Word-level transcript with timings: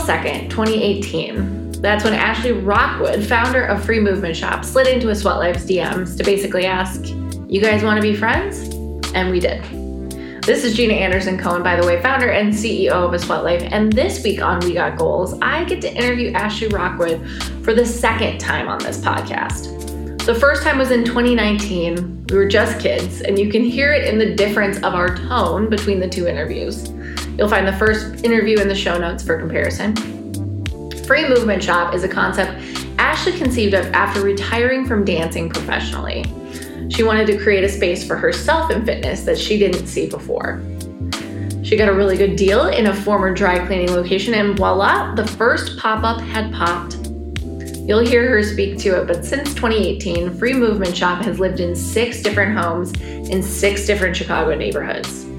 2nd, 0.00 0.50
2018. 0.50 1.72
That's 1.72 2.04
when 2.04 2.12
Ashley 2.12 2.52
Rockwood, 2.52 3.24
founder 3.24 3.64
of 3.64 3.84
Free 3.84 4.00
Movement 4.00 4.36
Shop, 4.36 4.64
slid 4.64 4.86
into 4.86 5.10
a 5.10 5.14
Sweat 5.14 5.36
Life's 5.36 5.64
DMs 5.64 6.16
to 6.16 6.24
basically 6.24 6.66
ask, 6.66 7.08
You 7.48 7.60
guys 7.60 7.82
want 7.82 7.96
to 7.96 8.02
be 8.02 8.16
friends? 8.16 8.74
And 9.14 9.30
we 9.30 9.40
did. 9.40 9.62
This 10.42 10.64
is 10.64 10.76
Jeana 10.76 10.94
Anderson 10.94 11.38
Cohen, 11.38 11.62
by 11.62 11.78
the 11.78 11.86
way, 11.86 12.00
founder 12.02 12.30
and 12.30 12.52
CEO 12.52 12.92
of 12.92 13.12
A 13.12 13.18
Sweat 13.18 13.44
Life. 13.44 13.62
And 13.70 13.92
this 13.92 14.22
week 14.22 14.42
on 14.42 14.60
We 14.60 14.74
Got 14.74 14.98
Goals, 14.98 15.38
I 15.42 15.64
get 15.64 15.80
to 15.82 15.94
interview 15.94 16.32
Ashley 16.32 16.68
Rockwood 16.68 17.26
for 17.62 17.74
the 17.74 17.84
second 17.84 18.38
time 18.38 18.68
on 18.68 18.78
this 18.78 18.98
podcast. 18.98 19.76
The 20.24 20.34
first 20.34 20.62
time 20.62 20.78
was 20.78 20.90
in 20.90 21.04
2019. 21.04 22.26
We 22.28 22.36
were 22.36 22.48
just 22.48 22.78
kids, 22.78 23.20
and 23.20 23.38
you 23.38 23.50
can 23.50 23.64
hear 23.64 23.92
it 23.92 24.06
in 24.06 24.18
the 24.18 24.34
difference 24.34 24.76
of 24.78 24.94
our 24.94 25.16
tone 25.16 25.68
between 25.68 25.98
the 26.00 26.08
two 26.08 26.26
interviews. 26.26 26.88
You'll 27.40 27.48
find 27.48 27.66
the 27.66 27.72
first 27.72 28.22
interview 28.22 28.58
in 28.58 28.68
the 28.68 28.74
show 28.74 28.98
notes 28.98 29.22
for 29.22 29.38
comparison. 29.38 29.96
Free 31.06 31.26
Movement 31.26 31.64
Shop 31.64 31.94
is 31.94 32.04
a 32.04 32.08
concept 32.08 32.62
Ashley 32.98 33.32
conceived 33.32 33.72
of 33.72 33.86
after 33.94 34.20
retiring 34.20 34.84
from 34.84 35.06
dancing 35.06 35.48
professionally. 35.48 36.26
She 36.90 37.02
wanted 37.02 37.26
to 37.28 37.38
create 37.38 37.64
a 37.64 37.68
space 37.70 38.06
for 38.06 38.14
herself 38.14 38.70
in 38.70 38.84
fitness 38.84 39.22
that 39.22 39.38
she 39.38 39.58
didn't 39.58 39.86
see 39.86 40.06
before. 40.06 40.62
She 41.62 41.78
got 41.78 41.88
a 41.88 41.94
really 41.94 42.18
good 42.18 42.36
deal 42.36 42.66
in 42.66 42.88
a 42.88 42.94
former 42.94 43.32
dry 43.32 43.64
cleaning 43.66 43.90
location, 43.90 44.34
and 44.34 44.54
voila, 44.54 45.14
the 45.14 45.26
first 45.26 45.78
pop 45.78 46.04
up 46.04 46.20
had 46.20 46.52
popped. 46.52 46.96
You'll 47.88 48.06
hear 48.06 48.28
her 48.28 48.42
speak 48.42 48.76
to 48.80 49.00
it, 49.00 49.06
but 49.06 49.24
since 49.24 49.54
2018, 49.54 50.36
Free 50.36 50.52
Movement 50.52 50.94
Shop 50.94 51.24
has 51.24 51.40
lived 51.40 51.60
in 51.60 51.74
six 51.74 52.22
different 52.22 52.54
homes 52.58 52.92
in 53.00 53.42
six 53.42 53.86
different 53.86 54.14
Chicago 54.14 54.54
neighborhoods. 54.54 55.29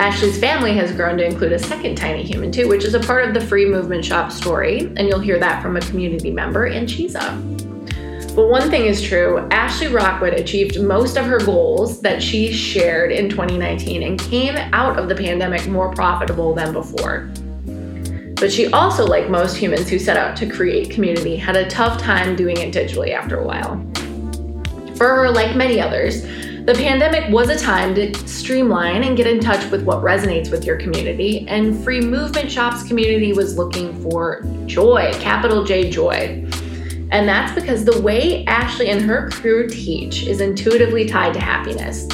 Ashley's 0.00 0.38
family 0.40 0.74
has 0.76 0.92
grown 0.92 1.18
to 1.18 1.26
include 1.26 1.52
a 1.52 1.58
second 1.58 1.94
tiny 1.94 2.22
human 2.22 2.50
too, 2.50 2.66
which 2.68 2.84
is 2.84 2.94
a 2.94 3.00
part 3.00 3.28
of 3.28 3.34
the 3.34 3.40
Free 3.40 3.66
Movement 3.66 4.02
Shop 4.02 4.32
story, 4.32 4.90
and 4.96 5.00
you'll 5.00 5.20
hear 5.20 5.38
that 5.38 5.62
from 5.62 5.76
a 5.76 5.80
community 5.82 6.30
member 6.30 6.70
Anchisa. 6.70 7.36
But 8.34 8.48
one 8.48 8.70
thing 8.70 8.86
is 8.86 9.02
true 9.02 9.46
Ashley 9.50 9.88
Rockwood 9.88 10.32
achieved 10.32 10.80
most 10.80 11.18
of 11.18 11.26
her 11.26 11.38
goals 11.38 12.00
that 12.00 12.22
she 12.22 12.50
shared 12.50 13.12
in 13.12 13.28
2019 13.28 14.02
and 14.02 14.18
came 14.18 14.56
out 14.72 14.98
of 14.98 15.10
the 15.10 15.14
pandemic 15.14 15.68
more 15.68 15.92
profitable 15.92 16.54
than 16.54 16.72
before. 16.72 17.28
But 18.36 18.50
she 18.50 18.72
also, 18.72 19.04
like 19.04 19.28
most 19.28 19.54
humans 19.54 19.90
who 19.90 19.98
set 19.98 20.16
out 20.16 20.34
to 20.38 20.46
create 20.48 20.88
community, 20.88 21.36
had 21.36 21.56
a 21.56 21.68
tough 21.68 22.00
time 22.00 22.36
doing 22.36 22.56
it 22.56 22.72
digitally 22.72 23.12
after 23.12 23.38
a 23.38 23.46
while. 23.46 23.76
For 25.00 25.08
her, 25.08 25.30
like 25.30 25.56
many 25.56 25.80
others, 25.80 26.20
the 26.20 26.74
pandemic 26.76 27.32
was 27.32 27.48
a 27.48 27.58
time 27.58 27.94
to 27.94 28.14
streamline 28.28 29.02
and 29.02 29.16
get 29.16 29.26
in 29.26 29.40
touch 29.40 29.70
with 29.70 29.82
what 29.82 30.02
resonates 30.02 30.50
with 30.50 30.66
your 30.66 30.76
community, 30.76 31.48
and 31.48 31.82
Free 31.82 32.02
Movement 32.02 32.52
Shop's 32.52 32.82
community 32.82 33.32
was 33.32 33.56
looking 33.56 33.98
for 34.02 34.44
joy, 34.66 35.10
capital 35.14 35.64
J 35.64 35.90
joy. 35.90 36.46
And 37.12 37.26
that's 37.26 37.54
because 37.54 37.86
the 37.86 37.98
way 38.02 38.44
Ashley 38.44 38.90
and 38.90 39.00
her 39.00 39.30
crew 39.30 39.70
teach 39.70 40.26
is 40.26 40.42
intuitively 40.42 41.06
tied 41.06 41.32
to 41.32 41.40
happiness. 41.40 42.06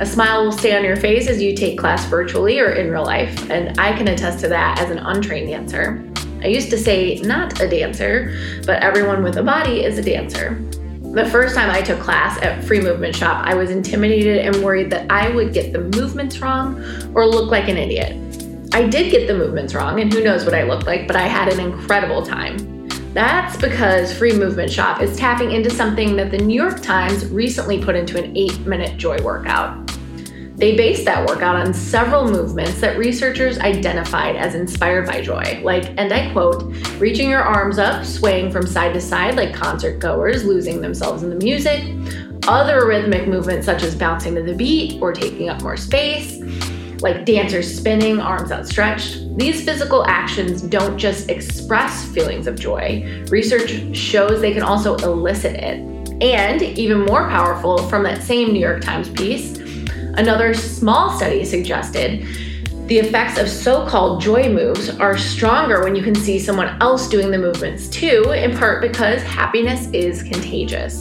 A 0.00 0.06
smile 0.06 0.44
will 0.44 0.52
stay 0.52 0.74
on 0.74 0.84
your 0.84 0.96
face 0.96 1.28
as 1.28 1.42
you 1.42 1.54
take 1.54 1.78
class 1.78 2.06
virtually 2.06 2.58
or 2.58 2.72
in 2.72 2.90
real 2.90 3.04
life, 3.04 3.50
and 3.50 3.78
I 3.78 3.92
can 3.92 4.08
attest 4.08 4.40
to 4.40 4.48
that 4.48 4.78
as 4.78 4.88
an 4.88 4.96
untrained 4.96 5.50
dancer. 5.50 6.02
I 6.42 6.46
used 6.46 6.70
to 6.70 6.78
say 6.78 7.16
not 7.16 7.60
a 7.60 7.68
dancer, 7.68 8.34
but 8.64 8.82
everyone 8.82 9.22
with 9.22 9.36
a 9.36 9.42
body 9.42 9.84
is 9.84 9.98
a 9.98 10.02
dancer. 10.02 10.58
The 11.14 11.26
first 11.30 11.54
time 11.54 11.70
I 11.70 11.80
took 11.80 11.98
class 12.00 12.38
at 12.42 12.62
Free 12.64 12.80
Movement 12.80 13.16
Shop, 13.16 13.42
I 13.44 13.54
was 13.54 13.70
intimidated 13.70 14.44
and 14.44 14.62
worried 14.62 14.90
that 14.90 15.10
I 15.10 15.30
would 15.30 15.54
get 15.54 15.72
the 15.72 15.80
movements 15.80 16.38
wrong 16.40 16.84
or 17.14 17.26
look 17.26 17.50
like 17.50 17.66
an 17.68 17.78
idiot. 17.78 18.12
I 18.74 18.86
did 18.86 19.10
get 19.10 19.26
the 19.26 19.32
movements 19.32 19.74
wrong, 19.74 20.00
and 20.00 20.12
who 20.12 20.22
knows 20.22 20.44
what 20.44 20.52
I 20.52 20.64
looked 20.64 20.86
like, 20.86 21.06
but 21.06 21.16
I 21.16 21.26
had 21.26 21.50
an 21.50 21.60
incredible 21.60 22.22
time. 22.22 22.88
That's 23.14 23.56
because 23.56 24.16
Free 24.16 24.34
Movement 24.34 24.70
Shop 24.70 25.00
is 25.00 25.16
tapping 25.16 25.52
into 25.52 25.70
something 25.70 26.14
that 26.16 26.30
the 26.30 26.38
New 26.38 26.54
York 26.54 26.82
Times 26.82 27.26
recently 27.30 27.82
put 27.82 27.96
into 27.96 28.22
an 28.22 28.36
eight 28.36 28.60
minute 28.60 28.98
joy 28.98 29.20
workout. 29.22 29.90
They 30.58 30.76
based 30.76 31.04
that 31.04 31.24
workout 31.28 31.54
on 31.54 31.72
several 31.72 32.24
movements 32.24 32.80
that 32.80 32.98
researchers 32.98 33.60
identified 33.60 34.34
as 34.34 34.56
inspired 34.56 35.06
by 35.06 35.20
joy, 35.20 35.60
like, 35.62 35.84
and 35.96 36.12
I 36.12 36.32
quote, 36.32 36.64
reaching 36.98 37.30
your 37.30 37.42
arms 37.42 37.78
up, 37.78 38.04
swaying 38.04 38.50
from 38.50 38.66
side 38.66 38.92
to 38.94 39.00
side 39.00 39.36
like 39.36 39.54
concert 39.54 40.00
goers, 40.00 40.44
losing 40.44 40.80
themselves 40.80 41.22
in 41.22 41.30
the 41.30 41.36
music, 41.36 41.84
other 42.48 42.88
rhythmic 42.88 43.28
movements 43.28 43.66
such 43.66 43.84
as 43.84 43.94
bouncing 43.94 44.34
to 44.34 44.42
the 44.42 44.52
beat 44.52 45.00
or 45.00 45.12
taking 45.12 45.48
up 45.48 45.62
more 45.62 45.76
space, 45.76 46.40
like 47.02 47.24
dancers 47.24 47.72
spinning, 47.72 48.18
arms 48.18 48.50
outstretched. 48.50 49.38
These 49.38 49.64
physical 49.64 50.04
actions 50.06 50.62
don't 50.62 50.98
just 50.98 51.30
express 51.30 52.04
feelings 52.06 52.48
of 52.48 52.58
joy, 52.58 53.24
research 53.28 53.96
shows 53.96 54.40
they 54.40 54.54
can 54.54 54.64
also 54.64 54.96
elicit 54.96 55.54
it. 55.54 55.86
And 56.20 56.62
even 56.62 57.04
more 57.04 57.28
powerful, 57.28 57.78
from 57.88 58.02
that 58.02 58.24
same 58.24 58.52
New 58.52 58.58
York 58.58 58.82
Times 58.82 59.08
piece, 59.08 59.57
Another 60.18 60.52
small 60.52 61.16
study 61.16 61.44
suggested 61.44 62.26
the 62.88 62.98
effects 62.98 63.38
of 63.38 63.48
so 63.48 63.86
called 63.86 64.20
joy 64.20 64.52
moves 64.52 64.90
are 64.98 65.16
stronger 65.16 65.84
when 65.84 65.94
you 65.94 66.02
can 66.02 66.16
see 66.16 66.40
someone 66.40 66.76
else 66.82 67.08
doing 67.08 67.30
the 67.30 67.38
movements 67.38 67.86
too, 67.86 68.32
in 68.32 68.56
part 68.58 68.82
because 68.82 69.22
happiness 69.22 69.86
is 69.92 70.24
contagious. 70.24 71.00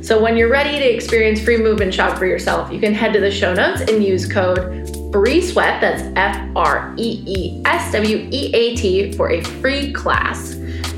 So, 0.00 0.22
when 0.22 0.36
you're 0.36 0.48
ready 0.48 0.78
to 0.78 0.94
experience 0.94 1.40
free 1.40 1.56
movement 1.56 1.92
shop 1.92 2.16
for 2.16 2.26
yourself, 2.26 2.70
you 2.70 2.78
can 2.78 2.94
head 2.94 3.12
to 3.14 3.20
the 3.20 3.32
show 3.32 3.52
notes 3.52 3.80
and 3.80 4.04
use 4.04 4.30
code 4.30 4.88
Free 5.12 5.40
Sweat, 5.40 5.80
that's 5.80 6.02
F 6.14 6.50
R 6.54 6.94
E 6.96 7.24
E 7.26 7.62
S 7.64 7.90
W 7.90 8.28
E 8.30 8.54
A 8.54 8.76
T, 8.76 9.12
for 9.14 9.32
a 9.32 9.42
free 9.42 9.92
class. 9.92 10.54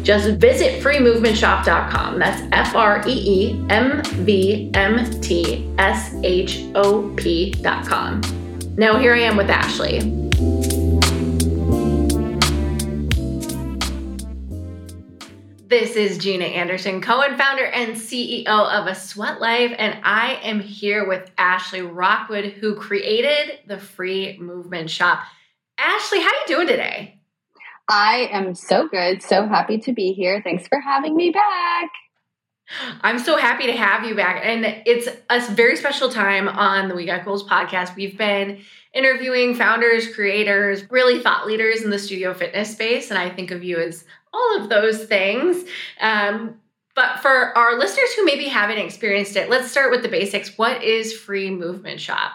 Just 0.06 0.38
visit 0.38 0.80
freemovementshop.com. 0.80 2.20
That's 2.20 2.40
F 2.52 2.76
R 2.76 3.02
E 3.08 3.10
E 3.10 3.66
M 3.68 4.04
V 4.04 4.70
M 4.72 5.20
T 5.20 5.68
S 5.78 6.14
H 6.22 6.64
O 6.76 7.12
P.com. 7.16 8.20
Now, 8.76 9.00
here 9.00 9.14
I 9.14 9.22
am 9.22 9.36
with 9.36 9.50
Ashley. 9.50 9.98
This 15.66 15.96
is 15.96 16.18
Jeana 16.18 16.54
Anderson, 16.54 17.00
Cohen 17.00 17.36
founder 17.36 17.64
and 17.64 17.96
CEO 17.96 18.46
of 18.46 18.86
A 18.86 18.94
Sweat 18.94 19.40
Life, 19.40 19.74
and 19.76 19.98
I 20.04 20.34
am 20.44 20.60
here 20.60 21.08
with 21.08 21.28
Ashley 21.36 21.82
Rockwood, 21.82 22.44
who 22.44 22.76
created 22.76 23.58
the 23.66 23.78
Free 23.78 24.38
Movement 24.38 24.88
Shop. 24.88 25.24
Ashley, 25.76 26.20
how 26.20 26.28
are 26.28 26.40
you 26.46 26.46
doing 26.46 26.68
today? 26.68 27.15
I 27.88 28.28
am 28.32 28.54
so 28.54 28.88
good. 28.88 29.22
So 29.22 29.46
happy 29.46 29.78
to 29.78 29.92
be 29.92 30.12
here. 30.12 30.40
Thanks 30.42 30.66
for 30.66 30.80
having 30.80 31.16
me 31.16 31.30
back. 31.30 31.90
I'm 33.02 33.20
so 33.20 33.36
happy 33.36 33.66
to 33.66 33.72
have 33.72 34.04
you 34.04 34.16
back. 34.16 34.40
And 34.44 34.82
it's 34.86 35.08
a 35.30 35.40
very 35.54 35.76
special 35.76 36.08
time 36.08 36.48
on 36.48 36.88
the 36.88 36.96
We 36.96 37.06
Got 37.06 37.24
Goals 37.24 37.48
podcast. 37.48 37.94
We've 37.94 38.18
been 38.18 38.58
interviewing 38.92 39.54
founders, 39.54 40.12
creators, 40.12 40.90
really 40.90 41.20
thought 41.20 41.46
leaders 41.46 41.82
in 41.82 41.90
the 41.90 41.98
studio 41.98 42.34
fitness 42.34 42.72
space. 42.72 43.10
And 43.10 43.18
I 43.18 43.30
think 43.30 43.52
of 43.52 43.62
you 43.62 43.76
as 43.76 44.04
all 44.32 44.60
of 44.60 44.68
those 44.68 45.04
things. 45.04 45.64
Um, 46.00 46.56
but 46.96 47.20
for 47.20 47.56
our 47.56 47.78
listeners 47.78 48.12
who 48.14 48.24
maybe 48.24 48.46
haven't 48.46 48.78
experienced 48.78 49.36
it, 49.36 49.48
let's 49.48 49.70
start 49.70 49.90
with 49.92 50.02
the 50.02 50.08
basics. 50.08 50.56
What 50.58 50.82
is 50.82 51.12
Free 51.12 51.50
Movement 51.50 52.00
Shop? 52.00 52.32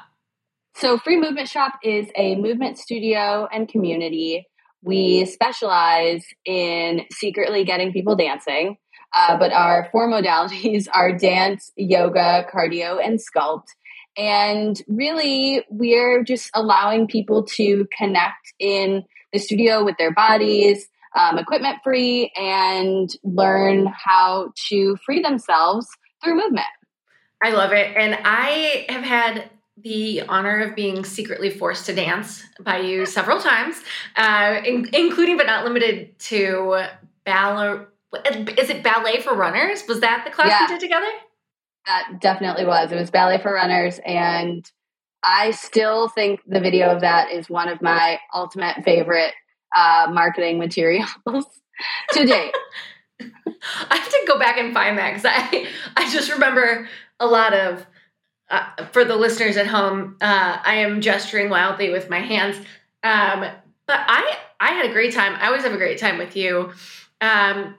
So, 0.75 0.97
Free 0.97 1.17
Movement 1.19 1.50
Shop 1.50 1.73
is 1.84 2.07
a 2.16 2.35
movement 2.35 2.78
studio 2.78 3.50
and 3.51 3.67
community 3.67 4.47
we 4.84 5.25
specialize 5.25 6.25
in 6.46 7.02
secretly 7.12 7.64
getting 7.64 7.94
people 7.94 8.16
dancing, 8.16 8.78
uh, 9.16 9.38
but 9.38 9.52
our 9.52 9.90
four 9.92 10.09
modalities 10.09 10.88
are 10.94 11.16
dance, 11.18 11.72
yoga, 11.75 12.46
cardio, 12.53 13.03
and 13.03 13.20
sculpt. 13.20 13.67
And 14.17 14.82
really, 14.88 15.64
we're 15.70 16.23
just 16.23 16.50
allowing 16.53 17.08
people 17.08 17.44
to 17.55 17.88
connect 17.97 18.53
in 18.59 19.03
the 19.32 19.40
studio 19.40 19.85
with 19.85 19.97
their 19.97 20.14
bodies, 20.14 20.88
um, 21.16 21.38
equipment 21.38 21.78
free, 21.84 22.32
and 22.35 23.09
learn 23.23 23.88
how 23.88 24.52
to 24.70 24.97
free 25.05 25.22
themselves 25.22 25.88
through 26.23 26.35
movement. 26.35 26.67
I 27.44 27.52
love 27.52 27.72
it. 27.72 27.96
And 27.97 28.17
I 28.23 28.85
have 28.90 29.03
had 29.03 29.50
the 29.83 30.22
honor 30.23 30.59
of 30.59 30.75
being 30.75 31.03
secretly 31.03 31.49
forced 31.49 31.85
to 31.87 31.95
dance 31.95 32.43
by 32.59 32.78
you 32.79 33.05
several 33.05 33.39
times, 33.39 33.81
uh, 34.16 34.61
in, 34.66 34.89
including 34.93 35.37
but 35.37 35.45
not 35.45 35.66
limited 35.66 36.17
to 36.19 36.85
ballet. 37.25 37.85
Is 38.25 38.69
it 38.69 38.83
ballet 38.83 39.22
for 39.22 39.33
runners? 39.33 39.83
Was 39.87 40.01
that 40.01 40.23
the 40.25 40.31
class 40.31 40.49
yeah, 40.49 40.67
we 40.67 40.73
did 40.73 40.81
together? 40.81 41.07
That 41.85 42.19
definitely 42.19 42.66
was. 42.66 42.91
It 42.91 42.95
was 42.95 43.09
ballet 43.09 43.39
for 43.39 43.53
runners, 43.53 43.99
and 44.05 44.69
I 45.23 45.51
still 45.51 46.09
think 46.09 46.41
the 46.47 46.59
video 46.59 46.89
of 46.89 47.01
that 47.01 47.31
is 47.31 47.49
one 47.49 47.69
of 47.69 47.81
my 47.81 48.19
ultimate 48.33 48.83
favorite 48.83 49.33
uh, 49.75 50.07
marketing 50.11 50.59
materials 50.59 51.09
to 52.11 52.25
date. 52.25 52.53
I 53.89 53.95
have 53.95 54.09
to 54.09 54.23
go 54.28 54.39
back 54.39 54.57
and 54.57 54.73
find 54.73 54.97
that 54.97 55.13
because 55.13 55.25
I 55.25 55.67
I 55.95 56.11
just 56.11 56.31
remember 56.31 56.87
a 57.19 57.28
lot 57.28 57.53
of 57.53 57.85
uh, 58.52 58.86
for 58.92 59.06
the 59.06 59.16
listeners 59.16 59.58
at 59.58 59.66
home, 59.66 60.18
uh, 60.22 60.58
I 60.64 60.76
am 60.76 61.02
gesturing 61.02 61.50
wildly 61.50 61.90
with 61.90 62.09
my 62.09 62.20
hands. 62.20 62.58
Um, 63.03 63.46
but 63.88 64.00
I 64.08 64.38
I 64.59 64.72
had 64.74 64.86
a 64.86 64.94
great 64.94 65.14
time. 65.14 65.36
I 65.40 65.48
always 65.48 65.64
have 65.64 65.74
a 65.74 65.78
great 65.78 65.98
time 65.98 66.18
with 66.18 66.36
you. 66.36 66.72
Um, 67.20 67.76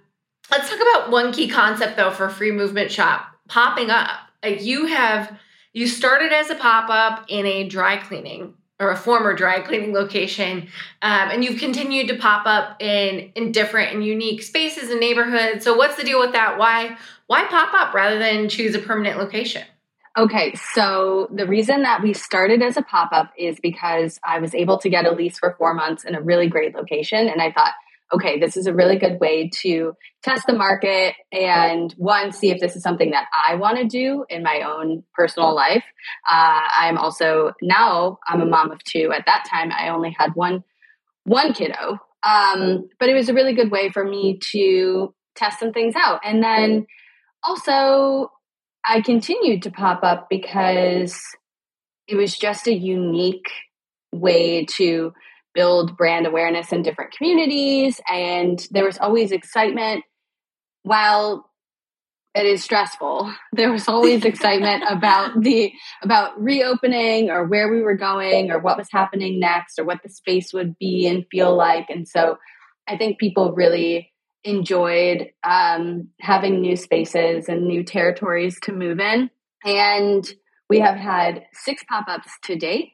let's 0.51 0.69
talk 0.69 0.81
about 0.81 1.11
one 1.11 1.33
key 1.33 1.49
concept 1.49 1.97
though 1.97 2.11
for 2.11 2.29
free 2.29 2.51
movement 2.51 2.91
shop 2.91 3.27
popping 3.49 3.91
up. 3.91 4.11
Like 4.43 4.63
you 4.63 4.87
have, 4.87 5.39
you 5.73 5.87
started 5.87 6.33
as 6.33 6.51
a 6.51 6.55
pop 6.55 6.91
up 6.91 7.27
in 7.29 7.47
a 7.47 7.69
dry 7.69 7.97
cleaning 7.99 8.55
or 8.81 8.91
a 8.91 8.97
former 8.97 9.35
dry 9.35 9.61
cleaning 9.61 9.93
location, 9.93 10.69
um, 11.03 11.31
and 11.31 11.45
you've 11.45 11.61
continued 11.61 12.09
to 12.09 12.17
pop 12.17 12.47
up 12.47 12.83
in 12.83 13.31
in 13.37 13.53
different 13.53 13.93
and 13.95 14.05
unique 14.05 14.43
spaces 14.43 14.91
and 14.91 15.01
neighborhoods. 15.01 15.65
So 15.65 15.77
what's 15.77 15.97
the 15.97 16.05
deal 16.05 16.19
with 16.19 16.33
that? 16.33 16.59
Why 16.59 16.97
why 17.27 17.45
pop 17.45 17.73
up 17.75 17.95
rather 17.95 18.19
than 18.19 18.49
choose 18.49 18.75
a 18.75 18.81
permanent 18.81 19.19
location? 19.19 19.65
Okay, 20.17 20.55
so 20.75 21.29
the 21.35 21.47
reason 21.47 21.83
that 21.83 22.03
we 22.03 22.13
started 22.13 22.61
as 22.61 22.77
a 22.77 22.83
pop 22.83 23.13
up 23.13 23.33
is 23.39 23.59
because 23.61 24.21
I 24.23 24.41
was 24.41 24.55
able 24.55 24.77
to 24.79 24.91
get 24.91 25.07
a 25.07 25.13
lease 25.13 25.39
for 25.39 25.55
four 25.57 25.73
months 25.73 26.05
in 26.05 26.15
a 26.15 26.21
really 26.21 26.49
great 26.49 26.75
location. 26.75 27.29
And 27.29 27.41
I 27.41 27.51
thought, 27.51 27.73
okay, 28.13 28.39
this 28.39 28.59
is 28.59 28.67
a 28.67 28.75
really 28.75 28.99
good 28.99 29.19
way 29.21 29.49
to 29.63 29.95
test 30.23 30.47
the 30.47 30.53
market 30.53 31.15
and 31.33 31.93
one, 31.93 32.31
see 32.31 32.51
if 32.51 32.61
this 32.61 32.77
is 32.77 32.83
something 32.83 33.13
that 33.13 33.27
I 33.33 33.55
want 33.55 33.79
to 33.79 33.85
do 33.85 34.27
in 34.29 34.43
my 34.43 34.63
own 34.63 35.03
personal 35.15 35.55
life. 35.55 35.85
Uh, 36.31 36.61
I'm 36.77 36.99
also 36.99 37.53
now 37.63 38.19
I'm 38.29 38.43
a 38.43 38.47
mom 38.47 38.71
of 38.71 38.85
two. 38.85 39.13
At 39.17 39.25
that 39.27 39.47
time, 39.51 39.73
I 39.73 39.89
only 39.89 40.15
had 40.17 40.35
one 40.35 40.63
one 41.25 41.55
kiddo, 41.55 41.99
um, 42.23 42.89
but 42.99 43.09
it 43.09 43.15
was 43.15 43.29
a 43.29 43.35
really 43.35 43.55
good 43.55 43.71
way 43.71 43.91
for 43.91 44.05
me 44.05 44.39
to 44.51 45.15
test 45.37 45.61
some 45.61 45.73
things 45.73 45.95
out. 45.97 46.21
And 46.25 46.43
then 46.43 46.87
also 47.45 48.31
I 48.85 49.01
continued 49.01 49.63
to 49.63 49.71
pop 49.71 50.03
up 50.03 50.29
because 50.29 51.21
it 52.09 52.17
was 52.17 52.37
just 52.37 52.67
a 52.67 52.75
unique 52.75 53.51
way 54.13 54.65
to 54.77 55.13
build 55.55 55.97
brand 55.97 56.27
awareness 56.27 56.73
in 56.73 56.83
different 56.83 57.13
communities. 57.13 58.01
And 58.11 58.65
there 58.71 58.85
was 58.85 58.99
always 58.99 59.33
excitement. 59.33 60.05
While 60.83 61.49
it 62.35 62.47
is 62.47 62.65
stressful, 62.65 63.33
there 63.53 63.71
was 63.71 63.89
always 63.89 64.25
excitement 64.25 64.85
about 64.89 65.41
the 65.43 65.73
about 66.03 66.41
reopening 66.41 67.31
or 67.31 67.47
where 67.47 67.71
we 67.71 67.83
were 67.83 67.97
going 67.97 68.51
or 68.51 68.59
what 68.59 68.79
was 68.79 68.89
happening 68.91 69.39
next 69.39 69.79
or 69.79 69.85
what 69.85 70.03
the 70.03 70.09
space 70.09 70.53
would 70.53 70.79
be 70.79 71.07
and 71.07 71.27
feel 71.31 71.55
like. 71.55 71.89
And 71.89 72.09
so 72.09 72.39
I 72.89 72.97
think 72.97 73.19
people 73.19 73.53
really 73.53 74.12
enjoyed 74.45 75.31
um, 75.45 76.09
having 76.21 76.61
new 76.61 76.77
spaces 76.77 77.49
and 77.49 77.67
new 77.67 77.85
territories 77.85 78.59
to 78.63 78.73
move 78.73 79.01
in. 79.01 79.31
And 79.65 80.29
we 80.69 80.81
have 80.81 80.97
had 80.97 81.45
six 81.53 81.83
pop 81.89 82.07
ups 82.09 82.31
to 82.45 82.57
date. 82.57 82.93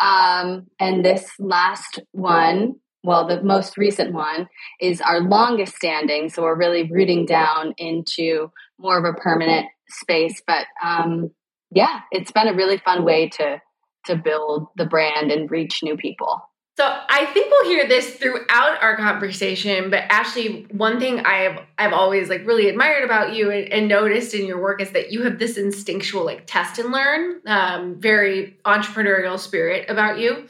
Um, 0.00 0.66
and 0.80 1.04
this 1.04 1.30
last 1.38 2.00
one, 2.12 2.76
well, 3.02 3.26
the 3.26 3.42
most 3.42 3.78
recent 3.78 4.12
one 4.12 4.48
is 4.80 5.00
our 5.00 5.20
longest 5.20 5.76
standing. 5.76 6.28
So 6.28 6.42
we're 6.42 6.58
really 6.58 6.90
rooting 6.90 7.26
down 7.26 7.74
into 7.78 8.50
more 8.78 8.98
of 8.98 9.04
a 9.04 9.18
permanent 9.18 9.66
space. 9.88 10.42
But 10.46 10.66
um, 10.82 11.30
yeah, 11.70 12.00
it's 12.10 12.32
been 12.32 12.48
a 12.48 12.54
really 12.54 12.78
fun 12.78 13.04
way 13.04 13.28
to 13.30 13.60
to 14.06 14.16
build 14.16 14.66
the 14.76 14.84
brand 14.84 15.30
and 15.30 15.50
reach 15.50 15.82
new 15.82 15.96
people. 15.96 16.42
So 16.76 16.84
I 16.84 17.26
think 17.26 17.50
we'll 17.50 17.70
hear 17.70 17.86
this 17.86 18.14
throughout 18.14 18.82
our 18.82 18.96
conversation, 18.96 19.90
but 19.90 20.02
actually 20.08 20.66
one 20.72 20.98
thing 20.98 21.20
I've 21.20 21.60
I've 21.78 21.92
always 21.92 22.28
like 22.28 22.44
really 22.44 22.68
admired 22.68 23.04
about 23.04 23.32
you 23.32 23.50
and, 23.50 23.72
and 23.72 23.86
noticed 23.86 24.34
in 24.34 24.44
your 24.44 24.60
work 24.60 24.80
is 24.80 24.90
that 24.90 25.12
you 25.12 25.22
have 25.22 25.38
this 25.38 25.56
instinctual 25.56 26.24
like 26.24 26.46
test 26.46 26.80
and 26.80 26.90
learn, 26.90 27.40
um, 27.46 28.00
very 28.00 28.58
entrepreneurial 28.64 29.38
spirit 29.38 29.88
about 29.88 30.18
you. 30.18 30.48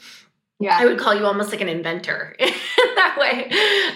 Yeah. 0.59 0.77
I 0.79 0.85
would 0.85 0.97
call 0.97 1.13
you 1.13 1.25
almost 1.25 1.51
like 1.51 1.61
an 1.61 1.69
inventor 1.69 2.35
that 2.39 3.17
way. 3.19 3.43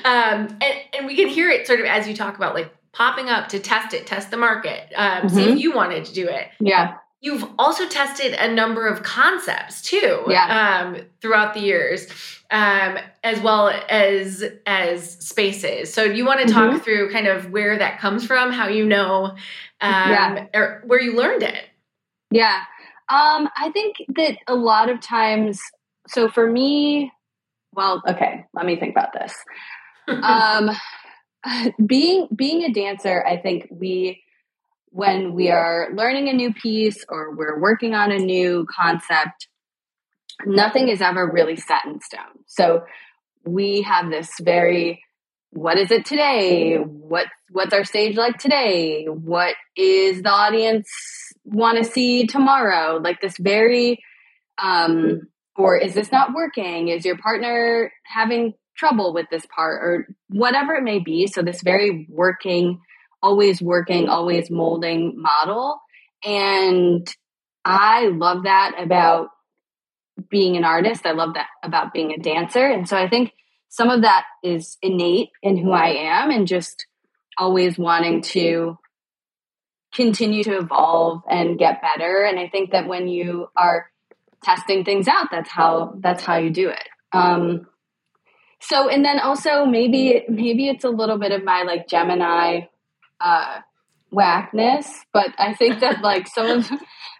Um, 0.05 0.59
and, 0.61 0.79
and 0.97 1.07
we 1.07 1.15
can 1.15 1.29
hear 1.29 1.49
it 1.49 1.65
sort 1.65 1.79
of 1.79 1.87
as 1.87 2.07
you 2.07 2.15
talk 2.15 2.37
about 2.37 2.53
like 2.53 2.71
popping 2.91 3.29
up 3.29 3.47
to 3.49 3.59
test 3.59 3.95
it, 3.95 4.05
test 4.05 4.29
the 4.29 4.37
market, 4.37 4.91
um, 4.95 5.23
mm-hmm. 5.23 5.27
see 5.29 5.49
if 5.49 5.59
you 5.59 5.73
wanted 5.73 6.05
to 6.05 6.13
do 6.13 6.27
it. 6.27 6.47
Yeah. 6.59 6.97
You've 7.21 7.45
also 7.60 7.88
tested 7.88 8.33
a 8.33 8.50
number 8.54 8.88
of 8.88 9.04
concepts 9.04 9.81
too, 9.81 10.24
yeah. 10.27 10.86
um, 10.86 11.01
throughout 11.21 11.54
the 11.54 11.60
years, 11.60 12.07
um, 12.50 12.98
as 13.25 13.42
well 13.42 13.69
as 13.89 14.44
as 14.66 15.18
spaces. 15.19 15.94
So, 15.94 16.07
do 16.07 16.13
you 16.13 16.25
want 16.25 16.48
to 16.48 16.54
talk 16.54 16.69
mm-hmm. 16.69 16.80
through 16.80 17.12
kind 17.12 17.27
of 17.27 17.51
where 17.51 17.77
that 17.77 18.00
comes 18.00 18.25
from, 18.25 18.54
how 18.54 18.69
you 18.69 18.86
know, 18.86 19.25
um, 19.25 19.36
yeah. 19.81 20.45
or 20.54 20.81
where 20.86 21.01
you 21.01 21.18
learned 21.18 21.44
it? 21.44 21.66
Yeah, 22.31 22.62
um, 23.10 23.50
I 23.57 23.69
think 23.74 23.98
that 24.16 24.38
a 24.48 24.56
lot 24.56 24.89
of 24.89 25.01
times. 25.01 25.60
So 26.07 26.30
for 26.30 26.50
me, 26.50 27.12
well, 27.74 28.01
okay, 28.07 28.45
let 28.54 28.66
me 28.66 28.77
think 28.77 28.95
about 28.95 29.13
this. 29.13 29.36
um, 30.07 30.71
being 31.86 32.27
being 32.36 32.63
a 32.63 32.71
dancer, 32.71 33.25
I 33.25 33.38
think 33.38 33.68
we 33.69 34.24
when 34.91 35.33
we 35.33 35.50
are 35.50 35.89
learning 35.94 36.30
a 36.30 36.33
new 36.33 36.53
piece 36.53 37.06
or 37.09 37.36
we're 37.36 37.59
working 37.59 37.94
on 37.94 38.12
a 38.12 38.18
new 38.18 38.65
concept, 38.69 39.47
nothing 40.45 40.89
is 40.89 41.01
ever 41.01 41.30
really 41.30 41.56
set 41.56 41.86
in 41.86 42.00
stone. 42.01 42.44
So 42.47 42.83
we 43.45 43.81
have 43.83 44.09
this 44.09 44.30
very 44.41 45.03
what 45.51 45.80
is 45.80 45.89
it 45.89 46.06
today? 46.06 46.75
What 46.75 47.25
what's 47.51 47.74
our 47.74 47.83
stage 47.83 48.15
like 48.15 48.38
today? 48.38 49.06
What 49.06 49.56
is 49.75 50.21
the 50.21 50.30
audience 50.30 50.88
want 51.44 51.77
to 51.80 51.83
see 51.83 52.27
tomorrow? 52.27 53.00
Like 53.03 53.19
this 53.21 53.35
very 53.39 54.00
um 54.62 55.21
or 55.56 55.77
is 55.77 55.94
this 55.94 56.12
not 56.12 56.33
working? 56.33 56.89
Is 56.89 57.03
your 57.03 57.18
partner 57.18 57.92
having 58.06 58.53
trouble 58.77 59.13
with 59.13 59.25
this 59.30 59.45
part 59.53 59.81
or 59.83 60.07
whatever 60.30 60.75
it 60.75 60.83
may 60.83 61.00
be? 61.00 61.27
So 61.27 61.42
this 61.42 61.62
very 61.62 62.07
working 62.09 62.80
always 63.21 63.62
working, 63.62 64.10
always 64.10 64.50
molding 64.50 65.13
model. 65.21 65.81
And 66.24 67.07
I 67.66 68.07
love 68.07 68.44
that 68.44 68.75
about 68.80 69.30
being 70.30 70.57
an 70.57 70.63
artist. 70.63 71.06
I 71.06 71.12
love 71.12 71.36
that 71.36 71.48
about 71.63 71.94
being 71.94 72.12
a 72.12 72.18
dancer. 72.18 72.66
And 72.66 72.88
so 72.88 72.98
I 72.98 73.07
think 73.07 73.33
some 73.69 73.89
of 73.89 74.01
that 74.01 74.25
is 74.44 74.77
innate 74.81 75.30
in 75.42 75.57
who 75.57 75.71
I 75.71 75.89
am 75.89 76.31
and 76.31 76.48
just 76.48 76.86
always 77.38 77.77
wanting 77.77 78.21
to 78.21 78.77
continue 79.94 80.44
to 80.44 80.57
evolve 80.57 81.21
and 81.30 81.57
get 81.57 81.81
better. 81.81 82.24
And 82.24 82.39
I 82.39 82.50
think 82.50 82.71
that 82.71 82.88
when 82.88 83.07
you 83.07 83.49
are 83.56 83.90
testing 84.44 84.83
things 84.83 85.07
out, 85.07 85.28
that's 85.31 85.49
how 85.49 85.95
that's 85.99 86.23
how 86.23 86.38
you 86.38 86.49
do 86.49 86.69
it. 86.69 86.88
Um, 87.11 87.68
so 88.61 88.90
and 88.90 89.04
then 89.04 89.19
also 89.19 89.66
maybe 89.66 90.26
maybe 90.28 90.68
it's 90.68 90.83
a 90.83 90.90
little 90.90 91.18
bit 91.18 91.31
of 91.31 91.44
my 91.44 91.64
like 91.64 91.88
Gemini 91.88 92.61
uh, 93.21 93.59
whackness, 94.11 94.88
but 95.14 95.33
I 95.38 95.54
think 95.54 95.80
that 95.80 96.02
like 96.04 96.28
some 96.28 96.47
of 96.47 96.71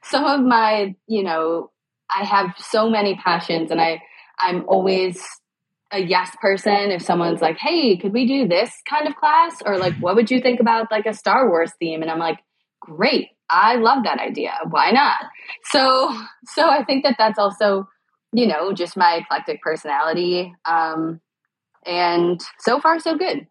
some 0.04 0.26
of 0.26 0.42
my, 0.42 0.96
you 1.08 1.24
know, 1.24 1.72
I 2.16 2.24
have 2.24 2.56
so 2.58 2.90
many 2.90 3.16
passions, 3.16 3.72
and 3.72 3.82
I 3.82 4.02
I'm 4.40 4.66
always 4.68 5.22
a 5.92 6.00
yes 6.00 6.36
person 6.42 6.92
if 6.92 7.02
someone's 7.02 7.42
like, 7.42 7.58
"Hey, 7.58 7.98
could 7.98 8.14
we 8.14 8.26
do 8.26 8.48
this 8.48 8.72
kind 8.90 9.08
of 9.08 9.16
class?" 9.16 9.62
or 9.66 9.78
like, 9.78 9.96
"What 10.00 10.16
would 10.16 10.32
you 10.32 10.42
think 10.42 10.60
about 10.60 10.92
like 10.92 11.06
a 11.06 11.14
Star 11.14 11.50
Wars 11.50 11.72
theme?" 11.80 12.02
and 12.02 12.12
I'm 12.12 12.20
like, 12.20 12.40
"Great, 12.80 13.30
I 13.50 13.76
love 13.76 14.04
that 14.04 14.20
idea. 14.20 14.54
Why 14.70 14.92
not?" 14.92 15.20
So 15.66 16.16
so 16.46 16.70
I 16.70 16.84
think 16.84 17.04
that 17.04 17.16
that's 17.18 17.40
also 17.40 17.88
you 18.32 18.48
know 18.48 18.74
just 18.74 18.98
my 18.98 19.16
eclectic 19.16 19.62
personality, 19.62 20.54
um, 20.66 21.22
and 21.86 22.42
so 22.60 22.80
far 22.80 23.00
so 23.00 23.18
good. 23.18 23.48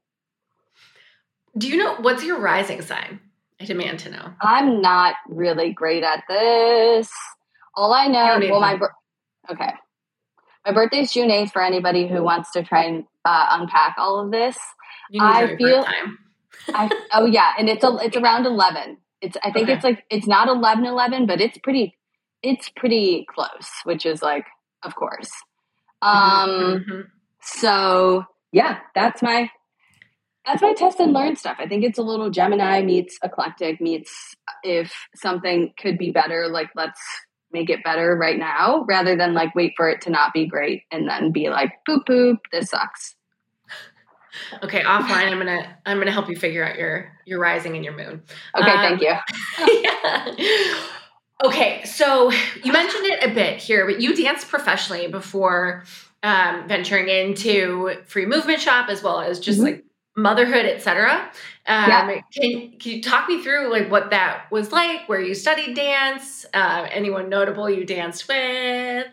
Do 1.58 1.68
you 1.68 1.76
know 1.76 1.96
what's 1.96 2.24
your 2.24 2.38
rising 2.38 2.82
sign? 2.82 3.20
I 3.60 3.64
demand 3.64 3.98
to 4.00 4.10
know. 4.10 4.32
I'm 4.40 4.80
not 4.80 5.16
really 5.28 5.72
great 5.72 6.04
at 6.04 6.22
this. 6.28 7.10
All 7.74 7.92
I 7.92 8.06
know, 8.06 8.38
well, 8.50 8.60
my 8.60 8.78
okay, 9.50 9.72
my 10.64 10.72
birthday 10.72 11.00
is 11.00 11.12
June 11.12 11.30
eighth. 11.30 11.52
For 11.52 11.62
anybody 11.62 12.06
who 12.06 12.22
wants 12.22 12.52
to 12.52 12.62
try 12.62 12.84
and 12.84 13.04
uh, 13.24 13.46
unpack 13.50 13.96
all 13.98 14.20
of 14.20 14.30
this, 14.30 14.56
I 15.20 15.56
feel. 15.56 15.84
I 16.68 16.90
oh 17.12 17.26
yeah, 17.26 17.52
and 17.58 17.68
it's 17.68 17.84
a 17.84 17.96
it's 18.00 18.16
around 18.22 18.46
eleven. 18.46 18.98
It's 19.20 19.36
I 19.42 19.50
think 19.50 19.64
okay. 19.64 19.74
it's 19.74 19.84
like 19.84 20.04
it's 20.10 20.26
not 20.28 20.48
11 20.48 20.84
11, 20.84 21.26
but 21.26 21.40
it's 21.40 21.58
pretty 21.58 21.96
it's 22.42 22.68
pretty 22.68 23.26
close, 23.28 23.68
which 23.84 24.06
is 24.06 24.22
like 24.22 24.46
of 24.84 24.94
course. 24.94 25.30
Um 26.02 26.50
mm-hmm. 26.50 27.00
so 27.42 28.24
yeah, 28.52 28.78
that's 28.94 29.20
my 29.22 29.50
that's 30.48 30.62
my 30.62 30.72
test 30.72 30.98
and 30.98 31.12
learn 31.12 31.36
stuff. 31.36 31.58
I 31.60 31.68
think 31.68 31.84
it's 31.84 31.98
a 31.98 32.02
little 32.02 32.30
Gemini 32.30 32.80
meets 32.82 33.18
eclectic 33.22 33.80
meets 33.80 34.34
if 34.62 34.92
something 35.14 35.72
could 35.78 35.98
be 35.98 36.10
better, 36.10 36.48
like 36.48 36.70
let's 36.74 36.98
make 37.52 37.70
it 37.70 37.84
better 37.84 38.16
right 38.16 38.38
now 38.38 38.84
rather 38.88 39.16
than 39.16 39.34
like 39.34 39.54
wait 39.54 39.72
for 39.76 39.88
it 39.88 40.00
to 40.02 40.10
not 40.10 40.32
be 40.32 40.46
great 40.46 40.82
and 40.90 41.08
then 41.08 41.32
be 41.32 41.48
like 41.48 41.72
poop 41.86 42.06
poop 42.06 42.38
this 42.52 42.70
sucks 42.70 43.14
okay 44.62 44.82
offline 44.82 45.30
i'm 45.30 45.38
gonna 45.38 45.78
i'm 45.86 45.98
gonna 45.98 46.12
help 46.12 46.28
you 46.28 46.36
figure 46.36 46.62
out 46.62 46.76
your 46.76 47.10
your 47.24 47.40
rising 47.40 47.74
and 47.74 47.84
your 47.84 47.96
moon 47.96 48.22
okay 48.54 48.70
um, 48.70 48.76
thank 48.78 49.00
you 49.00 49.14
yeah. 49.82 50.76
okay 51.44 51.82
so 51.84 52.30
you 52.62 52.70
mentioned 52.70 53.06
it 53.06 53.30
a 53.30 53.32
bit 53.32 53.60
here 53.60 53.86
but 53.86 54.00
you 54.00 54.14
danced 54.14 54.48
professionally 54.48 55.08
before 55.08 55.84
um, 56.22 56.68
venturing 56.68 57.08
into 57.08 57.94
free 58.06 58.26
movement 58.26 58.60
shop 58.60 58.90
as 58.90 59.02
well 59.02 59.20
as 59.20 59.40
just 59.40 59.58
mm-hmm. 59.58 59.76
like 59.76 59.84
motherhood, 60.18 60.66
etc. 60.66 61.30
Um, 61.66 61.88
yeah. 61.88 62.20
can, 62.34 62.72
can 62.78 62.92
you 62.92 63.02
talk 63.02 63.28
me 63.28 63.42
through 63.42 63.70
like 63.70 63.90
what 63.90 64.10
that 64.10 64.50
was 64.50 64.72
like, 64.72 65.08
where 65.08 65.20
you 65.20 65.34
studied 65.34 65.74
dance, 65.74 66.44
uh, 66.52 66.86
anyone 66.90 67.28
notable 67.28 67.70
you 67.70 67.84
danced 67.84 68.28
with? 68.28 69.06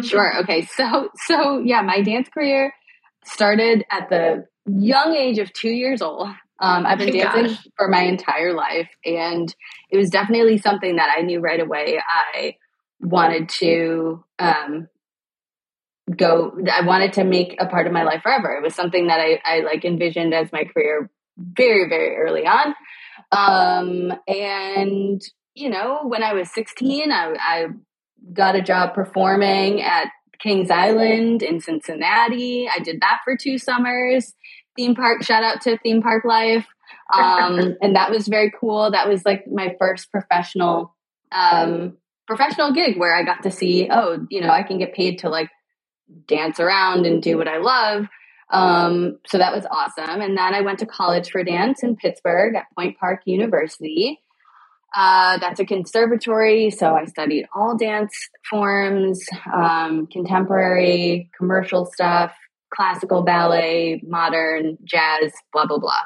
Sure. 0.00 0.38
Okay. 0.40 0.66
So, 0.76 1.10
so 1.26 1.58
yeah, 1.58 1.82
my 1.82 2.00
dance 2.00 2.28
career 2.28 2.72
started 3.24 3.84
at 3.90 4.08
the 4.08 4.46
young 4.66 5.14
age 5.14 5.38
of 5.38 5.52
two 5.52 5.70
years 5.70 6.00
old. 6.00 6.28
Um, 6.58 6.86
I've 6.86 6.98
been 6.98 7.10
oh 7.10 7.12
dancing 7.12 7.46
gosh. 7.46 7.68
for 7.76 7.88
my 7.88 8.02
entire 8.02 8.54
life, 8.54 8.88
and 9.04 9.52
it 9.90 9.96
was 9.96 10.10
definitely 10.10 10.58
something 10.58 10.96
that 10.96 11.12
I 11.16 11.22
knew 11.22 11.40
right 11.40 11.60
away. 11.60 12.00
I 12.08 12.56
wanted 13.00 13.48
to 13.48 14.24
um, 14.38 14.88
go. 16.14 16.56
I 16.72 16.84
wanted 16.84 17.12
to 17.14 17.24
make 17.24 17.56
a 17.58 17.66
part 17.66 17.86
of 17.86 17.92
my 17.92 18.02
life 18.02 18.22
forever. 18.22 18.50
It 18.52 18.62
was 18.62 18.74
something 18.74 19.06
that 19.06 19.20
I, 19.20 19.40
I 19.44 19.60
like 19.60 19.84
envisioned 19.84 20.34
as 20.34 20.52
my 20.52 20.64
career 20.64 21.10
very, 21.36 21.88
very 21.88 22.16
early 22.16 22.46
on. 22.46 22.74
Um, 23.30 24.12
and 24.26 25.22
you 25.54 25.68
know, 25.68 26.00
when 26.04 26.22
I 26.22 26.32
was 26.32 26.50
16, 26.52 27.12
I, 27.12 27.34
I 27.38 27.66
got 28.32 28.56
a 28.56 28.62
job 28.62 28.94
performing 28.94 29.82
at 29.82 30.08
Kings 30.38 30.70
Island 30.70 31.42
in 31.42 31.60
Cincinnati. 31.60 32.68
I 32.74 32.80
did 32.80 33.00
that 33.00 33.20
for 33.24 33.36
two 33.36 33.58
summers 33.58 34.34
theme 34.76 34.94
park. 34.94 35.22
Shout 35.22 35.44
out 35.44 35.60
to 35.62 35.78
theme 35.78 36.02
park 36.02 36.24
life. 36.24 36.66
Um, 37.14 37.76
and 37.82 37.96
that 37.96 38.10
was 38.10 38.28
very 38.28 38.52
cool. 38.58 38.90
That 38.90 39.08
was 39.08 39.24
like 39.24 39.44
my 39.46 39.76
first 39.78 40.10
professional 40.10 40.94
um, 41.30 41.96
professional 42.26 42.72
gig 42.72 42.98
where 42.98 43.14
I 43.14 43.22
got 43.22 43.42
to 43.44 43.50
see, 43.50 43.88
oh, 43.90 44.26
you 44.30 44.40
know, 44.40 44.50
I 44.50 44.62
can 44.62 44.78
get 44.78 44.94
paid 44.94 45.18
to 45.20 45.28
like 45.28 45.50
dance 46.26 46.60
around 46.60 47.06
and 47.06 47.22
do 47.22 47.36
what 47.36 47.48
I 47.48 47.58
love. 47.58 48.06
Um, 48.50 49.18
so 49.26 49.38
that 49.38 49.54
was 49.54 49.64
awesome. 49.70 50.20
And 50.20 50.36
then 50.36 50.54
I 50.54 50.60
went 50.60 50.80
to 50.80 50.86
college 50.86 51.30
for 51.30 51.42
dance 51.42 51.82
in 51.82 51.96
Pittsburgh 51.96 52.54
at 52.54 52.66
Point 52.76 52.98
Park 52.98 53.22
University. 53.24 54.20
Uh, 54.94 55.38
that's 55.38 55.58
a 55.58 55.64
conservatory, 55.64 56.68
so 56.68 56.94
I 56.94 57.06
studied 57.06 57.46
all 57.54 57.78
dance 57.78 58.14
forms, 58.50 59.24
um, 59.50 60.06
contemporary, 60.06 61.30
commercial 61.38 61.86
stuff, 61.86 62.32
classical 62.74 63.22
ballet, 63.22 64.02
modern, 64.06 64.76
jazz, 64.84 65.32
blah, 65.50 65.64
blah, 65.64 65.78
blah, 65.78 66.02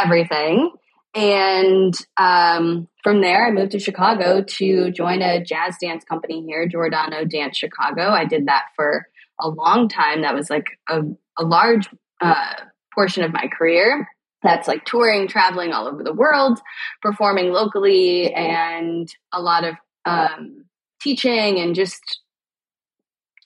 everything. 0.00 0.70
And 1.12 1.94
um, 2.16 2.88
from 3.02 3.20
there, 3.20 3.46
I 3.46 3.50
moved 3.50 3.72
to 3.72 3.80
Chicago 3.80 4.42
to 4.42 4.90
join 4.92 5.22
a 5.22 5.42
jazz 5.42 5.76
dance 5.80 6.04
company 6.04 6.44
here, 6.46 6.68
Giordano 6.68 7.24
Dance 7.24 7.56
Chicago. 7.56 8.10
I 8.10 8.24
did 8.24 8.46
that 8.46 8.66
for 8.76 9.06
a 9.40 9.48
long 9.48 9.88
time. 9.88 10.22
That 10.22 10.34
was 10.34 10.50
like 10.50 10.66
a, 10.88 11.02
a 11.38 11.44
large 11.44 11.88
uh, 12.20 12.54
portion 12.94 13.24
of 13.24 13.32
my 13.32 13.48
career. 13.48 14.08
That's 14.42 14.68
like 14.68 14.84
touring, 14.84 15.26
traveling 15.26 15.72
all 15.72 15.88
over 15.88 16.02
the 16.02 16.12
world, 16.12 16.60
performing 17.00 17.50
locally, 17.50 18.32
and 18.32 19.08
a 19.32 19.40
lot 19.40 19.64
of 19.64 19.74
um, 20.04 20.66
teaching 21.00 21.58
and 21.58 21.74
just 21.74 22.02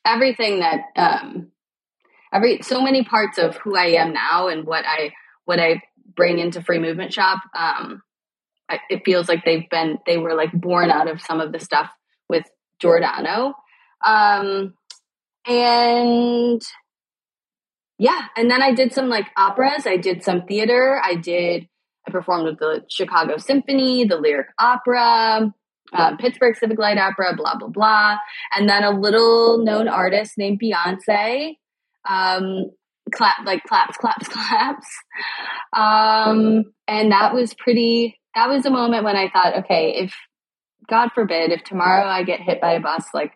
everything 0.04 0.60
that 0.60 0.80
um, 0.96 1.52
every 2.32 2.60
so 2.62 2.82
many 2.82 3.04
parts 3.04 3.38
of 3.38 3.56
who 3.56 3.76
I 3.76 3.86
am 3.92 4.12
now 4.12 4.48
and 4.48 4.66
what 4.66 4.84
I 4.86 5.12
what 5.44 5.60
I 5.60 5.82
bring 6.16 6.38
into 6.38 6.62
free 6.62 6.78
movement 6.78 7.12
shop. 7.12 7.40
Um, 7.56 8.02
I, 8.68 8.80
it 8.90 9.02
feels 9.04 9.28
like 9.28 9.44
they've 9.44 9.68
been 9.70 9.98
they 10.06 10.18
were 10.18 10.34
like 10.34 10.52
born 10.52 10.90
out 10.90 11.08
of 11.08 11.22
some 11.22 11.40
of 11.40 11.52
the 11.52 11.60
stuff 11.60 11.90
with 12.28 12.44
Giordano, 12.80 13.54
um, 14.04 14.74
and 15.48 16.62
yeah, 17.98 18.20
and 18.36 18.50
then 18.50 18.62
I 18.62 18.72
did 18.72 18.92
some 18.92 19.08
like 19.08 19.26
operas. 19.36 19.86
I 19.86 19.96
did 19.96 20.22
some 20.22 20.42
theater. 20.46 21.00
I 21.02 21.14
did. 21.14 21.68
I 22.06 22.10
performed 22.10 22.44
with 22.44 22.58
the 22.58 22.84
Chicago 22.88 23.38
Symphony, 23.38 24.04
the 24.04 24.16
Lyric 24.16 24.48
Opera, 24.58 25.52
uh, 25.92 26.16
Pittsburgh 26.16 26.56
Civic 26.56 26.78
Light 26.78 26.98
Opera, 26.98 27.34
blah 27.36 27.56
blah 27.56 27.68
blah, 27.68 28.18
and 28.56 28.68
then 28.68 28.84
a 28.84 28.90
little 28.90 29.64
known 29.64 29.88
artist 29.88 30.38
named 30.38 30.60
Beyonce 30.60 31.56
um, 32.08 32.70
clap 33.12 33.44
like 33.44 33.64
claps, 33.64 33.96
claps, 33.96 34.28
claps. 34.28 34.86
Um, 35.72 36.64
and 36.86 37.12
that 37.12 37.34
was 37.34 37.54
pretty. 37.54 38.18
That 38.34 38.48
was 38.48 38.66
a 38.66 38.70
moment 38.70 39.04
when 39.04 39.16
I 39.16 39.30
thought, 39.30 39.58
okay, 39.60 39.96
if 39.96 40.14
God 40.88 41.10
forbid, 41.14 41.50
if 41.50 41.64
tomorrow 41.64 42.06
I 42.06 42.22
get 42.22 42.40
hit 42.40 42.60
by 42.60 42.72
a 42.72 42.80
bus, 42.80 43.06
like 43.12 43.32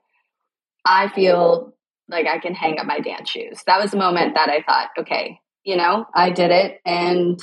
I 0.85 1.09
feel 1.09 1.75
like 2.13 2.27
I 2.27 2.39
can 2.39 2.55
hang 2.55 2.79
up 2.79 2.87
my 2.87 3.01
dance 3.01 3.31
shoes. 3.31 3.63
That 3.67 3.81
was 3.81 3.93
a 3.93 3.97
moment 3.97 4.35
that 4.35 4.49
I 4.49 4.63
thought, 4.63 4.91
okay, 4.99 5.41
you 5.65 5.77
know, 5.77 6.07
I 6.15 6.31
did 6.31 6.51
it, 6.51 6.81
and 6.85 7.41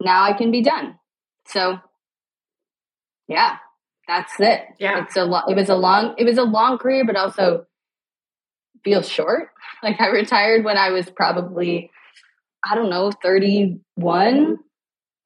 now 0.00 0.22
I 0.22 0.34
can 0.34 0.52
be 0.52 0.62
done. 0.62 0.98
So, 1.48 1.78
yeah, 3.26 3.56
that's 4.06 4.32
it. 4.38 4.62
Yeah, 4.78 5.04
it's 5.04 5.16
a 5.16 5.24
lo- 5.24 5.46
it 5.48 5.56
was 5.56 5.68
a 5.68 5.74
long 5.74 6.14
it 6.18 6.24
was 6.24 6.38
a 6.38 6.44
long 6.44 6.78
career, 6.78 7.04
but 7.04 7.16
also 7.16 7.66
feels 8.84 9.08
short. 9.08 9.48
Like 9.82 10.00
I 10.00 10.10
retired 10.10 10.64
when 10.64 10.76
I 10.78 10.90
was 10.90 11.10
probably, 11.10 11.90
I 12.64 12.76
don't 12.76 12.88
know, 12.88 13.10
31 13.20 14.58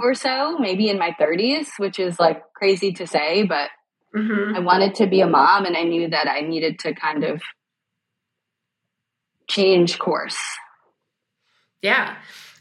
or 0.00 0.14
so, 0.14 0.56
maybe 0.56 0.88
in 0.88 0.98
my 0.98 1.14
30s, 1.20 1.66
which 1.76 1.98
is 1.98 2.18
like 2.18 2.42
crazy 2.54 2.90
to 2.94 3.06
say, 3.06 3.42
but 3.42 3.68
mm-hmm. 4.16 4.56
I 4.56 4.60
wanted 4.60 4.94
to 4.94 5.06
be 5.06 5.20
a 5.20 5.26
mom 5.26 5.66
and 5.66 5.76
I 5.76 5.82
knew 5.82 6.08
that 6.08 6.26
I 6.26 6.40
needed 6.40 6.78
to 6.80 6.94
kind 6.94 7.22
of 7.22 7.42
change 9.48 9.98
course. 9.98 10.38
Yeah. 11.82 12.16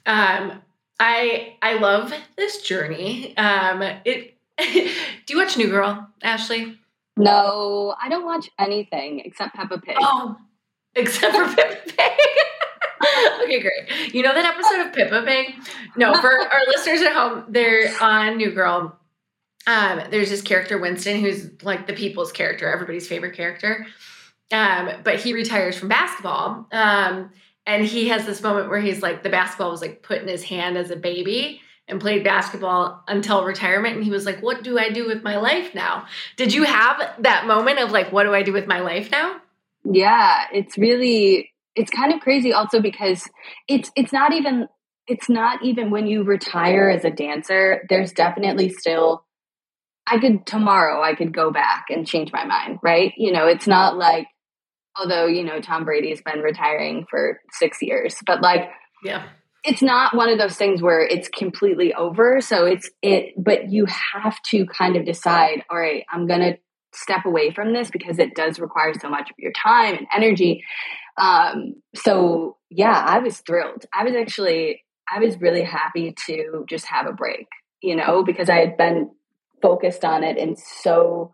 Um, 0.05 0.61
I 0.99 1.57
I 1.61 1.77
love 1.77 2.13
this 2.37 2.61
journey. 2.61 3.35
Um, 3.37 3.81
it 4.05 4.37
do 4.57 5.33
you 5.33 5.37
watch 5.37 5.57
New 5.57 5.67
Girl, 5.67 6.07
Ashley? 6.23 6.77
No, 7.17 7.95
I 8.01 8.09
don't 8.09 8.25
watch 8.25 8.49
anything 8.59 9.21
except 9.23 9.55
Peppa 9.55 9.79
Pig. 9.79 9.95
Oh, 9.99 10.37
except 10.95 11.35
for 11.35 11.45
Peppa 11.45 11.77
Pig. 11.85 12.11
okay, 13.43 13.61
great. 13.61 14.13
You 14.13 14.23
know 14.23 14.33
that 14.33 14.45
episode 14.45 14.87
of 14.87 14.93
Peppa 14.93 15.25
Pig? 15.25 15.55
No, 15.97 16.13
for 16.19 16.39
our 16.39 16.61
listeners 16.67 17.01
at 17.01 17.13
home, 17.13 17.45
they're 17.49 17.91
on 18.01 18.37
New 18.37 18.51
Girl. 18.51 18.97
Um, 19.67 20.01
there's 20.11 20.29
this 20.29 20.41
character 20.41 20.77
Winston 20.77 21.19
who's 21.19 21.61
like 21.63 21.87
the 21.87 21.93
people's 21.93 22.31
character, 22.31 22.71
everybody's 22.71 23.07
favorite 23.07 23.35
character. 23.35 23.87
Um, 24.51 24.89
but 25.03 25.19
he 25.19 25.33
retires 25.33 25.77
from 25.77 25.89
basketball. 25.89 26.67
Um, 26.71 27.31
and 27.65 27.83
he 27.83 28.09
has 28.09 28.25
this 28.25 28.43
moment 28.43 28.69
where 28.69 28.79
he's 28.79 29.01
like 29.01 29.23
the 29.23 29.29
basketball 29.29 29.71
was 29.71 29.81
like 29.81 30.03
put 30.03 30.21
in 30.21 30.27
his 30.27 30.43
hand 30.43 30.77
as 30.77 30.91
a 30.91 30.95
baby 30.95 31.61
and 31.87 31.99
played 31.99 32.23
basketball 32.23 33.03
until 33.07 33.43
retirement 33.43 33.95
and 33.95 34.03
he 34.03 34.11
was 34.11 34.25
like 34.25 34.41
what 34.41 34.63
do 34.63 34.77
i 34.79 34.89
do 34.89 35.05
with 35.05 35.21
my 35.21 35.37
life 35.37 35.75
now 35.75 36.05
did 36.35 36.51
you 36.51 36.63
have 36.63 36.99
that 37.19 37.45
moment 37.45 37.77
of 37.77 37.91
like 37.91 38.11
what 38.11 38.23
do 38.23 38.33
i 38.33 38.41
do 38.41 38.51
with 38.51 38.65
my 38.65 38.79
life 38.79 39.11
now 39.11 39.39
yeah, 39.85 40.45
it's 40.51 40.77
really 40.77 41.51
it's 41.75 41.91
kind 41.91 42.13
of 42.13 42.21
crazy 42.21 42.53
also 42.53 42.81
because 42.81 43.29
it's 43.67 43.91
it's 43.95 44.11
not 44.11 44.33
even 44.33 44.67
it's 45.07 45.29
not 45.29 45.63
even 45.63 45.91
when 45.91 46.07
you 46.07 46.23
retire 46.23 46.89
as 46.89 47.05
a 47.05 47.11
dancer, 47.11 47.85
there's 47.89 48.11
definitely 48.11 48.69
still 48.69 49.23
I 50.07 50.19
could 50.19 50.45
tomorrow 50.45 51.03
I 51.03 51.15
could 51.15 51.33
go 51.33 51.51
back 51.51 51.85
and 51.89 52.07
change 52.07 52.31
my 52.31 52.45
mind, 52.45 52.79
right? 52.81 53.13
You 53.17 53.31
know, 53.31 53.47
it's 53.47 53.67
not 53.67 53.97
like 53.97 54.27
although, 54.97 55.25
you 55.25 55.43
know, 55.43 55.59
Tom 55.59 55.85
Brady's 55.85 56.21
been 56.21 56.39
retiring 56.39 57.05
for 57.09 57.41
6 57.59 57.77
years, 57.81 58.15
but 58.25 58.41
like 58.41 58.69
yeah. 59.03 59.27
It's 59.67 59.81
not 59.81 60.15
one 60.15 60.29
of 60.29 60.37
those 60.37 60.55
things 60.57 60.79
where 60.79 61.01
it's 61.01 61.27
completely 61.27 61.91
over, 61.93 62.39
so 62.39 62.65
it's 62.65 62.89
it 63.01 63.33
but 63.35 63.71
you 63.71 63.87
have 64.13 64.39
to 64.51 64.65
kind 64.67 64.95
of 64.95 65.05
decide, 65.05 65.63
all 65.71 65.77
right, 65.77 66.05
I'm 66.11 66.27
going 66.27 66.41
to 66.41 66.57
step 66.93 67.25
away 67.25 67.51
from 67.51 67.73
this 67.73 67.89
because 67.91 68.19
it 68.19 68.35
does 68.35 68.59
require 68.59 68.93
so 68.99 69.09
much 69.09 69.29
of 69.29 69.35
your 69.37 69.51
time 69.51 69.95
and 69.95 70.07
energy. 70.15 70.63
Um, 71.17 71.75
so 71.95 72.57
yeah, 72.69 73.03
I 73.05 73.19
was 73.19 73.39
thrilled. 73.39 73.85
I 73.93 74.03
was 74.03 74.13
actually, 74.15 74.83
I 75.11 75.19
was 75.19 75.39
really 75.39 75.63
happy 75.63 76.15
to 76.27 76.65
just 76.67 76.85
have 76.85 77.07
a 77.07 77.13
break, 77.13 77.47
you 77.81 77.95
know, 77.95 78.23
because 78.23 78.49
I 78.49 78.57
had 78.57 78.77
been 78.77 79.11
focused 79.61 80.05
on 80.05 80.23
it 80.23 80.37
and 80.37 80.57
so 80.57 81.33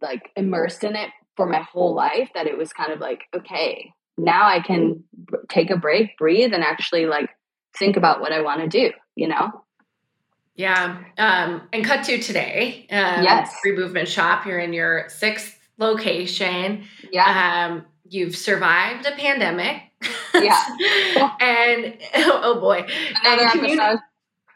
like 0.00 0.30
immersed 0.36 0.84
in 0.84 0.96
it 0.96 1.10
for 1.36 1.46
my 1.46 1.60
whole 1.60 1.94
life 1.94 2.30
that 2.34 2.46
it 2.46 2.56
was 2.56 2.72
kind 2.72 2.92
of 2.92 3.00
like, 3.00 3.22
okay, 3.34 3.92
now 4.18 4.46
I 4.46 4.60
can 4.60 5.04
take 5.48 5.70
a 5.70 5.76
break, 5.76 6.16
breathe, 6.18 6.52
and 6.52 6.62
actually 6.62 7.06
like 7.06 7.30
think 7.76 7.96
about 7.96 8.20
what 8.20 8.32
I 8.32 8.42
want 8.42 8.60
to 8.60 8.68
do, 8.68 8.92
you 9.14 9.28
know? 9.28 9.50
Yeah. 10.54 11.02
Um, 11.16 11.62
and 11.72 11.84
cut 11.84 12.04
to 12.04 12.18
today. 12.20 12.86
Um, 12.90 13.24
yes. 13.24 13.54
Free 13.62 13.74
movement 13.74 14.08
shop. 14.08 14.46
You're 14.46 14.58
in 14.58 14.72
your 14.72 15.08
sixth 15.08 15.58
location. 15.78 16.84
Yeah. 17.10 17.70
Um, 17.70 17.86
you've 18.04 18.36
survived 18.36 19.06
a 19.06 19.12
pandemic. 19.12 19.82
Yeah. 20.34 20.60
and 21.40 21.96
oh, 22.14 22.40
oh, 22.44 22.60
boy. 22.60 22.86
Another 23.24 23.58
communi- 23.58 23.78
episode. 23.78 24.00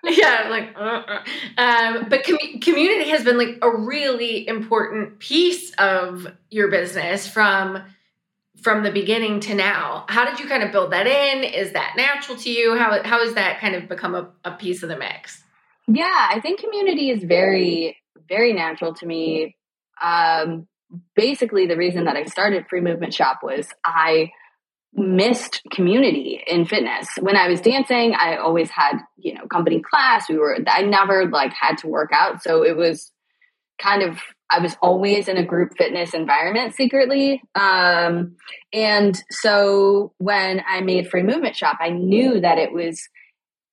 yeah, 0.11 0.47
like, 0.49 0.75
uh, 0.77 1.03
uh. 1.07 1.61
Um, 1.61 2.09
but 2.09 2.25
com- 2.25 2.61
community 2.61 3.11
has 3.11 3.25
been 3.25 3.39
like 3.39 3.59
a 3.61 3.77
really 3.77 4.47
important 4.47 5.19
piece 5.19 5.73
of 5.79 6.27
your 6.51 6.71
business 6.71 7.27
from 7.27 7.83
from 8.63 8.83
the 8.83 8.91
beginning 8.91 9.41
to 9.41 9.55
now. 9.55 10.07
How 10.09 10.25
did 10.25 10.41
you 10.41 10.49
kind 10.49 10.63
of 10.63 10.73
build 10.73 10.93
that 10.93 11.07
in? 11.07 11.45
Is 11.45 11.73
that 11.73 11.95
natural 11.97 12.39
to 12.39 12.51
you? 12.51 12.77
How 12.77 13.03
how 13.03 13.25
has 13.25 13.35
that 13.35 13.61
kind 13.61 13.75
of 13.75 13.89
become 13.89 14.15
a, 14.15 14.29
a 14.45 14.53
piece 14.53 14.83
of 14.83 14.89
the 14.89 14.97
mix? 14.97 15.43
Yeah, 15.89 16.29
I 16.31 16.41
think 16.41 16.61
community 16.61 17.11
is 17.11 17.23
very, 17.23 17.97
very 18.29 18.53
natural 18.53 18.95
to 18.95 19.07
me. 19.07 19.57
Um, 20.03 20.67
basically, 21.15 21.67
the 21.67 21.77
reason 21.77 22.05
that 22.05 22.17
I 22.17 22.25
started 22.25 22.67
Free 22.69 22.81
Movement 22.81 23.15
Shop 23.15 23.41
was 23.43 23.69
I 23.85 24.31
missed 24.97 25.63
community 25.71 26.43
in 26.47 26.65
fitness. 26.65 27.09
When 27.21 27.37
I 27.37 27.49
was 27.49 27.61
dancing, 27.61 28.15
I 28.15 28.37
always 28.37 28.71
had, 28.71 28.99
you 29.17 29.35
know, 29.35 29.47
company 29.47 29.83
class. 29.83 30.29
We 30.29 30.39
were 30.39 30.59
I 30.67 30.83
never 30.83 31.29
like 31.29 31.53
had 31.53 31.79
to 31.79 31.89
work 31.89 32.11
out, 32.13 32.43
so 32.43 32.63
it 32.63 32.77
was 32.77 33.13
kind 33.79 34.03
of 34.03 34.19
I 34.49 34.61
was 34.61 34.77
always 34.81 35.29
in 35.29 35.37
a 35.37 35.45
group 35.45 35.77
fitness 35.77 36.15
environment 36.15 36.75
secretly. 36.75 37.43
Um, 37.55 38.37
and 38.73 39.21
so 39.31 40.13
when 40.19 40.63
I 40.67 40.81
made 40.81 41.09
Free 41.09 41.25
Movement 41.25 41.57
Shop, 41.57 41.79
I 41.81 41.91
knew 41.91 42.41
that 42.41 42.59
it 42.59 42.73
was 42.73 43.09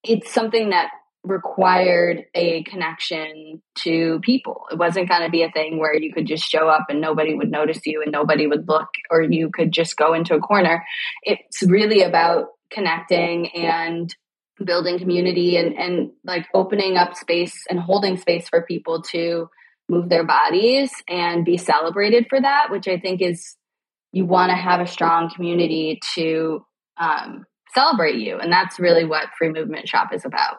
it's 0.03 0.33
something 0.33 0.71
that 0.71 0.89
required 1.23 2.25
a 2.35 2.63
connection 2.63 3.61
to 3.75 4.19
people. 4.21 4.65
It 4.71 4.77
wasn't 4.77 5.09
going 5.09 5.23
to 5.23 5.29
be 5.29 5.43
a 5.43 5.51
thing 5.51 5.79
where 5.79 5.95
you 5.95 6.13
could 6.13 6.27
just 6.27 6.43
show 6.43 6.67
up 6.67 6.87
and 6.89 6.99
nobody 6.99 7.33
would 7.33 7.49
notice 7.49 7.79
you 7.85 8.01
and 8.01 8.11
nobody 8.11 8.45
would 8.45 8.67
look, 8.67 8.89
or 9.09 9.21
you 9.21 9.49
could 9.49 9.71
just 9.71 9.95
go 9.95 10.13
into 10.13 10.35
a 10.35 10.39
corner. 10.39 10.83
It's 11.21 11.63
really 11.63 12.03
about 12.03 12.47
connecting 12.71 13.49
and 13.55 14.13
building 14.63 14.99
community 14.99 15.57
and, 15.57 15.75
and 15.75 16.11
like 16.23 16.45
opening 16.53 16.97
up 16.97 17.15
space 17.15 17.65
and 17.69 17.79
holding 17.79 18.17
space 18.17 18.49
for 18.49 18.61
people 18.63 19.01
to 19.01 19.49
move 19.89 20.09
their 20.09 20.23
bodies 20.23 20.91
and 21.07 21.45
be 21.45 21.57
celebrated 21.57 22.27
for 22.29 22.39
that, 22.39 22.67
which 22.69 22.87
I 22.87 22.99
think 22.99 23.21
is 23.21 23.55
you 24.11 24.25
want 24.25 24.51
to 24.51 24.55
have 24.55 24.79
a 24.79 24.87
strong 24.87 25.31
community 25.33 25.99
to 26.15 26.65
um, 26.97 27.45
celebrate 27.73 28.15
you. 28.15 28.37
And 28.39 28.51
that's 28.51 28.79
really 28.79 29.05
what 29.05 29.29
Free 29.37 29.49
Movement 29.49 29.87
Shop 29.87 30.13
is 30.13 30.23
about. 30.25 30.57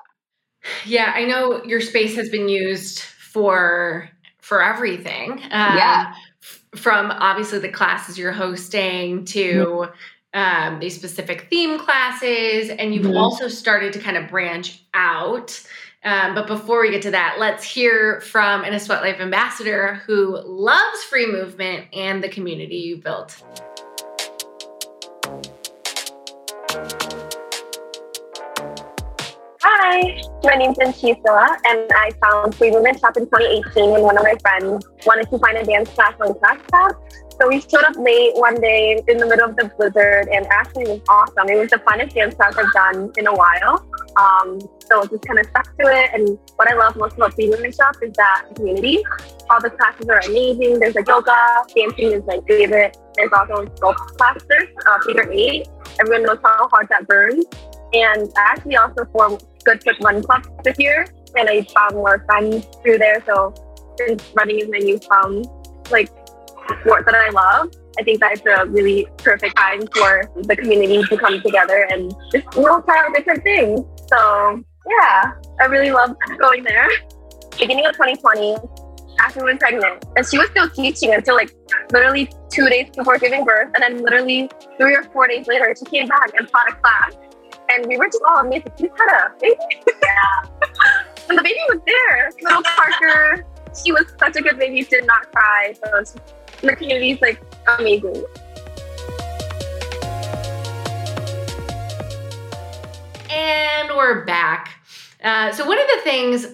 Yeah, 0.85 1.13
I 1.15 1.25
know 1.25 1.63
your 1.65 1.81
space 1.81 2.17
has 2.17 2.29
been 2.29 2.49
used 2.49 3.01
for 3.01 4.09
for 4.41 4.63
everything. 4.63 5.33
Um, 5.33 5.77
yeah. 5.77 6.15
From 6.77 7.11
obviously 7.11 7.61
the 7.61 7.69
classes 7.69 8.19
you're 8.19 8.33
hosting 8.33 9.25
to 9.27 9.87
um, 10.35 10.81
these 10.81 10.95
specific 10.97 11.49
theme 11.49 11.79
classes, 11.79 12.69
and 12.69 12.95
you've 12.95 13.07
mm-hmm. 13.07 13.17
also 13.17 13.49
started 13.49 13.93
to 13.93 14.01
kind 14.01 14.17
of 14.17 14.29
branch 14.29 14.83
out. 14.93 15.61
Um, 16.03 16.35
but 16.35 16.47
before 16.47 16.83
we 16.83 16.91
get 16.91 17.01
to 17.03 17.13
that, 17.13 17.37
let's 17.39 17.65
hear 17.65 18.21
from 18.21 18.65
an 18.65 18.75
A 18.75 18.81
Sweat 18.81 19.01
Life 19.01 19.21
ambassador 19.21 20.03
who 20.07 20.39
loves 20.45 21.03
free 21.05 21.27
movement 21.27 21.87
and 21.95 22.23
the 22.23 22.29
community 22.29 22.77
you 22.77 22.99
built. 22.99 23.43
Hi, 29.87 30.19
my 30.45 30.55
name's 30.55 30.79
Anchisa, 30.79 31.59
and 31.67 31.93
I 31.93 32.11
found 32.23 32.55
Free 32.55 32.71
Movement 32.71 32.99
Shop 33.01 33.19
in 33.19 33.25
2018 33.25 33.91
when 33.91 34.01
one 34.01 34.17
of 34.17 34.23
my 34.23 34.35
friends 34.41 34.89
wanted 35.05 35.29
to 35.29 35.39
find 35.39 35.59
a 35.59 35.63
dance 35.63 35.91
class 35.91 36.15
on 36.23 36.33
ClassPass. 36.33 36.95
So 37.39 37.49
we 37.49 37.61
showed 37.61 37.85
up 37.85 37.95
late 37.99 38.33
one 38.35 38.59
day 38.63 39.05
in 39.07 39.19
the 39.19 39.27
middle 39.27 39.51
of 39.51 39.57
the 39.57 39.71
blizzard, 39.77 40.29
and 40.33 40.47
actually 40.47 40.85
it 40.85 40.89
was 40.89 41.01
awesome. 41.07 41.51
It 41.51 41.59
was 41.61 41.69
the 41.69 41.77
funnest 41.85 42.15
dance 42.15 42.35
class 42.35 42.57
I've 42.57 42.73
done 42.73 43.13
in 43.19 43.27
a 43.27 43.35
while. 43.35 43.87
Um, 44.17 44.59
so 44.89 45.05
just 45.05 45.23
kind 45.27 45.39
of 45.39 45.45
stuck 45.49 45.77
to 45.77 45.85
it. 45.85 46.11
And 46.15 46.39
what 46.57 46.73
I 46.73 46.77
love 46.77 46.97
most 46.97 47.17
about 47.17 47.35
Free 47.35 47.51
Movement 47.51 47.75
Shop 47.75 47.95
is 48.01 48.15
that 48.15 48.47
community. 48.55 49.05
All 49.51 49.61
the 49.61 49.69
classes 49.69 50.09
are 50.09 50.21
amazing. 50.21 50.81
There's 50.81 50.95
like 50.95 51.07
yoga, 51.07 51.37
dancing 51.77 52.13
is 52.13 52.23
my 52.27 52.41
favorite. 52.49 52.97
There's 53.17 53.33
also 53.37 53.67
sculpt 53.67 54.17
classes, 54.17 54.69
uh, 54.87 54.99
figure 55.05 55.31
eight. 55.31 55.69
Everyone 56.01 56.23
knows 56.23 56.39
how 56.43 56.69
hard 56.73 56.89
that 56.89 57.07
burns. 57.07 57.45
And 57.93 58.33
I 58.35 58.41
actually 58.41 58.77
also 58.77 59.05
formed 59.13 59.45
Good 59.65 59.83
Foot 59.83 59.97
Run 60.01 60.23
Club 60.23 60.45
this 60.63 60.79
year, 60.79 61.07
and 61.37 61.49
I 61.49 61.63
found 61.63 61.95
more 61.95 62.25
friends 62.27 62.67
through 62.83 62.99
there. 62.99 63.23
So 63.27 63.55
since 63.99 64.31
running 64.35 64.61
is 64.61 64.69
my 64.69 64.79
new 64.79 64.95
newfound 64.95 65.47
like 65.91 66.09
sport 66.81 67.05
that 67.07 67.15
I 67.15 67.31
love, 67.31 67.73
I 67.99 68.03
think 68.03 68.21
that 68.21 68.33
it's 68.33 68.47
a 68.47 68.67
really 68.67 69.07
perfect 69.19 69.57
time 69.57 69.87
for 69.95 70.31
the 70.43 70.57
community 70.57 71.03
to 71.05 71.17
come 71.17 71.41
together 71.41 71.87
and 71.91 72.15
just 72.33 72.47
you 72.57 72.83
try 72.85 73.05
out 73.05 73.15
different 73.15 73.43
things. 73.43 73.81
So 74.09 74.65
yeah, 74.89 75.33
I 75.61 75.65
really 75.67 75.93
love 75.93 76.15
going 76.39 76.65
there. 76.65 76.89
Beginning 77.59 77.87
of 77.87 77.93
2020, 77.93 78.57
Ashley 79.21 79.45
was 79.45 79.57
pregnant, 79.61 80.05
and 80.17 80.27
she 80.27 80.39
was 80.39 80.49
still 80.51 80.69
teaching 80.69 81.15
until 81.15 81.37
like 81.37 81.55
literally 81.93 82.31
two 82.51 82.69
days 82.69 82.91
before 82.97 83.19
giving 83.19 83.45
birth, 83.45 83.71
and 83.75 83.83
then 83.83 84.03
literally 84.03 84.51
three 84.77 84.95
or 84.95 85.05
four 85.05 85.29
days 85.29 85.47
later, 85.47 85.75
she 85.79 85.85
came 85.89 86.09
back 86.09 86.33
and 86.37 86.49
taught 86.49 86.69
a 86.69 86.75
class 86.75 87.15
and 87.71 87.87
we 87.87 87.97
were 87.97 88.07
just 88.07 88.23
all 88.29 88.39
amazed. 88.39 88.69
You 88.79 88.91
had 88.97 89.27
a 89.27 89.41
baby? 89.41 89.57
Yeah. 90.03 90.51
and 91.29 91.39
the 91.39 91.43
baby 91.43 91.59
was 91.69 91.81
there. 91.87 92.31
Little 92.43 92.63
Parker. 92.63 93.47
She 93.83 93.93
was 93.93 94.05
such 94.19 94.37
a 94.37 94.43
good 94.43 94.59
baby, 94.59 94.83
did 94.85 95.07
not 95.07 95.31
cry. 95.33 95.75
So 95.85 96.21
the 96.61 96.77
community 96.77 97.13
is 97.13 97.21
like 97.21 97.43
amazing. 97.79 98.25
And 103.31 103.91
we're 103.97 104.25
back. 104.25 104.71
Uh, 105.23 105.51
so, 105.53 105.67
one 105.67 105.79
of 105.81 105.87
the 105.97 106.01
things 106.05 106.47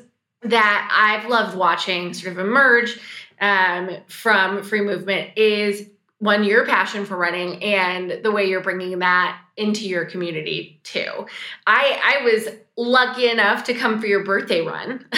that 0.43 0.91
I've 0.93 1.29
loved 1.29 1.57
watching 1.57 2.15
sort 2.15 2.33
of 2.33 2.39
emerge 2.39 2.99
um, 3.41 3.91
from 4.07 4.63
free 4.63 4.81
movement 4.81 5.31
is 5.37 5.89
one 6.21 6.45
your 6.45 6.67
passion 6.67 7.05
for 7.05 7.17
running 7.17 7.63
and 7.63 8.23
the 8.23 8.31
way 8.31 8.45
you're 8.49 8.61
bringing 8.61 8.99
that 9.01 9.41
into 9.57 9.89
your 9.89 10.05
community 10.05 10.81
too. 10.85 11.27
I 11.67 12.01
i 12.21 12.25
was 12.25 12.49
lucky 12.77 13.29
enough 13.29 13.65
to 13.65 13.75
come 13.75 14.01
for 14.01 14.07
your 14.07 14.25
birthday 14.25 14.61
run. 14.61 15.05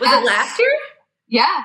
Was 0.00 0.10
yes. 0.10 0.22
it 0.22 0.26
last 0.26 0.58
year? 0.58 0.72
Yeah. 1.28 1.64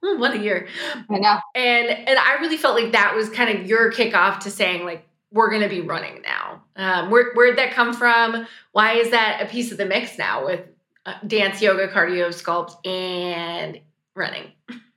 What 0.00 0.34
a 0.34 0.38
year. 0.38 0.68
I 1.10 1.18
know. 1.18 1.38
And 1.54 1.88
and 1.88 2.18
i 2.18 2.34
really 2.40 2.56
felt 2.56 2.80
like 2.80 2.92
that 2.92 3.14
was 3.14 3.28
kind 3.30 3.56
of 3.56 3.66
your 3.66 3.92
kickoff 3.92 4.40
to 4.40 4.50
saying 4.50 4.84
like 4.84 5.06
we're 5.32 5.50
going 5.50 5.62
to 5.62 5.68
be 5.68 5.80
running 5.80 6.22
now. 6.22 6.62
Um, 6.76 7.10
where, 7.10 7.32
where'd 7.32 7.56
that 7.56 7.72
come 7.72 7.94
from? 7.94 8.46
Why 8.72 8.94
is 8.94 9.10
that 9.10 9.40
a 9.40 9.46
piece 9.46 9.72
of 9.72 9.78
the 9.78 9.86
mix 9.86 10.18
now 10.18 10.44
with 10.44 10.60
uh, 11.06 11.14
dance 11.26 11.62
yoga 11.62 11.88
cardio 11.88 12.28
sculpt 12.28 12.86
and 12.86 13.80
running 14.14 14.52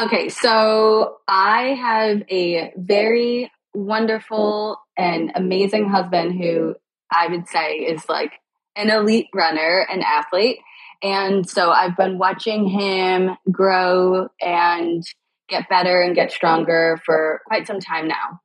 Okay, 0.00 0.28
so 0.28 1.16
I 1.26 1.74
have 1.74 2.22
a 2.30 2.72
very 2.76 3.50
wonderful 3.74 4.80
and 4.96 5.32
amazing 5.34 5.88
husband 5.88 6.40
who 6.40 6.76
I 7.10 7.26
would 7.26 7.48
say 7.48 7.78
is 7.78 8.08
like 8.08 8.32
an 8.76 8.90
elite 8.90 9.26
runner 9.34 9.84
and 9.90 10.04
athlete. 10.04 10.58
And 11.02 11.48
so 11.48 11.70
I've 11.70 11.96
been 11.96 12.16
watching 12.16 12.68
him 12.68 13.30
grow 13.50 14.28
and 14.40 15.02
get 15.48 15.68
better 15.68 16.00
and 16.00 16.14
get 16.14 16.30
stronger 16.30 17.00
for 17.04 17.40
quite 17.46 17.66
some 17.66 17.80
time 17.80 18.06
now 18.06 18.40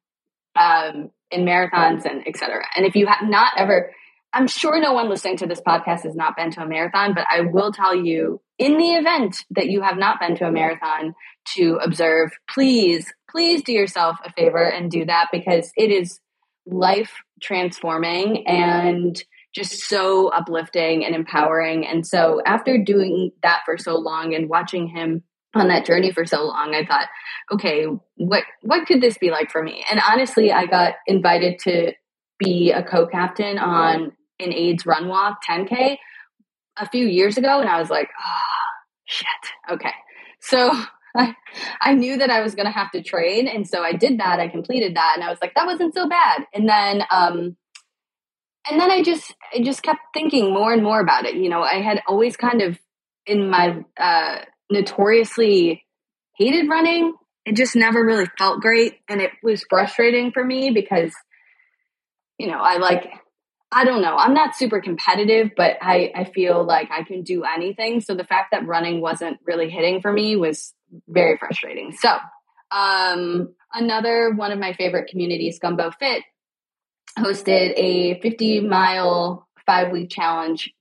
um, 0.55 1.11
in 1.29 1.45
marathons 1.45 2.05
and 2.05 2.27
etc. 2.27 2.63
And 2.75 2.83
if 2.83 2.95
you 2.95 3.05
have 3.05 3.29
not 3.29 3.53
ever, 3.57 3.91
I'm 4.33 4.47
sure 4.47 4.79
no 4.79 4.93
one 4.93 5.07
listening 5.07 5.37
to 5.37 5.45
this 5.45 5.61
podcast 5.61 6.01
has 6.01 6.15
not 6.15 6.35
been 6.35 6.49
to 6.51 6.63
a 6.63 6.67
marathon, 6.67 7.13
but 7.13 7.27
I 7.29 7.41
will 7.41 7.71
tell 7.71 7.95
you 7.95 8.41
in 8.57 8.77
the 8.77 8.93
event 8.93 9.45
that 9.51 9.67
you 9.67 9.81
have 9.81 9.97
not 9.97 10.19
been 10.19 10.35
to 10.37 10.47
a 10.47 10.51
marathon 10.51 11.13
to 11.55 11.79
observe, 11.83 12.31
please, 12.49 13.11
please 13.29 13.63
do 13.63 13.71
yourself 13.71 14.17
a 14.25 14.31
favor 14.31 14.63
and 14.63 14.89
do 14.89 15.05
that 15.05 15.29
because 15.31 15.71
it 15.75 15.91
is 15.91 16.19
life 16.65 17.11
transforming 17.41 18.47
and 18.47 19.23
just 19.53 19.81
so 19.81 20.29
uplifting 20.29 21.05
and 21.05 21.13
empowering. 21.13 21.85
And 21.85 22.05
so 22.05 22.41
after 22.45 22.77
doing 22.77 23.31
that 23.43 23.61
for 23.65 23.77
so 23.77 23.95
long 23.95 24.33
and 24.33 24.49
watching 24.49 24.87
him 24.87 25.23
on 25.53 25.67
that 25.67 25.85
journey 25.85 26.11
for 26.11 26.25
so 26.25 26.43
long, 26.43 26.73
I 26.73 26.85
thought, 26.85 27.07
okay, 27.51 27.85
what 28.15 28.43
what 28.61 28.87
could 28.87 29.01
this 29.01 29.17
be 29.17 29.29
like 29.29 29.51
for 29.51 29.61
me? 29.61 29.85
And 29.91 30.01
honestly, 30.09 30.51
I 30.51 30.65
got 30.65 30.95
invited 31.05 31.59
to 31.59 31.93
be 32.39 32.71
a 32.71 32.83
co-captain 32.83 33.59
on 33.59 34.13
an 34.39 34.53
AIDS 34.53 34.85
run 34.85 35.07
walk 35.07 35.39
10K 35.47 35.97
a 36.77 36.89
few 36.89 37.05
years 37.05 37.37
ago 37.37 37.59
and 37.59 37.69
I 37.69 37.79
was 37.79 37.89
like, 37.89 38.09
oh, 38.19 38.39
shit. 39.05 39.27
Okay. 39.71 39.93
So 40.39 40.71
I, 41.15 41.35
I 41.81 41.93
knew 41.93 42.17
that 42.17 42.29
I 42.29 42.41
was 42.41 42.55
going 42.55 42.65
to 42.65 42.71
have 42.71 42.91
to 42.91 43.03
train. 43.03 43.47
And 43.47 43.67
so 43.67 43.83
I 43.83 43.93
did 43.93 44.19
that. 44.19 44.39
I 44.39 44.47
completed 44.47 44.95
that. 44.95 45.13
And 45.15 45.23
I 45.23 45.29
was 45.29 45.39
like, 45.41 45.53
that 45.55 45.67
wasn't 45.67 45.93
so 45.93 46.09
bad. 46.09 46.45
And 46.53 46.67
then, 46.67 47.03
um, 47.11 47.55
and 48.69 48.79
then 48.79 48.89
I 48.89 49.03
just, 49.03 49.33
I 49.53 49.61
just 49.61 49.83
kept 49.83 49.99
thinking 50.13 50.53
more 50.53 50.73
and 50.73 50.83
more 50.83 50.99
about 50.99 51.25
it. 51.25 51.35
You 51.35 51.49
know, 51.49 51.61
I 51.61 51.81
had 51.81 52.01
always 52.07 52.35
kind 52.37 52.61
of 52.61 52.79
in 53.25 53.49
my, 53.49 53.83
uh, 53.99 54.37
notoriously 54.71 55.83
hated 56.37 56.69
running. 56.69 57.13
It 57.45 57.55
just 57.55 57.75
never 57.75 58.03
really 58.03 58.27
felt 58.37 58.61
great. 58.61 58.95
And 59.07 59.21
it 59.21 59.31
was 59.43 59.65
frustrating 59.69 60.31
for 60.31 60.43
me 60.43 60.71
because, 60.71 61.13
you 62.39 62.47
know, 62.47 62.57
I 62.57 62.77
like, 62.77 63.11
I 63.73 63.85
don't 63.85 64.01
know. 64.01 64.15
I'm 64.15 64.33
not 64.33 64.55
super 64.55 64.81
competitive, 64.81 65.51
but 65.57 65.77
I, 65.81 66.11
I 66.15 66.23
feel 66.25 66.63
like 66.63 66.89
I 66.91 67.03
can 67.03 67.23
do 67.23 67.43
anything. 67.43 68.01
So 68.01 68.15
the 68.15 68.23
fact 68.23 68.51
that 68.51 68.67
running 68.67 69.01
wasn't 69.01 69.39
really 69.45 69.69
hitting 69.69 69.99
for 69.99 70.13
me 70.13 70.35
was 70.35 70.73
very 71.07 71.37
frustrating. 71.37 71.93
So 71.93 72.17
Um, 72.71 73.53
another 73.73 74.31
one 74.31 74.51
of 74.51 74.59
my 74.59 74.73
favorite 74.73 75.07
communities, 75.09 75.59
Gumbo 75.59 75.91
Fit, 75.99 76.23
hosted 77.19 77.73
a 77.77 78.19
50 78.21 78.61
mile 78.61 79.47
five 79.65 79.91
week 79.91 80.09
challenge 80.09 80.73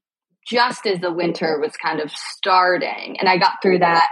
just 0.46 0.86
as 0.86 1.00
the 1.00 1.12
winter 1.12 1.60
was 1.60 1.72
kind 1.76 2.00
of 2.00 2.10
starting. 2.10 3.18
And 3.20 3.28
I 3.28 3.36
got 3.38 3.60
through 3.62 3.80
that. 3.80 4.08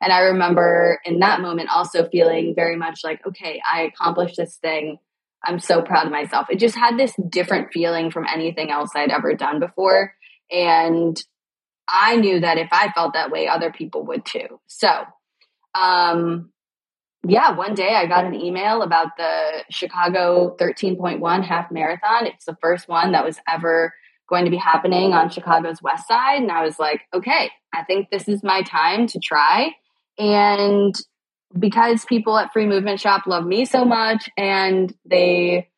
And 0.00 0.12
I 0.12 0.20
remember 0.20 1.00
in 1.04 1.18
that 1.20 1.40
moment 1.40 1.70
also 1.74 2.08
feeling 2.08 2.54
very 2.54 2.76
much 2.76 3.00
like, 3.04 3.20
okay, 3.26 3.60
I 3.70 3.82
accomplished 3.82 4.36
this 4.36 4.56
thing. 4.56 4.98
I'm 5.44 5.58
so 5.58 5.82
proud 5.82 6.06
of 6.06 6.12
myself. 6.12 6.46
It 6.50 6.58
just 6.58 6.76
had 6.76 6.96
this 6.96 7.12
different 7.28 7.68
feeling 7.72 8.10
from 8.10 8.26
anything 8.32 8.70
else 8.70 8.90
I'd 8.94 9.10
ever 9.10 9.34
done 9.34 9.60
before. 9.60 10.14
And 10.50 11.20
I 11.88 12.16
knew 12.16 12.40
that 12.40 12.58
if 12.58 12.68
I 12.72 12.92
felt 12.92 13.12
that 13.14 13.30
way, 13.30 13.46
other 13.48 13.70
people 13.72 14.06
would 14.06 14.24
too. 14.24 14.60
So, 14.68 14.88
um, 15.74 16.50
yeah, 17.26 17.56
one 17.56 17.74
day 17.74 17.94
I 17.94 18.06
got 18.06 18.24
an 18.24 18.34
email 18.34 18.82
about 18.82 19.16
the 19.16 19.64
Chicago 19.70 20.56
13.1 20.60 21.44
half 21.44 21.70
marathon. 21.70 22.26
It's 22.26 22.44
the 22.44 22.56
first 22.60 22.88
one 22.88 23.12
that 23.12 23.24
was 23.24 23.38
ever 23.48 23.94
going 24.28 24.44
to 24.44 24.50
be 24.50 24.56
happening 24.56 25.12
on 25.12 25.30
Chicago's 25.30 25.82
west 25.82 26.08
side. 26.08 26.42
And 26.42 26.50
I 26.50 26.64
was 26.64 26.78
like, 26.78 27.02
okay, 27.12 27.50
I 27.72 27.82
think 27.84 28.10
this 28.10 28.28
is 28.28 28.42
my 28.42 28.62
time 28.62 29.06
to 29.08 29.18
try. 29.18 29.74
And 30.18 30.94
because 31.58 32.04
people 32.04 32.36
at 32.36 32.52
Free 32.52 32.66
Movement 32.66 33.00
Shop 33.00 33.26
love 33.26 33.46
me 33.46 33.64
so 33.64 33.84
much 33.84 34.28
and 34.36 34.94
they 35.04 35.68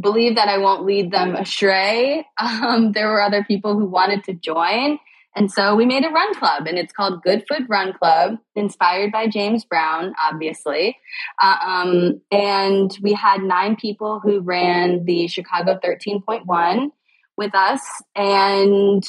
believe 0.00 0.36
that 0.36 0.48
I 0.48 0.58
won't 0.58 0.84
lead 0.84 1.10
them 1.10 1.34
astray, 1.34 2.26
um, 2.40 2.92
there 2.92 3.08
were 3.08 3.22
other 3.22 3.44
people 3.44 3.78
who 3.78 3.86
wanted 3.86 4.24
to 4.24 4.34
join. 4.34 4.98
And 5.34 5.50
so 5.50 5.74
we 5.74 5.86
made 5.86 6.04
a 6.04 6.10
run 6.10 6.34
club, 6.34 6.66
and 6.66 6.78
it's 6.78 6.92
called 6.92 7.22
Good 7.22 7.44
Foot 7.48 7.62
Run 7.68 7.94
Club, 7.94 8.38
inspired 8.54 9.10
by 9.12 9.28
James 9.28 9.64
Brown, 9.64 10.12
obviously. 10.22 10.98
Uh, 11.42 11.56
um, 11.64 12.20
and 12.30 12.96
we 13.00 13.14
had 13.14 13.42
nine 13.42 13.76
people 13.76 14.20
who 14.20 14.40
ran 14.40 15.04
the 15.06 15.26
Chicago 15.28 15.78
13.1 15.82 16.90
with 17.38 17.54
us. 17.54 17.80
And 18.14 19.02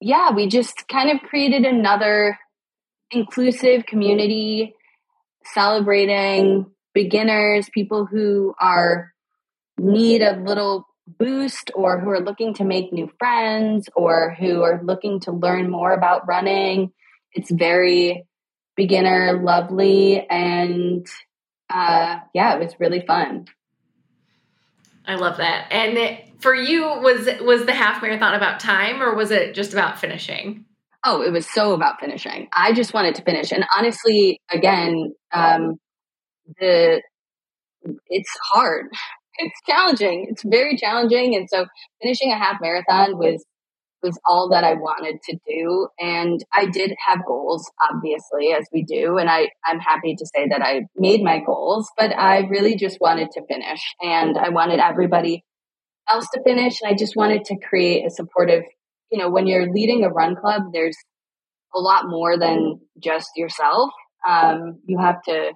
yeah, 0.00 0.32
we 0.32 0.46
just 0.46 0.88
kind 0.88 1.10
of 1.10 1.20
created 1.28 1.64
another 1.64 2.38
inclusive 3.10 3.84
community 3.86 4.74
celebrating 5.44 6.66
beginners, 6.94 7.68
people 7.72 8.06
who 8.06 8.54
are 8.58 9.12
need 9.78 10.22
a 10.22 10.36
little 10.36 10.86
boost 11.06 11.70
or 11.74 12.00
who 12.00 12.10
are 12.10 12.20
looking 12.20 12.54
to 12.54 12.64
make 12.64 12.92
new 12.92 13.10
friends 13.18 13.88
or 13.94 14.34
who 14.38 14.62
are 14.62 14.80
looking 14.82 15.20
to 15.20 15.32
learn 15.32 15.70
more 15.70 15.92
about 15.92 16.26
running. 16.26 16.92
It's 17.32 17.50
very 17.50 18.24
beginner 18.76 19.40
lovely 19.42 20.26
and 20.28 21.06
uh 21.70 22.18
yeah, 22.34 22.54
it 22.54 22.60
was 22.60 22.78
really 22.78 23.04
fun. 23.06 23.46
I 25.06 25.14
love 25.14 25.36
that. 25.36 25.68
And 25.70 25.96
it, 25.96 26.26
for 26.40 26.54
you, 26.54 26.82
was 26.82 27.28
was 27.40 27.64
the 27.64 27.72
half 27.72 28.02
marathon 28.02 28.34
about 28.34 28.60
time, 28.60 29.02
or 29.02 29.14
was 29.14 29.30
it 29.30 29.54
just 29.54 29.72
about 29.72 29.98
finishing? 29.98 30.64
Oh, 31.04 31.22
it 31.22 31.30
was 31.30 31.46
so 31.48 31.72
about 31.72 32.00
finishing. 32.00 32.48
I 32.52 32.72
just 32.72 32.92
wanted 32.92 33.14
to 33.16 33.22
finish, 33.22 33.52
and 33.52 33.64
honestly, 33.76 34.40
again, 34.50 35.14
um, 35.32 35.76
the 36.58 37.02
it's 38.08 38.38
hard. 38.52 38.86
It's 39.38 39.60
challenging. 39.66 40.26
It's 40.30 40.42
very 40.44 40.76
challenging, 40.76 41.34
and 41.36 41.48
so 41.48 41.66
finishing 42.02 42.32
a 42.32 42.38
half 42.38 42.56
marathon 42.60 43.18
was 43.18 43.44
was 44.02 44.18
all 44.24 44.48
that 44.50 44.64
I 44.64 44.74
wanted 44.74 45.20
to 45.28 45.38
do. 45.46 45.88
And 45.98 46.42
I 46.54 46.66
did 46.66 46.94
have 47.06 47.24
goals, 47.26 47.70
obviously, 47.90 48.52
as 48.52 48.66
we 48.72 48.84
do. 48.84 49.18
And 49.18 49.28
I, 49.28 49.48
I'm 49.64 49.80
happy 49.80 50.14
to 50.16 50.26
say 50.34 50.48
that 50.48 50.62
I 50.62 50.82
made 50.96 51.22
my 51.22 51.40
goals, 51.44 51.90
but 51.96 52.16
I 52.16 52.40
really 52.48 52.76
just 52.76 52.98
wanted 53.00 53.30
to 53.32 53.42
finish. 53.46 53.80
And 54.00 54.38
I 54.38 54.50
wanted 54.50 54.80
everybody 54.80 55.44
else 56.08 56.28
to 56.34 56.42
finish. 56.42 56.80
And 56.80 56.92
I 56.92 56.96
just 56.96 57.16
wanted 57.16 57.44
to 57.46 57.56
create 57.58 58.06
a 58.06 58.10
supportive, 58.10 58.62
you 59.10 59.18
know, 59.18 59.30
when 59.30 59.46
you're 59.46 59.72
leading 59.72 60.04
a 60.04 60.08
run 60.08 60.36
club, 60.36 60.62
there's 60.72 60.96
a 61.74 61.80
lot 61.80 62.04
more 62.06 62.38
than 62.38 62.80
just 63.02 63.30
yourself. 63.36 63.90
Um, 64.26 64.80
you 64.86 64.98
have 64.98 65.22
to 65.24 65.52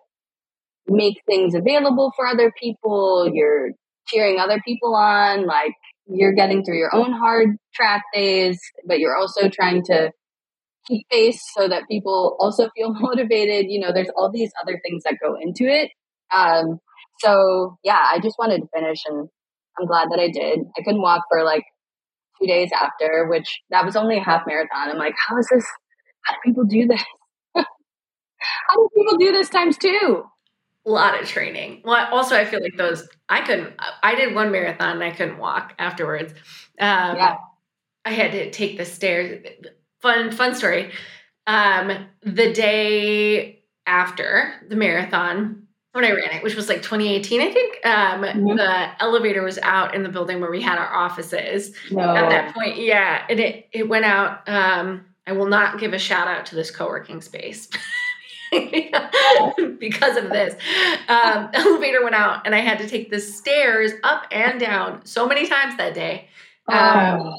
make 0.86 1.16
things 1.26 1.54
available 1.54 2.12
for 2.16 2.26
other 2.26 2.52
people. 2.60 3.30
You're 3.32 3.70
cheering 4.06 4.38
other 4.38 4.60
people 4.64 4.94
on. 4.94 5.46
Like 5.46 5.72
you're 6.06 6.34
getting 6.34 6.64
through 6.64 6.78
your 6.78 6.94
own 6.94 7.12
hard 7.12 7.56
track 7.74 8.02
days, 8.14 8.58
but 8.86 8.98
you're 8.98 9.16
also 9.16 9.48
trying 9.48 9.82
to 9.84 10.12
keep 10.86 11.06
pace 11.10 11.40
so 11.56 11.68
that 11.68 11.84
people 11.88 12.36
also 12.40 12.68
feel 12.76 12.92
motivated. 12.98 13.66
You 13.68 13.80
know, 13.80 13.92
there's 13.92 14.10
all 14.16 14.30
these 14.30 14.52
other 14.62 14.80
things 14.84 15.02
that 15.04 15.18
go 15.22 15.36
into 15.40 15.64
it. 15.64 15.90
Um, 16.34 16.78
so 17.20 17.76
yeah, 17.84 18.00
I 18.12 18.18
just 18.20 18.36
wanted 18.38 18.62
to 18.62 18.68
finish 18.74 19.00
and 19.06 19.28
I'm 19.78 19.86
glad 19.86 20.08
that 20.10 20.18
I 20.20 20.28
did. 20.28 20.60
I 20.78 20.82
couldn't 20.82 21.02
walk 21.02 21.24
for 21.30 21.44
like 21.44 21.64
two 22.40 22.46
days 22.46 22.70
after, 22.72 23.26
which 23.28 23.60
that 23.70 23.84
was 23.84 23.96
only 23.96 24.16
a 24.18 24.22
half 24.22 24.42
marathon. 24.46 24.90
I'm 24.90 24.98
like, 24.98 25.14
how 25.28 25.38
is 25.38 25.48
this? 25.50 25.64
How 26.24 26.34
do 26.34 26.40
people 26.44 26.64
do 26.64 26.86
this? 26.86 27.02
how 27.54 27.64
do 28.76 28.88
people 28.96 29.16
do 29.16 29.32
this 29.32 29.48
times 29.48 29.76
two? 29.78 30.24
A 30.86 30.90
lot 30.90 31.20
of 31.20 31.28
training. 31.28 31.82
Well, 31.84 32.08
also, 32.10 32.34
I 32.36 32.44
feel 32.44 32.62
like 32.62 32.76
those, 32.76 33.06
I 33.28 33.42
couldn't, 33.42 33.74
I 34.02 34.14
did 34.14 34.34
one 34.34 34.50
marathon 34.50 34.92
and 34.92 35.04
I 35.04 35.10
couldn't 35.10 35.38
walk 35.38 35.74
afterwards. 35.78 36.32
Um, 36.78 37.16
yeah. 37.16 37.36
I 38.04 38.10
had 38.10 38.32
to 38.32 38.50
take 38.50 38.78
the 38.78 38.86
stairs. 38.86 39.46
Fun, 40.00 40.32
fun 40.32 40.54
story. 40.54 40.92
Um, 41.46 42.06
the 42.22 42.52
day 42.52 43.62
after 43.86 44.54
the 44.68 44.76
marathon, 44.76 45.66
when 45.92 46.04
I 46.04 46.12
ran 46.12 46.30
it, 46.30 46.42
which 46.42 46.54
was 46.54 46.68
like 46.68 46.82
2018, 46.82 47.40
I 47.40 47.50
think, 47.50 47.86
um, 47.86 48.22
mm-hmm. 48.22 48.56
the 48.56 49.02
elevator 49.02 49.42
was 49.42 49.58
out 49.58 49.94
in 49.94 50.02
the 50.02 50.08
building 50.08 50.40
where 50.40 50.50
we 50.50 50.62
had 50.62 50.78
our 50.78 50.94
offices 50.94 51.74
no. 51.90 52.14
at 52.14 52.30
that 52.30 52.54
point. 52.54 52.78
Yeah. 52.78 53.24
And 53.28 53.40
it, 53.40 53.68
it 53.72 53.88
went 53.88 54.04
out. 54.04 54.48
Um, 54.48 55.04
I 55.26 55.32
will 55.32 55.48
not 55.48 55.78
give 55.78 55.92
a 55.92 55.98
shout 55.98 56.26
out 56.26 56.46
to 56.46 56.54
this 56.54 56.70
co 56.70 56.86
working 56.86 57.20
space. 57.20 57.68
because 59.78 60.16
of 60.16 60.30
this. 60.30 60.54
Um, 61.08 61.50
elevator 61.54 62.02
went 62.02 62.14
out, 62.14 62.46
and 62.46 62.54
I 62.54 62.60
had 62.60 62.78
to 62.78 62.88
take 62.88 63.10
the 63.10 63.20
stairs 63.20 63.92
up 64.02 64.26
and 64.30 64.58
down 64.58 65.04
so 65.04 65.26
many 65.26 65.46
times 65.46 65.76
that 65.76 65.94
day. 65.94 66.28
Um. 66.68 67.34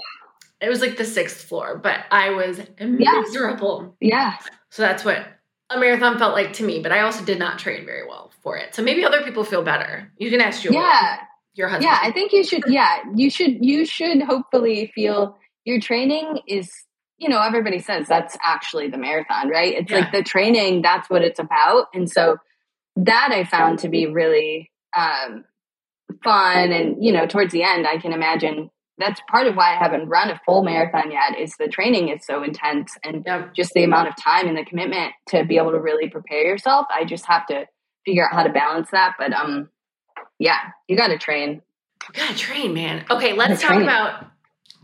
It 0.61 0.69
was 0.69 0.79
like 0.79 0.95
the 0.95 1.05
sixth 1.05 1.47
floor, 1.47 1.79
but 1.79 2.05
I 2.11 2.29
was 2.29 2.61
miserable. 2.79 3.95
Yeah. 3.99 4.37
So 4.69 4.83
that's 4.83 5.03
what 5.03 5.25
a 5.71 5.79
marathon 5.79 6.19
felt 6.19 6.35
like 6.35 6.53
to 6.53 6.63
me. 6.63 6.81
But 6.81 6.91
I 6.91 7.01
also 7.01 7.25
did 7.25 7.39
not 7.39 7.57
train 7.57 7.83
very 7.83 8.07
well 8.07 8.31
for 8.43 8.57
it. 8.57 8.75
So 8.75 8.83
maybe 8.83 9.03
other 9.03 9.23
people 9.23 9.43
feel 9.43 9.63
better. 9.63 10.11
You 10.17 10.29
can 10.29 10.39
ask 10.39 10.61
Julia. 10.61 10.79
Yeah. 10.79 11.17
Your 11.55 11.67
husband. 11.67 11.85
Yeah, 11.91 11.99
I 12.01 12.11
think 12.11 12.31
you 12.31 12.43
should. 12.43 12.63
Yeah, 12.67 12.99
you 13.15 13.29
should. 13.29 13.57
You 13.65 13.85
should 13.85 14.21
hopefully 14.21 14.91
feel 14.95 15.37
your 15.65 15.81
training 15.81 16.39
is 16.47 16.71
you 17.21 17.29
know, 17.29 17.39
everybody 17.39 17.77
says 17.77 18.07
that's 18.07 18.35
actually 18.43 18.89
the 18.89 18.97
marathon, 18.97 19.47
right? 19.47 19.75
It's 19.75 19.91
yeah. 19.91 19.99
like 19.99 20.11
the 20.11 20.23
training, 20.23 20.81
that's 20.81 21.07
what 21.07 21.21
it's 21.21 21.39
about. 21.39 21.85
And 21.93 22.09
so 22.09 22.37
that 22.95 23.29
I 23.31 23.43
found 23.43 23.77
to 23.79 23.89
be 23.89 24.07
really 24.07 24.71
um, 24.97 25.45
fun. 26.23 26.71
And, 26.71 27.03
you 27.03 27.11
know, 27.11 27.27
towards 27.27 27.53
the 27.53 27.61
end, 27.61 27.85
I 27.85 27.99
can 27.99 28.11
imagine 28.11 28.71
that's 28.97 29.21
part 29.29 29.45
of 29.45 29.55
why 29.55 29.75
I 29.75 29.77
haven't 29.77 30.09
run 30.09 30.31
a 30.31 30.41
full 30.47 30.63
marathon 30.63 31.11
yet 31.11 31.39
is 31.39 31.55
the 31.57 31.67
training 31.67 32.09
is 32.09 32.25
so 32.25 32.41
intense 32.41 32.97
and 33.03 33.23
yeah. 33.23 33.49
just 33.55 33.73
the 33.73 33.83
amount 33.83 34.07
of 34.07 34.15
time 34.15 34.47
and 34.47 34.57
the 34.57 34.65
commitment 34.65 35.13
to 35.27 35.45
be 35.45 35.57
able 35.57 35.71
to 35.73 35.79
really 35.79 36.09
prepare 36.09 36.43
yourself. 36.43 36.87
I 36.89 37.05
just 37.05 37.27
have 37.27 37.45
to 37.47 37.67
figure 38.03 38.25
out 38.25 38.33
how 38.33 38.43
to 38.43 38.51
balance 38.51 38.89
that. 38.91 39.13
But 39.19 39.31
um 39.31 39.69
yeah, 40.39 40.57
you 40.87 40.97
gotta 40.97 41.19
train. 41.19 41.61
You 42.07 42.13
gotta 42.13 42.35
train, 42.35 42.73
man. 42.73 43.05
Okay, 43.11 43.33
let's 43.33 43.61
talk 43.61 43.79
about 43.79 44.25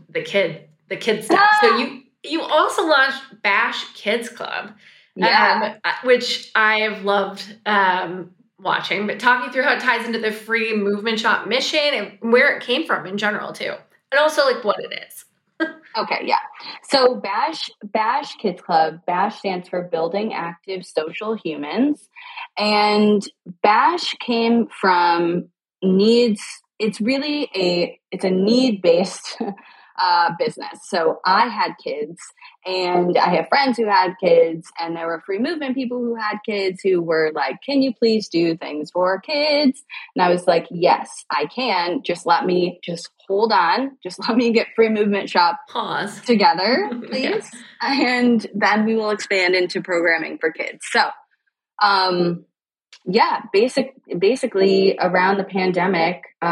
the 0.08 0.22
kid, 0.22 0.68
the 0.88 0.96
kid 0.96 1.24
stuff. 1.24 1.40
Ah! 1.42 1.58
So 1.60 1.76
you 1.76 2.02
you 2.24 2.42
also 2.42 2.86
launched 2.86 3.22
Bash 3.42 3.84
Kids 3.94 4.28
Club, 4.28 4.72
yeah, 5.16 5.76
um, 5.84 5.90
which 6.04 6.50
I 6.54 6.80
have 6.80 7.04
loved 7.04 7.56
um, 7.66 8.30
watching. 8.60 9.06
But 9.06 9.20
talking 9.20 9.50
through 9.52 9.62
how 9.62 9.74
it 9.74 9.80
ties 9.80 10.06
into 10.06 10.18
the 10.18 10.32
free 10.32 10.76
movement 10.76 11.20
shop 11.20 11.46
mission 11.46 11.80
and 11.80 12.32
where 12.32 12.56
it 12.56 12.62
came 12.62 12.86
from 12.86 13.06
in 13.06 13.18
general 13.18 13.52
too, 13.52 13.74
and 14.12 14.18
also 14.18 14.44
like 14.44 14.64
what 14.64 14.76
it 14.80 14.92
is. 15.08 15.24
okay, 15.96 16.20
yeah. 16.24 16.36
So 16.84 17.16
Bash 17.16 17.70
Bash 17.82 18.34
Kids 18.36 18.60
Club, 18.60 19.00
Bash 19.06 19.38
stands 19.38 19.68
for 19.68 19.82
Building 19.82 20.32
Active 20.34 20.84
Social 20.84 21.34
Humans. 21.34 22.08
And 22.56 23.22
Bash 23.62 24.14
came 24.14 24.66
from 24.66 25.48
needs 25.82 26.42
it's 26.78 27.00
really 27.00 27.48
a 27.54 27.98
it's 28.10 28.24
a 28.24 28.30
need 28.30 28.82
based 28.82 29.40
uh, 30.00 30.30
business. 30.38 30.80
So 30.84 31.20
I 31.24 31.48
had 31.48 31.72
kids, 31.82 32.20
and 32.64 33.16
I 33.16 33.34
have 33.36 33.48
friends 33.48 33.76
who 33.76 33.86
had 33.86 34.14
kids, 34.22 34.70
and 34.78 34.96
there 34.96 35.06
were 35.06 35.22
free 35.24 35.38
movement 35.38 35.74
people 35.74 35.98
who 35.98 36.14
had 36.14 36.38
kids 36.44 36.80
who 36.82 37.02
were 37.02 37.32
like, 37.34 37.56
Can 37.64 37.82
you 37.82 37.94
please 37.94 38.28
do 38.28 38.56
things 38.56 38.90
for 38.90 39.20
kids? 39.20 39.82
And 40.14 40.22
I 40.22 40.30
was 40.30 40.46
like, 40.46 40.66
Yes, 40.70 41.24
I 41.30 41.46
can. 41.46 42.02
Just 42.02 42.26
let 42.26 42.44
me 42.46 42.80
just 42.82 43.08
hold 43.26 43.52
on. 43.52 43.96
Just 44.02 44.20
let 44.28 44.36
me 44.36 44.52
get 44.52 44.68
free 44.74 44.88
movement 44.88 45.30
shop 45.30 45.58
pause 45.68 46.20
together, 46.22 46.90
please. 47.08 47.50
yeah. 47.82 48.16
And 48.18 48.46
then 48.54 48.84
we 48.84 48.94
will 48.94 49.10
expand 49.10 49.54
into 49.54 49.82
programming 49.82 50.38
for 50.38 50.50
kids. 50.50 50.86
So, 50.90 51.08
um, 51.82 52.44
yeah, 53.04 53.40
basic 53.52 53.94
basically 54.18 54.98
around 55.00 55.38
the 55.38 55.44
pandemic, 55.44 56.22
uh, 56.42 56.46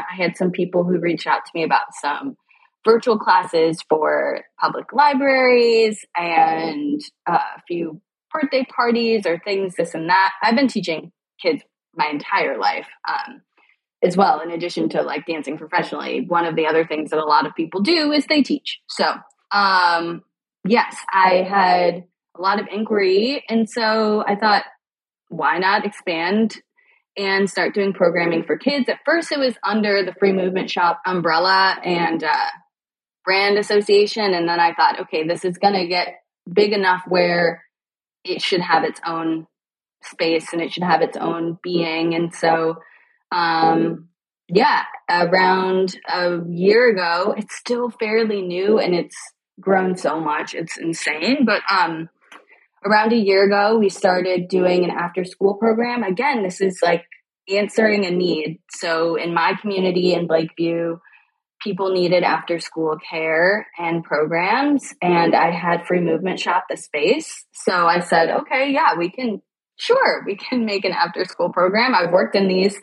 I 0.00 0.14
had 0.16 0.36
some 0.36 0.50
people 0.50 0.84
who 0.84 0.98
reached 0.98 1.26
out 1.26 1.44
to 1.44 1.50
me 1.54 1.64
about 1.64 1.94
some 2.00 2.36
virtual 2.84 3.18
classes 3.18 3.80
for 3.88 4.42
public 4.60 4.92
libraries 4.92 6.04
and 6.16 7.00
uh, 7.26 7.38
a 7.56 7.62
few 7.66 8.00
birthday 8.32 8.64
parties 8.64 9.26
or 9.26 9.38
things, 9.38 9.74
this 9.76 9.94
and 9.94 10.08
that. 10.08 10.32
I've 10.42 10.56
been 10.56 10.68
teaching 10.68 11.12
kids 11.40 11.62
my 11.94 12.06
entire 12.06 12.58
life 12.58 12.88
um, 13.08 13.42
as 14.02 14.16
well, 14.16 14.40
in 14.40 14.50
addition 14.50 14.88
to 14.90 15.02
like 15.02 15.26
dancing 15.26 15.58
professionally. 15.58 16.24
One 16.26 16.44
of 16.44 16.56
the 16.56 16.66
other 16.66 16.86
things 16.86 17.10
that 17.10 17.18
a 17.18 17.24
lot 17.24 17.46
of 17.46 17.54
people 17.54 17.80
do 17.80 18.12
is 18.12 18.26
they 18.26 18.42
teach. 18.42 18.80
So, 18.88 19.12
um, 19.50 20.22
yes, 20.66 20.96
I 21.12 21.46
had 21.48 22.04
a 22.36 22.40
lot 22.40 22.60
of 22.60 22.66
inquiry. 22.72 23.44
And 23.48 23.68
so 23.68 24.24
I 24.26 24.36
thought, 24.36 24.64
why 25.28 25.58
not 25.58 25.84
expand 25.84 26.56
and 27.16 27.50
start 27.50 27.74
doing 27.74 27.92
programming 27.92 28.44
for 28.44 28.56
kids? 28.56 28.88
At 28.88 29.00
first, 29.04 29.32
it 29.32 29.38
was 29.38 29.54
under 29.64 30.04
the 30.04 30.14
Free 30.14 30.32
Movement 30.32 30.70
Shop 30.70 31.00
umbrella 31.04 31.76
and 31.82 32.22
uh, 32.22 32.46
brand 33.28 33.58
association. 33.58 34.32
And 34.32 34.48
then 34.48 34.58
I 34.58 34.72
thought, 34.72 35.00
okay, 35.00 35.28
this 35.28 35.44
is 35.44 35.58
going 35.58 35.74
to 35.74 35.86
get 35.86 36.22
big 36.50 36.72
enough 36.72 37.02
where 37.06 37.62
it 38.24 38.40
should 38.40 38.62
have 38.62 38.84
its 38.84 38.98
own 39.06 39.46
space 40.02 40.50
and 40.54 40.62
it 40.62 40.72
should 40.72 40.82
have 40.82 41.02
its 41.02 41.18
own 41.18 41.58
being. 41.62 42.14
And 42.14 42.34
so, 42.34 42.76
um, 43.30 44.08
yeah, 44.48 44.84
around 45.10 45.98
a 46.08 46.38
year 46.48 46.88
ago, 46.90 47.34
it's 47.36 47.54
still 47.54 47.90
fairly 47.90 48.40
new 48.40 48.78
and 48.78 48.94
it's 48.94 49.16
grown 49.60 49.94
so 49.94 50.18
much. 50.20 50.54
It's 50.54 50.78
insane. 50.78 51.44
But 51.44 51.60
um, 51.70 52.08
around 52.82 53.12
a 53.12 53.16
year 53.16 53.44
ago, 53.44 53.76
we 53.76 53.90
started 53.90 54.48
doing 54.48 54.84
an 54.84 54.90
after 54.90 55.26
school 55.26 55.56
program. 55.56 56.02
Again, 56.02 56.42
this 56.42 56.62
is 56.62 56.80
like 56.82 57.04
answering 57.46 58.06
a 58.06 58.10
need. 58.10 58.60
So 58.70 59.16
in 59.16 59.34
my 59.34 59.52
community 59.60 60.14
in 60.14 60.28
Lakeview, 60.28 61.00
people 61.62 61.92
needed 61.92 62.22
after 62.22 62.58
school 62.58 62.96
care 62.98 63.66
and 63.78 64.04
programs, 64.04 64.94
and 65.02 65.34
I 65.34 65.50
had 65.50 65.86
free 65.86 66.00
movement 66.00 66.40
shop 66.40 66.64
the 66.70 66.76
space. 66.76 67.44
So 67.52 67.72
I 67.72 68.00
said, 68.00 68.30
okay, 68.30 68.70
yeah, 68.72 68.96
we 68.96 69.10
can, 69.10 69.42
sure, 69.76 70.24
we 70.24 70.36
can 70.36 70.64
make 70.64 70.84
an 70.84 70.92
after 70.92 71.24
school 71.24 71.50
program. 71.50 71.94
I've 71.94 72.12
worked 72.12 72.36
in 72.36 72.48
these 72.48 72.78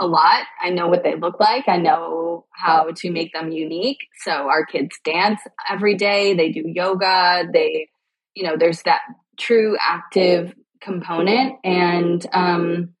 a 0.00 0.06
lot. 0.06 0.44
I 0.60 0.70
know 0.70 0.88
what 0.88 1.04
they 1.04 1.14
look 1.14 1.38
like. 1.38 1.68
I 1.68 1.76
know 1.76 2.46
how 2.52 2.90
to 2.96 3.10
make 3.10 3.32
them 3.32 3.52
unique. 3.52 3.98
So 4.24 4.32
our 4.32 4.64
kids 4.64 4.96
dance 5.04 5.40
every 5.68 5.94
day, 5.94 6.34
they 6.34 6.50
do 6.50 6.64
yoga, 6.66 7.44
they 7.52 7.88
you 8.34 8.44
know, 8.44 8.56
there's 8.56 8.82
that 8.82 9.00
true 9.38 9.76
active 9.80 10.54
component. 10.80 11.56
And 11.64 12.24
um, 12.32 12.94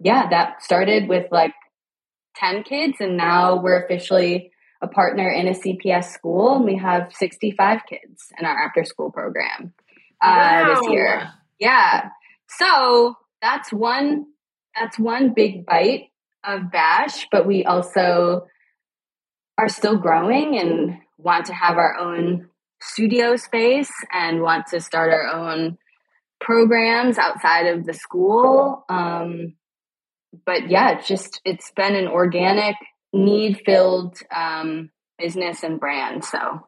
yeah, 0.00 0.28
that 0.30 0.62
started 0.62 1.08
with 1.08 1.26
like 1.30 1.54
10 2.36 2.62
kids, 2.64 2.96
and 3.00 3.16
now 3.16 3.60
we're 3.60 3.82
officially 3.84 4.52
a 4.80 4.88
partner 4.88 5.30
in 5.30 5.46
a 5.46 5.52
CPS 5.52 6.06
school, 6.06 6.56
and 6.56 6.64
we 6.64 6.76
have 6.76 7.12
65 7.14 7.80
kids 7.88 8.26
in 8.38 8.44
our 8.44 8.56
after 8.56 8.84
school 8.84 9.10
program 9.10 9.72
uh, 10.20 10.64
wow. 10.66 10.74
this 10.74 10.90
year. 10.90 11.30
Yeah. 11.58 12.10
So 12.48 13.16
that's 13.40 13.72
one 13.72 14.26
that's 14.74 14.98
one 14.98 15.34
big 15.34 15.66
bite 15.66 16.08
of 16.44 16.70
bash 16.70 17.26
but 17.30 17.46
we 17.46 17.64
also 17.64 18.46
are 19.58 19.68
still 19.68 19.96
growing 19.96 20.58
and 20.58 20.98
want 21.18 21.46
to 21.46 21.54
have 21.54 21.76
our 21.76 21.96
own 21.98 22.48
studio 22.80 23.36
space 23.36 23.92
and 24.12 24.42
want 24.42 24.66
to 24.68 24.80
start 24.80 25.12
our 25.12 25.26
own 25.28 25.78
programs 26.40 27.18
outside 27.18 27.66
of 27.66 27.84
the 27.86 27.94
school. 27.94 28.84
Um, 28.88 29.54
but 30.44 30.70
yeah, 30.70 30.98
it's 30.98 31.08
just 31.08 31.40
it's 31.44 31.70
been 31.72 31.94
an 31.94 32.08
organic, 32.08 32.76
need 33.12 33.62
filled 33.64 34.18
um, 34.34 34.90
business 35.18 35.62
and 35.62 35.78
brand. 35.78 36.24
So. 36.24 36.66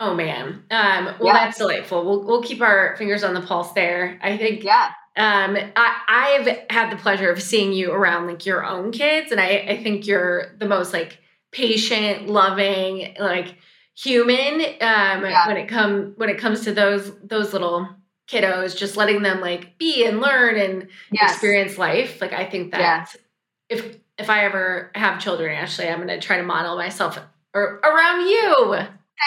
Oh 0.00 0.14
man. 0.14 0.64
Um, 0.70 1.04
well, 1.04 1.26
yeah. 1.26 1.32
that's 1.44 1.58
delightful. 1.58 2.04
We'll 2.04 2.24
we'll 2.24 2.42
keep 2.42 2.60
our 2.60 2.96
fingers 2.96 3.22
on 3.22 3.34
the 3.34 3.40
pulse 3.40 3.72
there. 3.72 4.18
I 4.22 4.36
think. 4.36 4.64
Yeah. 4.64 4.90
Um, 5.14 5.56
I, 5.76 5.98
I've 6.08 6.58
had 6.70 6.90
the 6.90 6.96
pleasure 6.96 7.30
of 7.30 7.42
seeing 7.42 7.72
you 7.72 7.92
around 7.92 8.26
like 8.26 8.46
your 8.46 8.64
own 8.64 8.92
kids, 8.92 9.30
and 9.30 9.40
I, 9.40 9.58
I 9.68 9.82
think 9.82 10.06
you're 10.06 10.56
the 10.58 10.66
most 10.66 10.92
like 10.92 11.18
patient, 11.52 12.28
loving, 12.28 13.14
like 13.20 13.56
human 13.94 14.54
um, 14.54 15.22
yeah. 15.22 15.46
when 15.46 15.56
it 15.58 15.68
come 15.68 16.14
when 16.16 16.30
it 16.30 16.38
comes 16.38 16.62
to 16.64 16.72
those 16.72 17.12
those 17.22 17.52
little 17.52 17.88
kiddos 18.32 18.76
just 18.76 18.96
letting 18.96 19.22
them 19.22 19.40
like 19.40 19.78
be 19.78 20.06
and 20.06 20.20
learn 20.20 20.56
and 20.56 20.88
yes. 21.10 21.32
experience 21.32 21.78
life. 21.78 22.20
Like 22.20 22.32
i 22.32 22.48
think 22.48 22.72
that 22.72 23.14
if 23.68 23.98
if 24.18 24.30
i 24.30 24.44
ever 24.44 24.90
have 24.94 25.20
children 25.20 25.56
actually 25.56 25.88
i'm 25.88 25.96
going 25.96 26.08
to 26.08 26.20
try 26.20 26.36
to 26.38 26.42
model 26.42 26.76
myself 26.76 27.18
or, 27.54 27.80
around 27.84 28.26
you. 28.26 28.76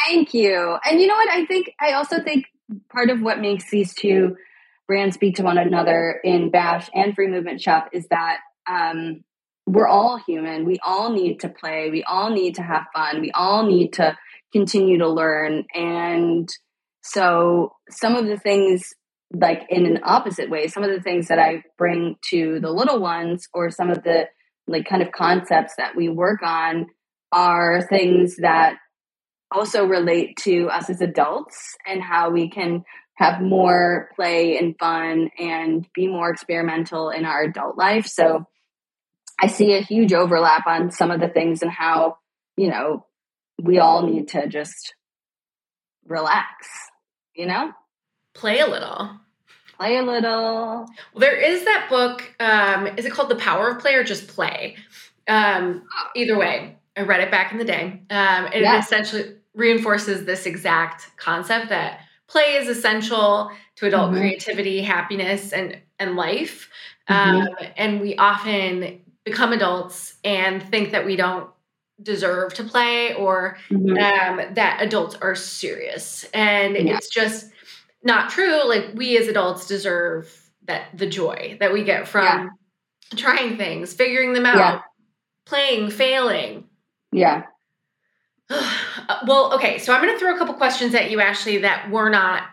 Thank 0.08 0.34
you. 0.34 0.78
And 0.84 1.00
you 1.00 1.08
know 1.08 1.16
what? 1.16 1.30
I 1.30 1.46
think 1.46 1.72
i 1.80 1.94
also 1.94 2.22
think 2.24 2.46
part 2.92 3.10
of 3.10 3.22
what 3.22 3.40
makes 3.40 3.70
these 3.70 3.94
two 3.94 4.36
brands 4.88 5.16
speak 5.16 5.36
to 5.36 5.44
one 5.44 5.58
another 5.58 6.20
in 6.24 6.50
bash 6.52 6.90
and 6.94 7.16
free 7.16 7.28
movement 7.28 7.62
shop 7.62 7.90
is 7.94 8.08
that 8.08 8.40
um, 8.70 9.24
we're 9.66 9.88
all 9.88 10.18
human. 10.18 10.66
We 10.66 10.80
all 10.86 11.12
need 11.12 11.40
to 11.42 11.50
play. 11.50 11.90
We 11.90 12.04
all 12.04 12.30
need 12.30 12.56
to 12.56 12.64
have 12.64 12.86
fun. 12.94 13.22
We 13.22 13.32
all 13.32 13.66
need 13.66 13.94
to 13.94 14.18
continue 14.54 15.00
to 15.00 15.10
learn. 15.10 15.66
And 15.74 16.48
so 17.08 17.74
some 17.92 18.16
of 18.16 18.26
the 18.26 18.38
things 18.38 18.94
like 19.32 19.62
in 19.70 19.86
an 19.86 20.00
opposite 20.04 20.50
way, 20.50 20.68
some 20.68 20.84
of 20.84 20.90
the 20.90 21.02
things 21.02 21.28
that 21.28 21.38
I 21.38 21.64
bring 21.78 22.16
to 22.30 22.60
the 22.60 22.72
little 22.72 23.00
ones 23.00 23.48
or 23.54 23.70
some 23.70 23.92
of 23.92 24.04
the 24.04 24.26
like 24.68 24.88
kind 24.88 25.04
of 25.04 25.12
concepts 25.12 25.74
that 25.78 25.96
we 25.96 26.10
work 26.10 26.42
on 26.42 26.88
are 27.32 27.84
things 27.88 28.38
that 28.38 28.78
also 29.52 29.86
relate 29.86 30.36
to 30.38 30.68
us 30.70 30.90
as 30.90 31.00
adults 31.02 31.76
and 31.86 32.02
how 32.02 32.32
we 32.32 32.50
can 32.50 32.84
have 33.14 33.40
more 33.40 34.10
play 34.16 34.58
and 34.58 34.76
fun 34.80 35.30
and 35.38 35.88
be 35.94 36.08
more 36.08 36.32
experimental 36.32 37.12
in 37.12 37.24
our 37.24 37.44
adult 37.44 37.78
life. 37.78 38.08
So 38.08 38.46
I 39.40 39.48
see 39.48 39.74
a 39.74 39.82
huge 39.82 40.12
overlap 40.12 40.66
on 40.66 40.90
some 40.90 41.12
of 41.12 41.20
the 41.20 41.30
things 41.30 41.62
and 41.62 41.72
how, 41.72 42.18
you 42.58 42.70
know, 42.70 43.06
we 43.62 43.78
all 43.78 44.08
need 44.08 44.30
to 44.30 44.48
just 44.48 44.96
relax, 46.08 46.68
you 47.36 47.46
know? 47.46 47.72
Play 48.34 48.60
a 48.60 48.68
little. 48.68 49.12
Play 49.78 49.98
a 49.98 50.04
little. 50.04 50.32
Well, 50.34 51.20
there 51.20 51.36
is 51.36 51.66
that 51.66 51.88
book. 51.90 52.34
Um, 52.40 52.88
is 52.98 53.06
it 53.06 53.12
called 53.12 53.30
The 53.30 53.36
Power 53.36 53.70
of 53.70 53.80
Play 53.80 53.96
or 53.96 54.04
just 54.04 54.28
Play? 54.28 54.78
Um, 55.28 55.84
oh. 55.92 56.08
either 56.16 56.38
way, 56.38 56.78
I 56.96 57.02
read 57.02 57.22
it 57.22 57.32
back 57.32 57.52
in 57.52 57.58
the 57.58 57.66
day. 57.66 58.02
Um, 58.10 58.48
it 58.54 58.62
essentially 58.62 59.36
reinforces 59.54 60.26
this 60.26 60.46
exact 60.46 61.16
concept 61.18 61.70
that 61.70 62.02
play 62.28 62.56
is 62.56 62.68
essential 62.68 63.52
to 63.76 63.88
adult 63.88 64.12
mm-hmm. 64.12 64.20
creativity, 64.20 64.82
happiness, 64.82 65.54
and 65.54 65.80
and 66.00 66.16
life. 66.16 66.70
Mm-hmm. 67.10 67.42
Um, 67.42 67.70
and 67.78 68.02
we 68.02 68.16
often 68.16 69.02
become 69.24 69.54
adults 69.54 70.16
and 70.24 70.62
think 70.62 70.92
that 70.92 71.06
we 71.06 71.16
don't 71.16 71.50
deserve 72.02 72.54
to 72.54 72.64
play 72.64 73.14
or 73.14 73.58
mm-hmm. 73.70 73.98
um, 73.98 74.54
that 74.56 74.82
adults 74.82 75.16
are 75.22 75.36
serious 75.36 76.26
and 76.34 76.76
yeah. 76.76 76.98
it's 76.98 77.08
just 77.08 77.52
not 78.04 78.30
true 78.30 78.68
like 78.68 78.92
we 78.96 79.18
as 79.18 79.28
adults 79.28 79.66
deserve 79.66 80.52
that 80.66 80.88
the 80.94 81.08
joy 81.08 81.56
that 81.60 81.72
we 81.72 81.84
get 81.84 82.08
from 82.08 82.24
yeah. 82.24 82.48
trying 83.16 83.58
things 83.58 83.94
figuring 83.94 84.34
them 84.34 84.46
out 84.46 84.58
yeah. 84.58 84.82
playing 85.46 85.90
failing 85.90 86.66
yeah 87.14 87.44
well 89.26 89.54
okay 89.54 89.78
so 89.78 89.94
i'm 89.94 90.02
going 90.02 90.14
to 90.14 90.20
throw 90.20 90.36
a 90.36 90.38
couple 90.38 90.54
questions 90.54 90.94
at 90.94 91.10
you 91.10 91.22
ashley 91.22 91.60
that 91.60 91.90
were 91.90 92.10
not 92.10 92.44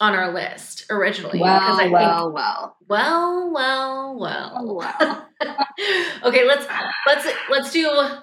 on 0.00 0.14
our 0.14 0.32
list 0.32 0.84
originally 0.90 1.40
well 1.40 1.60
I 1.60 1.68
well 1.68 1.76
think, 1.76 1.92
well 1.92 2.76
well 2.88 3.52
well 3.52 4.18
well 4.18 4.74
well 4.76 5.28
okay 6.24 6.44
let's 6.44 6.66
let's 7.06 7.28
let's 7.50 7.72
do 7.72 8.18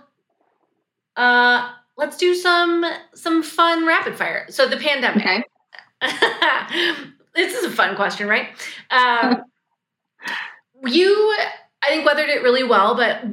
uh, 1.15 1.69
let's 1.97 2.17
do 2.17 2.35
some 2.35 2.85
some 3.13 3.43
fun 3.43 3.85
rapid 3.85 4.17
fire. 4.17 4.45
So 4.49 4.67
the 4.67 4.77
pandemic. 4.77 5.25
Okay. 5.25 5.43
this 7.35 7.53
is 7.53 7.65
a 7.65 7.71
fun 7.71 7.95
question, 7.95 8.27
right? 8.27 8.49
Um, 8.89 9.43
you, 10.85 11.35
I 11.83 11.87
think, 11.87 12.05
weathered 12.05 12.29
it 12.29 12.43
really 12.43 12.63
well, 12.63 12.95
but 12.95 13.23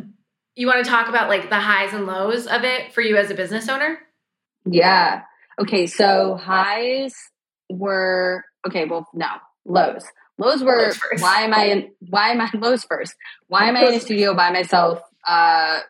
you 0.54 0.66
want 0.66 0.84
to 0.84 0.90
talk 0.90 1.08
about 1.08 1.28
like 1.28 1.48
the 1.48 1.58
highs 1.58 1.92
and 1.92 2.06
lows 2.06 2.46
of 2.46 2.64
it 2.64 2.92
for 2.92 3.00
you 3.00 3.16
as 3.16 3.30
a 3.30 3.34
business 3.34 3.68
owner? 3.68 3.98
Yeah. 4.64 5.22
Okay. 5.60 5.86
So 5.86 6.36
highs 6.36 7.14
were 7.70 8.44
okay. 8.66 8.84
Well, 8.84 9.08
no 9.14 9.28
lows. 9.64 10.04
Lows 10.38 10.62
were 10.62 10.82
lows 10.82 10.98
why 11.20 11.42
am 11.42 11.54
I 11.54 11.64
in? 11.64 11.90
Why 12.08 12.30
am 12.30 12.40
I 12.40 12.50
lows 12.58 12.84
first? 12.84 13.14
Why 13.48 13.68
am 13.68 13.76
I 13.76 13.86
in 13.88 13.94
a 13.94 14.00
studio 14.00 14.34
by 14.34 14.50
myself? 14.50 15.00
Uh, 15.26 15.80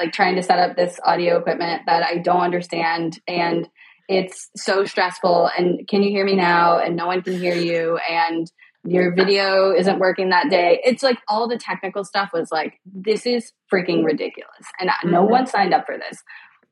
like 0.00 0.12
trying 0.12 0.36
to 0.36 0.42
set 0.42 0.58
up 0.58 0.76
this 0.76 0.98
audio 1.04 1.38
equipment 1.38 1.82
that 1.86 2.02
I 2.02 2.18
don't 2.18 2.40
understand 2.40 3.20
and 3.28 3.68
it's 4.08 4.50
so 4.56 4.84
stressful 4.84 5.50
and 5.56 5.86
can 5.86 6.02
you 6.02 6.10
hear 6.10 6.24
me 6.24 6.34
now 6.34 6.78
and 6.78 6.96
no 6.96 7.06
one 7.06 7.22
can 7.22 7.38
hear 7.38 7.54
you 7.54 7.98
and 8.10 8.50
your 8.84 9.14
video 9.14 9.72
isn't 9.72 9.98
working 9.98 10.30
that 10.30 10.48
day. 10.48 10.80
It's 10.84 11.02
like 11.02 11.18
all 11.28 11.48
the 11.48 11.58
technical 11.58 12.02
stuff 12.04 12.30
was 12.32 12.50
like, 12.50 12.80
this 12.86 13.26
is 13.26 13.52
freaking 13.72 14.04
ridiculous. 14.04 14.66
And 14.78 14.88
mm-hmm. 14.88 15.10
no 15.10 15.24
one 15.24 15.46
signed 15.46 15.74
up 15.74 15.84
for 15.84 15.98
this. 15.98 16.22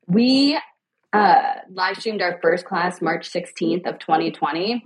We 0.07 0.59
uh, 1.13 1.53
live 1.69 1.97
streamed 1.97 2.21
our 2.21 2.39
first 2.41 2.65
class 2.65 3.01
March 3.01 3.31
16th 3.31 3.87
of 3.87 3.99
2020. 3.99 4.85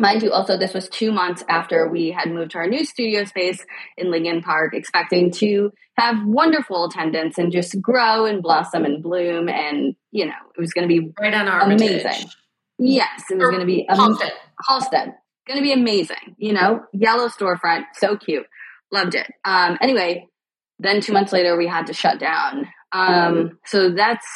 Mind 0.00 0.24
you, 0.24 0.32
also, 0.32 0.56
this 0.56 0.74
was 0.74 0.88
two 0.88 1.12
months 1.12 1.44
after 1.48 1.88
we 1.88 2.10
had 2.10 2.28
moved 2.28 2.52
to 2.52 2.58
our 2.58 2.66
new 2.66 2.84
studio 2.84 3.24
space 3.24 3.64
in 3.96 4.10
Lincoln 4.10 4.42
Park, 4.42 4.74
expecting 4.74 5.30
to 5.32 5.72
have 5.96 6.26
wonderful 6.26 6.86
attendance 6.86 7.38
and 7.38 7.52
just 7.52 7.80
grow 7.80 8.26
and 8.26 8.42
blossom 8.42 8.84
and 8.84 9.02
bloom. 9.02 9.48
And, 9.48 9.94
you 10.10 10.26
know, 10.26 10.32
it 10.56 10.60
was 10.60 10.72
going 10.72 10.88
to 10.88 10.92
be 10.92 11.12
right 11.20 11.32
on 11.32 11.46
our 11.46 11.60
amazing. 11.60 12.28
Yes, 12.76 13.22
it 13.30 13.38
was 13.38 13.48
going 13.50 13.60
to 13.60 13.66
be 13.66 13.86
amazing. 13.88 14.30
Halsted. 14.68 15.14
going 15.46 15.58
to 15.58 15.62
be 15.62 15.72
amazing. 15.72 16.34
You 16.38 16.54
know, 16.54 16.84
yellow 16.92 17.28
storefront, 17.28 17.84
so 17.94 18.16
cute. 18.16 18.46
Loved 18.90 19.14
it. 19.14 19.30
Um, 19.44 19.78
anyway, 19.80 20.26
then 20.80 21.00
two 21.02 21.12
months 21.12 21.32
later, 21.32 21.56
we 21.56 21.68
had 21.68 21.86
to 21.86 21.92
shut 21.92 22.18
down. 22.18 22.66
Um, 22.90 23.58
so 23.64 23.90
that's, 23.90 24.26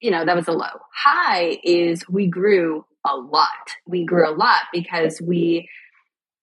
you 0.00 0.10
know, 0.10 0.26
that 0.26 0.36
was 0.36 0.46
a 0.46 0.52
low. 0.52 0.66
High 0.94 1.58
is 1.64 2.06
we 2.06 2.26
grew 2.26 2.84
a 3.06 3.16
lot. 3.16 3.48
We 3.86 4.04
grew 4.04 4.28
a 4.28 4.34
lot 4.34 4.62
because 4.72 5.20
we 5.20 5.68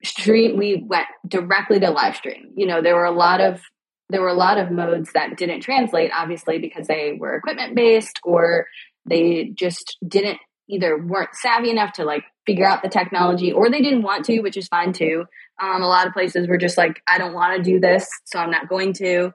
stream, 0.04 0.58
we 0.58 0.84
went 0.86 1.08
directly 1.28 1.80
to 1.80 1.90
live 1.90 2.16
stream. 2.16 2.52
You 2.56 2.68
know, 2.68 2.82
there 2.82 2.96
were 2.96 3.06
a 3.06 3.12
lot 3.12 3.42
of, 3.42 3.62
there 4.10 4.22
were 4.22 4.28
a 4.28 4.34
lot 4.34 4.58
of 4.58 4.72
modes 4.72 5.12
that 5.14 5.38
didn't 5.38 5.62
translate, 5.62 6.12
obviously, 6.14 6.60
because 6.60 6.88
they 6.88 7.18
were 7.20 7.36
equipment 7.36 7.76
based 7.76 8.20
or 8.24 8.68
they 9.06 9.52
just 9.56 9.98
didn't 10.08 10.40
either 10.70 10.98
weren't 10.98 11.36
savvy 11.36 11.70
enough 11.70 11.94
to 11.94 12.06
like 12.06 12.24
figure 12.46 12.66
out 12.66 12.82
the 12.82 12.90
technology 12.90 13.52
or 13.52 13.70
they 13.70 13.82
didn't 13.82 14.02
want 14.02 14.26
to, 14.26 14.40
which 14.42 14.58
is 14.58 14.68
fine 14.68 14.94
too. 14.94 15.26
Um, 15.62 15.82
a 15.82 15.88
lot 15.88 16.08
of 16.08 16.14
places 16.14 16.48
were 16.48 16.58
just 16.58 16.78
like, 16.78 17.02
I 17.08 17.18
don't 17.18 17.34
want 17.34 17.58
to 17.58 17.64
do 17.64 17.80
this, 17.80 18.08
so 18.26 18.40
I'm 18.40 18.52
not 18.52 18.70
going 18.70 18.94
to. 18.94 19.34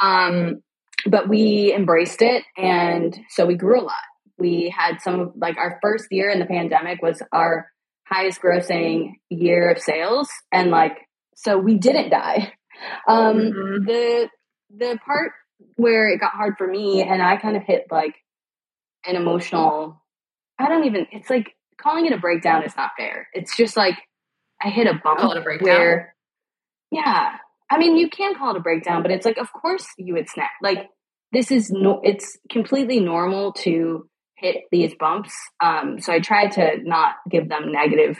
Um, 0.00 0.62
but 1.06 1.28
we 1.28 1.72
embraced 1.74 2.22
it. 2.22 2.44
And 2.56 3.16
so 3.30 3.46
we 3.46 3.54
grew 3.54 3.80
a 3.80 3.82
lot. 3.82 3.94
We 4.38 4.74
had 4.76 5.00
some 5.00 5.20
of 5.20 5.32
like 5.36 5.56
our 5.56 5.78
first 5.82 6.06
year 6.10 6.30
in 6.30 6.38
the 6.38 6.46
pandemic 6.46 7.02
was 7.02 7.22
our 7.32 7.70
highest 8.06 8.40
grossing 8.40 9.14
year 9.28 9.70
of 9.70 9.78
sales. 9.78 10.28
And 10.52 10.70
like, 10.70 10.96
so 11.34 11.58
we 11.58 11.76
didn't 11.76 12.10
die. 12.10 12.52
Um, 13.08 13.38
mm-hmm. 13.38 13.86
The, 13.86 14.28
the 14.70 14.98
part 15.04 15.32
where 15.74 16.08
it 16.08 16.20
got 16.20 16.30
hard 16.30 16.54
for 16.56 16.66
me 16.66 17.02
and 17.02 17.20
I 17.20 17.36
kind 17.38 17.56
of 17.56 17.64
hit 17.64 17.86
like 17.90 18.14
an 19.04 19.16
emotional 19.16 20.00
I 20.58 20.68
don't 20.68 20.84
even. 20.84 21.06
It's 21.12 21.30
like 21.30 21.54
calling 21.80 22.06
it 22.06 22.12
a 22.12 22.18
breakdown 22.18 22.64
is 22.64 22.76
not 22.76 22.90
fair. 22.98 23.28
It's 23.32 23.56
just 23.56 23.76
like 23.76 23.94
I 24.62 24.70
hit 24.70 24.86
a 24.86 24.94
bump 24.94 25.20
call 25.20 25.32
it 25.32 25.38
a 25.38 25.42
breakdown. 25.42 25.68
where, 25.68 26.14
yeah. 26.90 27.36
I 27.70 27.78
mean, 27.78 27.96
you 27.96 28.08
can 28.08 28.34
call 28.34 28.50
it 28.54 28.56
a 28.56 28.62
breakdown, 28.62 29.02
but 29.02 29.12
it's 29.12 29.26
like, 29.26 29.38
of 29.38 29.52
course 29.52 29.86
you 29.98 30.14
would 30.14 30.28
snap. 30.28 30.50
Like 30.62 30.88
this 31.32 31.50
is 31.50 31.70
no. 31.70 32.00
It's 32.02 32.36
completely 32.50 33.00
normal 33.00 33.52
to 33.52 34.08
hit 34.38 34.64
these 34.70 34.94
bumps. 34.98 35.32
Um, 35.60 36.00
so 36.00 36.12
I 36.12 36.20
try 36.20 36.48
to 36.48 36.78
not 36.82 37.16
give 37.28 37.48
them 37.48 37.72
negative 37.72 38.18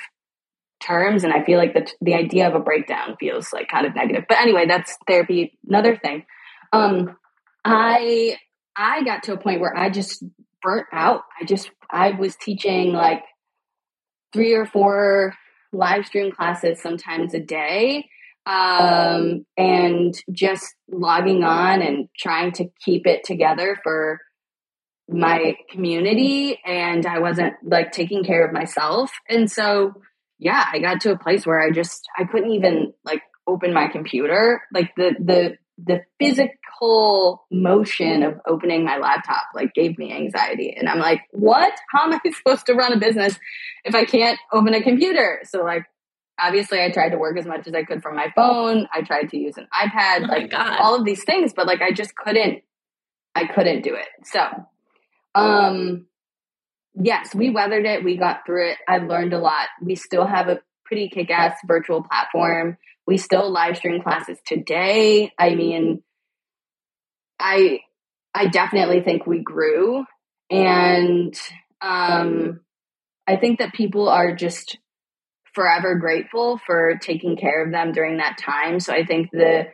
terms, 0.82 1.24
and 1.24 1.32
I 1.32 1.44
feel 1.44 1.58
like 1.58 1.74
the 1.74 1.90
the 2.00 2.14
idea 2.14 2.48
of 2.48 2.54
a 2.54 2.60
breakdown 2.60 3.16
feels 3.18 3.52
like 3.52 3.68
kind 3.68 3.86
of 3.86 3.94
negative. 3.94 4.24
But 4.28 4.38
anyway, 4.38 4.66
that's 4.66 4.96
therapy. 5.06 5.58
Another 5.66 5.96
thing. 5.96 6.24
Um, 6.72 7.16
I 7.64 8.36
I 8.76 9.02
got 9.04 9.24
to 9.24 9.32
a 9.32 9.38
point 9.38 9.60
where 9.60 9.76
I 9.76 9.90
just 9.90 10.24
burnt 10.62 10.86
out. 10.92 11.22
I 11.40 11.44
just 11.44 11.70
I 11.90 12.10
was 12.12 12.36
teaching 12.36 12.92
like 12.92 13.22
three 14.32 14.54
or 14.54 14.66
four 14.66 15.34
live 15.72 16.06
stream 16.06 16.32
classes 16.32 16.80
sometimes 16.80 17.34
a 17.34 17.40
day 17.40 18.08
um, 18.46 19.44
and 19.56 20.14
just 20.32 20.74
logging 20.90 21.44
on 21.44 21.82
and 21.82 22.08
trying 22.18 22.52
to 22.52 22.66
keep 22.84 23.06
it 23.06 23.22
together 23.24 23.78
for 23.82 24.20
my 25.08 25.56
community 25.70 26.60
and 26.64 27.06
I 27.06 27.18
wasn't 27.18 27.54
like 27.62 27.92
taking 27.92 28.24
care 28.24 28.46
of 28.46 28.52
myself. 28.52 29.10
And 29.28 29.50
so 29.50 29.94
yeah 30.38 30.64
I 30.70 30.78
got 30.78 31.00
to 31.02 31.12
a 31.12 31.18
place 31.18 31.46
where 31.46 31.60
I 31.60 31.70
just 31.70 32.06
I 32.16 32.24
couldn't 32.24 32.52
even 32.52 32.92
like 33.04 33.22
open 33.46 33.72
my 33.72 33.88
computer. 33.88 34.62
Like 34.72 34.94
the 34.96 35.14
the 35.18 35.56
the 35.78 36.00
physical 36.18 37.46
motion 37.50 38.22
of 38.22 38.34
opening 38.46 38.84
my 38.84 38.98
laptop 38.98 39.44
like 39.54 39.72
gave 39.74 39.96
me 39.96 40.12
anxiety. 40.12 40.74
And 40.78 40.88
i'm 40.88 40.98
like 40.98 41.22
what? 41.32 41.72
How 41.90 42.04
am 42.04 42.12
i 42.12 42.30
supposed 42.36 42.66
to 42.66 42.74
run 42.74 42.92
a 42.92 42.98
business 42.98 43.38
if 43.84 43.94
i 43.94 44.04
can't 44.04 44.38
open 44.52 44.74
a 44.74 44.82
computer? 44.82 45.40
So 45.44 45.62
like 45.62 45.84
obviously 46.38 46.82
i 46.82 46.90
tried 46.90 47.10
to 47.10 47.18
work 47.18 47.38
as 47.38 47.46
much 47.46 47.66
as 47.66 47.74
i 47.74 47.82
could 47.82 48.02
from 48.02 48.14
my 48.14 48.30
phone. 48.36 48.86
I 48.92 49.00
tried 49.02 49.30
to 49.30 49.38
use 49.38 49.56
an 49.56 49.68
ipad 49.72 50.24
oh 50.24 50.26
like 50.26 50.52
all 50.54 50.94
of 50.94 51.06
these 51.06 51.24
things 51.24 51.54
but 51.54 51.66
like 51.66 51.80
i 51.80 51.92
just 51.92 52.14
couldn't 52.14 52.62
i 53.34 53.46
couldn't 53.46 53.82
do 53.82 53.94
it. 53.94 54.08
So 54.24 54.46
um 55.38 56.06
yes 56.94 57.34
we 57.34 57.50
weathered 57.50 57.86
it 57.86 58.04
we 58.04 58.16
got 58.16 58.40
through 58.46 58.70
it 58.70 58.78
i 58.88 58.98
learned 58.98 59.32
a 59.32 59.38
lot 59.38 59.68
we 59.82 59.94
still 59.94 60.26
have 60.26 60.48
a 60.48 60.60
pretty 60.84 61.08
kick-ass 61.08 61.54
virtual 61.66 62.02
platform 62.02 62.76
we 63.08 63.16
still 63.16 63.50
live 63.50 63.78
stream 63.78 64.02
classes 64.02 64.36
today. 64.44 65.32
I 65.38 65.54
mean, 65.54 66.02
I 67.40 67.80
I 68.34 68.48
definitely 68.48 69.00
think 69.00 69.26
we 69.26 69.42
grew 69.42 70.04
and 70.50 71.34
um 71.80 72.60
I 73.26 73.36
think 73.36 73.60
that 73.60 73.72
people 73.72 74.10
are 74.10 74.36
just 74.36 74.76
forever 75.54 75.94
grateful 75.94 76.60
for 76.66 76.98
taking 77.00 77.38
care 77.38 77.64
of 77.64 77.72
them 77.72 77.92
during 77.92 78.18
that 78.18 78.36
time. 78.38 78.78
So 78.78 78.92
I 78.92 79.06
think 79.06 79.30
the 79.32 79.68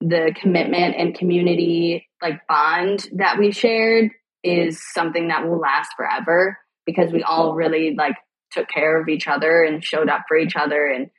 the 0.00 0.32
commitment 0.40 0.94
and 0.96 1.18
community 1.18 2.06
like 2.22 2.46
bond 2.48 3.08
that 3.16 3.36
we 3.36 3.50
shared 3.50 4.12
is 4.46 4.80
something 4.92 5.28
that 5.28 5.48
will 5.48 5.58
last 5.58 5.90
forever 5.96 6.58
because 6.84 7.12
we 7.12 7.22
all 7.22 7.54
really 7.54 7.94
like 7.96 8.16
took 8.52 8.68
care 8.68 9.00
of 9.00 9.08
each 9.08 9.26
other 9.26 9.62
and 9.62 9.84
showed 9.84 10.08
up 10.08 10.22
for 10.28 10.36
each 10.36 10.54
other 10.56 10.86
and 10.86 11.10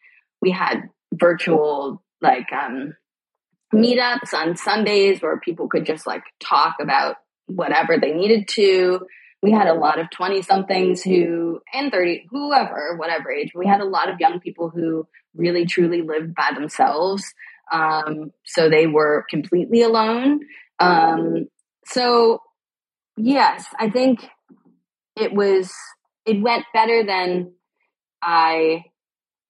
we 0.42 0.52
had 0.52 0.90
virtual 1.14 2.04
like 2.22 2.48
um, 2.54 2.94
meetups 3.74 4.34
on 4.34 4.56
Sundays 4.56 5.22
where 5.22 5.40
people 5.40 5.68
could 5.68 5.86
just 5.86 6.08
like 6.08 6.24
talk 6.40 6.76
about 6.82 7.18
whatever 7.48 7.98
they 7.98 8.14
needed 8.14 8.48
to. 8.50 9.06
We 9.42 9.52
had 9.52 9.68
a 9.68 9.74
lot 9.74 10.00
of 10.00 10.10
20 10.10 10.42
somethings 10.42 11.04
who, 11.04 11.62
and 11.74 11.92
30, 11.92 12.28
whoever, 12.32 12.96
whatever 12.98 13.32
age, 13.32 13.52
we 13.54 13.68
had 13.68 13.82
a 13.82 13.86
lot 13.86 14.10
of 14.10 14.20
young 14.20 14.40
people 14.40 14.70
who 14.70 15.08
really 15.36 15.66
truly 15.66 16.02
lived 16.02 16.34
by 16.34 16.52
themselves. 16.56 17.24
Um, 17.72 18.32
so 18.46 18.70
they 18.70 18.88
were 18.88 19.26
completely 19.30 19.84
alone. 19.84 20.40
Um, 20.80 21.48
so, 21.86 22.42
yes, 23.18 23.66
I 23.78 23.90
think 23.90 24.26
it 25.16 25.34
was, 25.34 25.72
it 26.26 26.42
went 26.42 26.66
better 26.74 27.04
than 27.06 27.54
I 28.22 28.86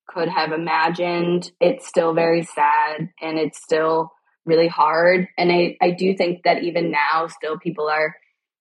could 0.08 0.30
have 0.30 0.52
imagined. 0.52 1.52
It's 1.60 1.88
still 1.88 2.14
very 2.14 2.44
sad 2.44 3.10
and 3.22 3.38
it's 3.38 3.62
still 3.62 4.12
really 4.46 4.68
hard. 4.68 5.28
And 5.38 5.52
I, 5.52 5.78
I 5.82 5.92
do 5.92 6.16
think 6.16 6.44
that 6.44 6.64
even 6.64 6.92
now, 6.92 7.28
still 7.28 7.60
people 7.60 7.88
are 7.90 8.16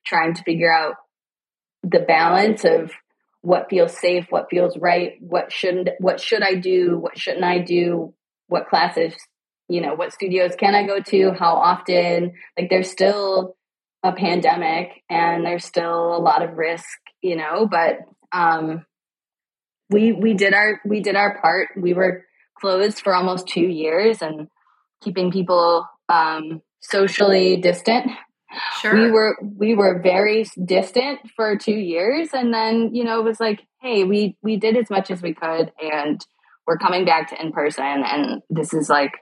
trying 0.05 0.35
to 0.35 0.43
figure 0.43 0.73
out 0.73 0.95
the 1.83 2.01
balance 2.01 2.65
of 2.65 2.91
what 3.43 3.71
feels 3.71 3.97
safe, 3.97 4.27
what 4.31 4.49
feels 4.51 4.77
right, 4.77 5.13
what 5.21 5.53
shouldn't, 5.53 5.91
what 6.01 6.21
should 6.21 6.43
I 6.43 6.57
do, 6.57 6.99
what 6.99 7.17
shouldn't 7.17 7.45
I 7.45 7.61
do, 7.61 8.13
what 8.49 8.69
classes, 8.69 9.15
you 9.69 9.81
know, 9.81 9.95
what 9.95 10.13
studios 10.13 10.57
can 10.57 10.75
I 10.75 10.85
go 10.85 11.01
to, 11.01 11.33
how 11.33 11.55
often. 11.55 12.33
Like 12.59 12.71
there's 12.71 12.91
still 12.91 13.56
a 14.07 14.13
pandemic 14.13 15.03
and 15.11 15.45
there's 15.45 15.65
still 15.65 16.17
a 16.17 16.23
lot 16.23 16.43
of 16.43 16.57
risk, 16.57 16.87
you 17.23 17.37
know, 17.37 17.67
but 17.67 17.99
um, 18.33 18.87
we 19.91 20.13
we 20.13 20.35
did 20.35 20.55
our 20.55 20.81
we 20.85 21.01
did 21.01 21.17
our 21.17 21.41
part. 21.41 21.71
We 21.77 21.93
were 21.93 22.25
closed 22.59 23.01
for 23.01 23.15
almost 23.15 23.49
two 23.49 23.67
years 23.67 24.23
and 24.23 24.49
keeping 25.03 25.31
people 25.31 25.89
um, 26.09 26.63
socially 26.81 27.57
distant. 27.57 28.11
Sure. 28.81 28.95
We 28.95 29.11
were 29.11 29.37
we 29.43 29.75
were 29.75 30.01
very 30.01 30.47
distant 30.65 31.21
for 31.35 31.57
two 31.57 31.77
years, 31.77 32.29
and 32.33 32.55
then 32.55 32.95
you 32.95 33.05
know 33.05 33.21
it 33.21 33.25
was 33.25 33.41
like, 33.41 33.67
hey, 33.83 34.05
we 34.05 34.37
we 34.43 34.57
did 34.57 34.77
as 34.77 34.89
much 34.89 35.11
as 35.11 35.21
we 35.21 35.35
could, 35.35 35.73
and 35.83 36.25
we're 36.67 36.79
coming 36.79 37.05
back 37.05 37.31
to 37.31 37.41
in 37.41 37.53
person, 37.53 37.85
and 37.85 38.43
this 38.49 38.73
is 38.73 38.89
like 38.89 39.13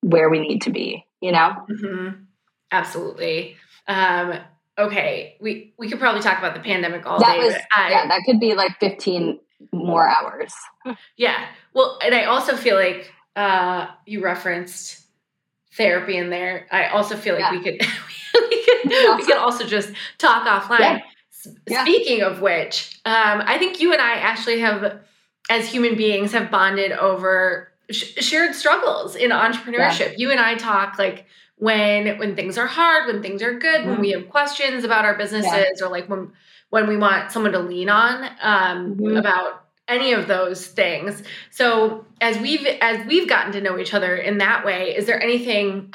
where 0.00 0.30
we 0.30 0.40
need 0.40 0.62
to 0.62 0.70
be. 0.70 1.04
You 1.20 1.32
know. 1.32 1.52
Mm-hmm. 1.70 2.22
Absolutely. 2.70 3.56
Um, 3.88 4.38
okay, 4.78 5.36
we 5.40 5.74
we 5.78 5.88
could 5.88 5.98
probably 5.98 6.20
talk 6.20 6.38
about 6.38 6.54
the 6.54 6.60
pandemic 6.60 7.06
all 7.06 7.18
that 7.18 7.36
day. 7.36 7.44
Was, 7.46 7.54
I, 7.72 7.90
yeah, 7.90 8.06
that 8.06 8.22
could 8.24 8.38
be 8.38 8.54
like 8.54 8.78
fifteen 8.78 9.40
more 9.72 10.08
hours. 10.08 10.52
yeah. 11.16 11.46
Well, 11.74 11.98
and 12.04 12.14
I 12.14 12.24
also 12.24 12.56
feel 12.56 12.76
like 12.76 13.12
uh, 13.34 13.86
you 14.06 14.22
referenced 14.22 15.04
therapy 15.74 16.16
in 16.16 16.30
there. 16.30 16.66
I 16.70 16.88
also 16.88 17.16
feel 17.16 17.34
like 17.34 17.42
yeah. 17.42 17.50
we 17.52 17.62
could 17.62 17.80
we 18.50 18.64
could 18.64 19.16
we 19.16 19.24
could 19.24 19.38
also 19.38 19.66
just 19.66 19.90
talk 20.18 20.46
offline. 20.46 20.80
Yeah. 20.80 21.00
Yeah. 21.66 21.84
Speaking 21.84 22.22
of 22.22 22.40
which, 22.40 23.00
um, 23.04 23.42
I 23.46 23.58
think 23.58 23.80
you 23.80 23.92
and 23.92 24.02
I 24.02 24.14
actually 24.14 24.60
have 24.60 25.00
as 25.48 25.68
human 25.68 25.96
beings 25.96 26.32
have 26.32 26.50
bonded 26.50 26.92
over 26.92 27.68
sh- 27.90 28.22
shared 28.24 28.54
struggles 28.54 29.14
in 29.14 29.30
entrepreneurship. 29.30 30.18
You 30.18 30.30
and 30.30 30.40
I 30.40 30.56
talk 30.56 30.98
like 30.98 31.26
when 31.58 32.18
when 32.18 32.36
things 32.36 32.56
are 32.56 32.66
hard, 32.66 33.06
when 33.06 33.22
things 33.22 33.42
are 33.42 33.58
good, 33.58 33.80
mm-hmm. 33.80 33.90
when 33.90 34.00
we 34.00 34.10
have 34.10 34.28
questions 34.28 34.84
about 34.84 35.04
our 35.04 35.16
businesses, 35.16 35.52
yeah. 35.52 35.84
or 35.84 35.90
like 35.90 36.08
when 36.08 36.32
when 36.70 36.86
we 36.86 36.96
want 36.96 37.32
someone 37.32 37.52
to 37.52 37.58
lean 37.58 37.88
on 37.88 38.24
um, 38.40 38.96
mm-hmm. 38.96 39.16
about 39.16 39.64
any 39.88 40.12
of 40.12 40.28
those 40.28 40.66
things. 40.66 41.22
So 41.50 42.04
as 42.20 42.38
we've 42.38 42.64
as 42.80 43.06
we've 43.06 43.28
gotten 43.28 43.52
to 43.52 43.60
know 43.60 43.78
each 43.78 43.94
other 43.94 44.14
in 44.16 44.38
that 44.38 44.64
way, 44.64 44.96
is 44.96 45.06
there 45.06 45.20
anything 45.20 45.92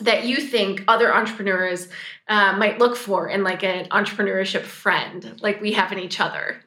that 0.00 0.24
you 0.24 0.36
think 0.36 0.84
other 0.88 1.14
entrepreneurs 1.14 1.88
uh, 2.28 2.56
might 2.56 2.78
look 2.78 2.96
for 2.96 3.28
in 3.28 3.42
like 3.42 3.62
an 3.62 3.86
entrepreneurship 3.86 4.62
friend, 4.62 5.38
like 5.42 5.60
we 5.60 5.72
have 5.72 5.92
in 5.92 5.98
each 5.98 6.20
other? 6.20 6.60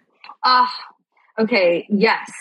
Ah, 0.43 0.73
uh, 1.37 1.43
okay, 1.43 1.87
yes. 1.89 2.31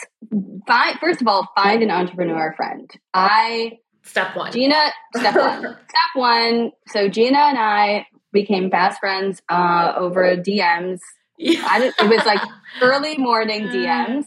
Find 0.66 0.98
first 0.98 1.20
of 1.20 1.26
all, 1.26 1.48
find 1.56 1.82
an 1.82 1.90
entrepreneur 1.90 2.52
friend. 2.56 2.90
I 3.14 3.78
step 4.10 4.36
one. 4.36 4.52
Jeana, 4.52 4.90
step 5.16 5.36
one. 5.36 5.60
step 5.62 6.10
one. 6.14 6.72
So 6.88 7.08
Jeana 7.08 7.48
and 7.48 7.58
I 7.58 8.06
became 8.32 8.70
fast 8.70 9.00
friends 9.00 9.40
uh, 9.48 9.94
over 9.96 10.36
DMs. 10.36 11.00
Yeah. 11.38 11.62
I 11.64 11.90
it 11.98 12.08
was 12.08 12.26
like 12.26 12.40
early 12.82 13.16
morning 13.16 13.68
DMs. 13.68 14.26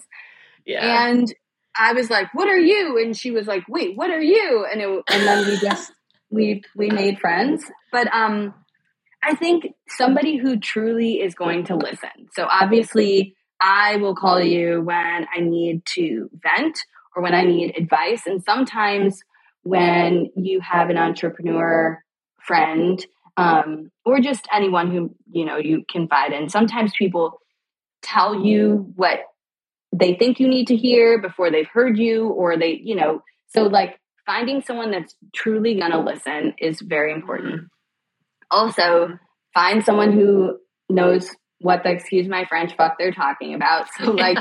Yeah. 0.65 1.07
And 1.09 1.33
I 1.77 1.93
was 1.93 2.09
like, 2.09 2.33
"What 2.33 2.47
are 2.47 2.59
you?" 2.59 2.97
And 2.97 3.15
she 3.15 3.31
was 3.31 3.47
like, 3.47 3.63
"Wait, 3.67 3.95
what 3.95 4.09
are 4.09 4.21
you?" 4.21 4.65
And 4.71 4.81
it, 4.81 4.87
and 4.87 5.27
then 5.27 5.47
we 5.47 5.57
just 5.57 5.91
we 6.29 6.63
we 6.75 6.89
made 6.89 7.19
friends. 7.19 7.63
But 7.91 8.13
um, 8.13 8.53
I 9.21 9.35
think 9.35 9.73
somebody 9.87 10.37
who 10.37 10.59
truly 10.59 11.21
is 11.21 11.35
going 11.35 11.65
to 11.65 11.75
listen. 11.75 12.29
So 12.33 12.47
obviously, 12.49 13.35
I 13.61 13.97
will 13.97 14.15
call 14.15 14.41
you 14.41 14.81
when 14.81 15.27
I 15.35 15.39
need 15.39 15.83
to 15.95 16.29
vent 16.33 16.79
or 17.15 17.21
when 17.21 17.35
I 17.35 17.43
need 17.43 17.77
advice, 17.77 18.25
and 18.25 18.43
sometimes 18.43 19.21
when 19.63 20.29
you 20.35 20.59
have 20.61 20.89
an 20.89 20.97
entrepreneur 20.97 22.01
friend 22.41 23.05
um, 23.37 23.89
or 24.05 24.19
just 24.19 24.47
anyone 24.53 24.91
who 24.91 25.15
you 25.31 25.45
know 25.45 25.57
you 25.57 25.83
confide 25.89 26.33
in. 26.33 26.49
Sometimes 26.49 26.93
people 26.97 27.39
tell 28.01 28.43
you 28.43 28.91
what 28.95 29.19
they 29.93 30.15
think 30.15 30.39
you 30.39 30.47
need 30.47 30.67
to 30.67 30.75
hear 30.75 31.21
before 31.21 31.51
they've 31.51 31.67
heard 31.67 31.97
you, 31.97 32.27
or 32.27 32.57
they, 32.57 32.79
you 32.83 32.95
know, 32.95 33.21
so 33.47 33.63
like 33.63 33.99
finding 34.25 34.61
someone 34.61 34.91
that's 34.91 35.15
truly 35.35 35.75
going 35.75 35.91
to 35.91 35.99
listen 35.99 36.53
is 36.57 36.81
very 36.81 37.13
important. 37.13 37.69
Also, 38.49 39.17
find 39.53 39.83
someone 39.85 40.11
who 40.11 40.57
knows 40.89 41.29
what 41.63 41.83
the 41.83 41.89
excuse 41.89 42.27
my 42.27 42.45
French 42.45 42.75
fuck 42.75 42.97
they're 42.99 43.13
talking 43.13 43.53
about. 43.53 43.87
So 43.97 44.11
like 44.11 44.37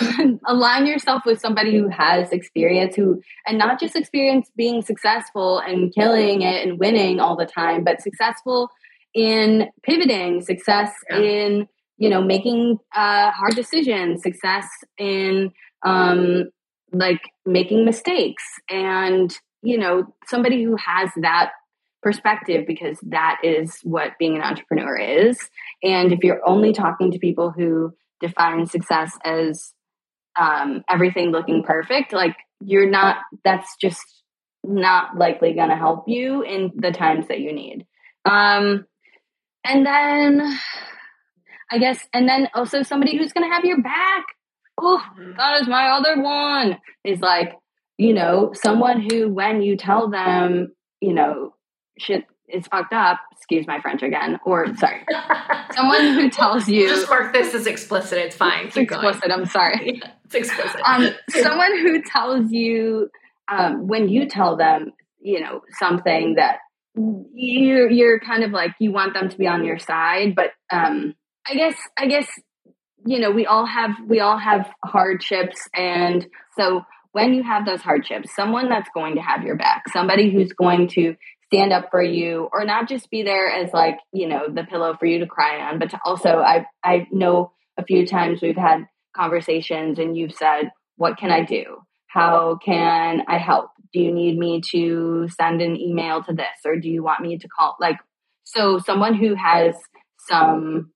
align 0.46 0.86
yourself 0.86 1.22
with 1.24 1.40
somebody 1.40 1.76
who 1.76 1.88
has 1.88 2.30
experience 2.32 2.94
who 2.94 3.22
and 3.46 3.56
not 3.56 3.80
just 3.80 3.96
experience 3.96 4.50
being 4.56 4.82
successful 4.82 5.58
and 5.58 5.92
killing 5.94 6.42
it 6.42 6.66
and 6.66 6.78
winning 6.78 7.18
all 7.18 7.34
the 7.34 7.46
time, 7.46 7.82
but 7.82 8.02
successful 8.02 8.70
in 9.14 9.68
pivoting, 9.82 10.42
success 10.42 10.92
yeah. 11.08 11.18
in 11.18 11.68
you 11.96 12.10
know 12.10 12.22
making 12.22 12.78
uh, 12.94 13.30
hard 13.30 13.54
decisions, 13.54 14.22
success 14.22 14.66
in 14.98 15.52
um, 15.84 16.50
like 16.92 17.22
making 17.46 17.86
mistakes, 17.86 18.44
and 18.68 19.36
you 19.62 19.78
know 19.78 20.14
somebody 20.26 20.62
who 20.62 20.76
has 20.76 21.10
that 21.22 21.52
perspective 22.02 22.64
because 22.66 22.98
that 23.02 23.40
is 23.42 23.78
what 23.82 24.18
being 24.18 24.36
an 24.36 24.42
entrepreneur 24.42 24.96
is. 24.96 25.38
And 25.82 26.12
if 26.12 26.20
you're 26.22 26.46
only 26.46 26.72
talking 26.72 27.12
to 27.12 27.18
people 27.18 27.50
who 27.50 27.92
define 28.20 28.66
success 28.66 29.12
as 29.24 29.72
um, 30.38 30.82
everything 30.88 31.30
looking 31.30 31.62
perfect, 31.62 32.12
like 32.12 32.36
you're 32.60 32.88
not, 32.88 33.16
that's 33.44 33.76
just 33.80 34.04
not 34.62 35.16
likely 35.16 35.54
going 35.54 35.70
to 35.70 35.76
help 35.76 36.04
you 36.06 36.42
in 36.42 36.72
the 36.74 36.92
times 36.92 37.28
that 37.28 37.40
you 37.40 37.52
need. 37.52 37.86
Um, 38.24 38.86
and 39.64 39.84
then 39.84 40.58
I 41.70 41.78
guess, 41.78 42.06
and 42.12 42.28
then 42.28 42.48
also 42.54 42.82
somebody 42.82 43.16
who's 43.16 43.32
going 43.32 43.48
to 43.48 43.54
have 43.54 43.64
your 43.64 43.80
back. 43.80 44.24
Oh, 44.80 45.02
that 45.36 45.60
is 45.60 45.68
my 45.68 45.90
other 45.90 46.20
one. 46.20 46.78
Is 47.04 47.20
like, 47.20 47.54
you 47.96 48.12
know, 48.12 48.52
someone 48.54 49.00
who, 49.00 49.28
when 49.28 49.62
you 49.62 49.76
tell 49.76 50.10
them, 50.10 50.72
you 51.00 51.14
know, 51.14 51.54
shit 52.00 52.24
is 52.48 52.66
fucked 52.66 52.92
up, 52.92 53.20
excuse 53.32 53.66
my 53.66 53.80
French 53.80 54.02
again, 54.02 54.38
or 54.44 54.74
sorry, 54.76 55.04
someone 55.72 56.14
who 56.14 56.30
tells 56.30 56.68
you 56.68 56.88
just 56.88 57.08
mark 57.08 57.32
this 57.32 57.54
as 57.54 57.66
explicit. 57.66 58.18
It's 58.18 58.36
fine. 58.36 58.66
It's 58.66 58.76
explicit. 58.76 59.22
Going. 59.22 59.40
I'm 59.40 59.46
sorry. 59.46 60.00
Yeah, 60.00 60.10
it's 60.24 60.34
explicit. 60.34 60.80
Um, 60.84 61.10
someone 61.30 61.78
who 61.78 62.02
tells 62.02 62.50
you 62.52 63.10
um, 63.48 63.88
when 63.88 64.08
you 64.08 64.28
tell 64.28 64.56
them, 64.56 64.92
you 65.20 65.40
know, 65.40 65.62
something 65.78 66.36
that 66.36 66.58
you 66.94 67.88
you're 67.88 68.20
kind 68.20 68.44
of 68.44 68.50
like 68.50 68.72
you 68.78 68.92
want 68.92 69.14
them 69.14 69.28
to 69.28 69.36
be 69.36 69.46
on 69.46 69.64
your 69.64 69.78
side, 69.78 70.34
but 70.34 70.50
um, 70.70 71.14
I 71.46 71.54
guess 71.54 71.76
I 71.98 72.06
guess 72.06 72.28
you 73.04 73.18
know 73.18 73.30
we 73.30 73.46
all 73.46 73.66
have 73.66 73.92
we 74.06 74.20
all 74.20 74.38
have 74.38 74.70
hardships, 74.84 75.68
and 75.74 76.26
so 76.56 76.84
when 77.12 77.34
you 77.34 77.42
have 77.42 77.66
those 77.66 77.80
hardships, 77.80 78.34
someone 78.34 78.68
that's 78.68 78.88
going 78.94 79.16
to 79.16 79.20
have 79.20 79.42
your 79.42 79.56
back, 79.56 79.82
somebody 79.92 80.30
who's 80.30 80.52
going 80.52 80.88
to 80.88 81.16
stand 81.52 81.72
up 81.72 81.90
for 81.90 82.02
you 82.02 82.48
or 82.52 82.64
not 82.64 82.88
just 82.88 83.10
be 83.10 83.22
there 83.22 83.50
as 83.50 83.72
like 83.72 83.98
you 84.12 84.28
know 84.28 84.48
the 84.48 84.62
pillow 84.64 84.96
for 84.98 85.06
you 85.06 85.18
to 85.18 85.26
cry 85.26 85.60
on 85.60 85.78
but 85.78 85.90
to 85.90 85.98
also 86.04 86.38
i 86.38 86.64
i 86.84 87.06
know 87.10 87.52
a 87.76 87.84
few 87.84 88.06
times 88.06 88.40
we've 88.40 88.56
had 88.56 88.86
conversations 89.16 89.98
and 89.98 90.16
you've 90.16 90.34
said 90.34 90.70
what 90.96 91.16
can 91.16 91.30
i 91.30 91.42
do? 91.44 91.64
How 92.06 92.58
can 92.64 93.22
i 93.26 93.38
help? 93.38 93.70
Do 93.92 94.00
you 94.00 94.12
need 94.12 94.38
me 94.38 94.60
to 94.70 95.28
send 95.40 95.60
an 95.60 95.76
email 95.76 96.22
to 96.22 96.32
this 96.32 96.46
or 96.64 96.76
do 96.76 96.88
you 96.88 97.02
want 97.02 97.22
me 97.22 97.38
to 97.38 97.48
call? 97.48 97.76
Like 97.80 97.98
so 98.44 98.78
someone 98.78 99.14
who 99.14 99.34
has 99.34 99.74
some 100.28 100.92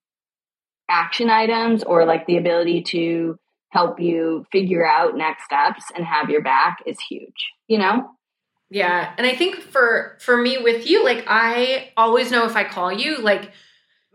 action 0.89 1.29
items 1.29 1.83
or 1.83 2.05
like 2.05 2.27
the 2.27 2.37
ability 2.37 2.83
to 2.83 3.37
help 3.71 3.99
you 3.99 4.45
figure 4.51 4.87
out 4.87 5.17
next 5.17 5.43
steps 5.43 5.83
and 5.95 6.05
have 6.05 6.29
your 6.29 6.41
back 6.41 6.77
is 6.85 6.97
huge 7.09 7.51
you 7.67 7.77
know 7.77 8.07
yeah. 8.75 9.13
And 9.17 9.25
I 9.25 9.33
think 9.33 9.55
for 9.55 10.17
for 10.19 10.35
me 10.35 10.57
with 10.57 10.85
you, 10.85 11.01
like 11.01 11.23
I 11.27 11.93
always 11.95 12.29
know 12.29 12.45
if 12.45 12.57
I 12.57 12.65
call 12.65 12.91
you, 12.91 13.19
like 13.19 13.53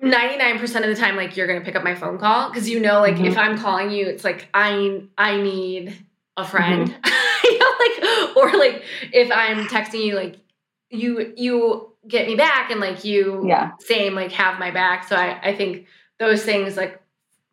99% 0.03 0.63
of 0.63 0.83
the 0.83 0.95
time 0.95 1.17
like 1.17 1.35
you're 1.35 1.47
going 1.47 1.59
to 1.59 1.65
pick 1.65 1.77
up 1.77 1.83
my 1.83 1.95
phone 1.95 2.19
call 2.19 2.51
because 2.51 2.69
you 2.69 2.79
know 2.79 3.01
like 3.01 3.15
mm-hmm. 3.15 3.25
if 3.25 3.39
I'm 3.39 3.57
calling 3.57 3.91
you, 3.91 4.07
it's 4.07 4.23
like 4.23 4.49
I 4.53 5.05
I 5.17 5.41
need 5.41 5.97
a 6.37 6.45
friend. 6.45 6.91
Mm-hmm. 6.91 7.45
you 7.45 7.59
know 7.59 7.73
like 7.79 8.37
or 8.37 8.59
like 8.59 8.85
if 9.15 9.33
I'm 9.33 9.65
texting 9.65 10.05
you 10.05 10.15
like 10.15 10.37
you 10.91 11.33
you 11.39 11.95
get 12.07 12.27
me 12.27 12.37
back 12.37 12.71
and 12.71 12.81
like 12.81 13.03
you 13.03 13.47
yeah. 13.49 13.71
same 13.79 14.15
like 14.15 14.33
have 14.33 14.59
my 14.59 14.71
back. 14.71 15.09
So 15.09 15.17
I 15.17 15.41
I 15.43 15.57
think 15.57 15.87
those 16.19 16.45
things 16.45 16.77
like 16.77 17.01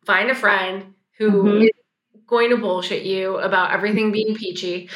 find 0.04 0.30
a 0.30 0.36
friend 0.36 0.94
who 1.18 1.32
mm-hmm. 1.32 1.62
is 1.62 1.70
going 2.28 2.50
to 2.50 2.58
bullshit 2.58 3.04
you 3.04 3.38
about 3.38 3.72
everything 3.72 4.12
being 4.12 4.36
peachy. 4.36 4.90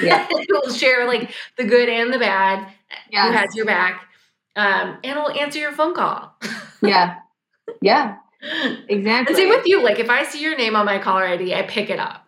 Yeah. 0.00 0.28
will 0.50 0.70
share 0.72 1.06
like 1.06 1.32
the 1.56 1.64
good 1.64 1.88
and 1.88 2.12
the 2.12 2.18
bad. 2.18 2.68
Yes. 3.10 3.26
Who 3.28 3.32
has 3.32 3.56
your 3.56 3.66
back. 3.66 4.06
Um, 4.56 4.98
and 5.02 5.18
will 5.18 5.30
answer 5.30 5.58
your 5.58 5.72
phone 5.72 5.94
call. 5.94 6.36
yeah. 6.82 7.16
Yeah. 7.80 8.16
Exactly. 8.88 9.34
And 9.34 9.36
same 9.36 9.48
with 9.48 9.66
you. 9.66 9.82
Like 9.82 9.98
if 9.98 10.10
I 10.10 10.24
see 10.24 10.42
your 10.42 10.56
name 10.56 10.76
on 10.76 10.86
my 10.86 10.98
caller 10.98 11.26
ID, 11.26 11.54
I 11.54 11.62
pick 11.62 11.90
it 11.90 11.98
up. 11.98 12.26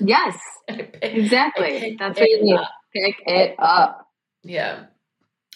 Yes. 0.00 0.38
pick, 0.68 0.98
exactly. 1.02 1.96
That's 1.98 2.18
what 2.18 2.28
you 2.28 2.42
need. 2.42 2.54
Up. 2.54 2.70
Pick 2.92 3.16
it 3.26 3.54
up. 3.58 4.08
Yeah. 4.42 4.86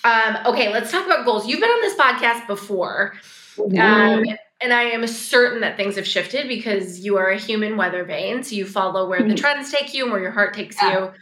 Um, 0.05 0.37
okay, 0.47 0.73
let's 0.73 0.91
talk 0.91 1.07
about 1.07 1.25
goals. 1.25 1.47
You've 1.47 1.61
been 1.61 1.71
on 1.71 1.81
this 1.81 1.95
podcast 1.95 2.47
before. 2.47 3.15
Mm-hmm. 3.57 3.79
Um, 3.79 4.37
and 4.63 4.73
I 4.73 4.83
am 4.85 5.07
certain 5.07 5.61
that 5.63 5.77
things 5.77 5.97
have 5.97 6.07
shifted 6.07 6.49
because 6.49 7.01
you 7.01 7.17
are 7.17 7.31
a 7.31 7.39
human 7.39 7.77
weather 7.77 8.05
vane. 8.05 8.43
So 8.43 8.55
you 8.55 8.65
follow 8.65 9.09
where 9.09 9.21
mm-hmm. 9.21 9.31
the 9.31 9.35
trends 9.35 9.71
take 9.71 9.93
you 9.95 10.05
and 10.05 10.13
where 10.13 10.23
your 10.23 10.31
heart 10.31 10.55
takes 10.55 10.77
yeah. 10.81 10.93
you. 10.93 10.99
Um, 11.05 11.13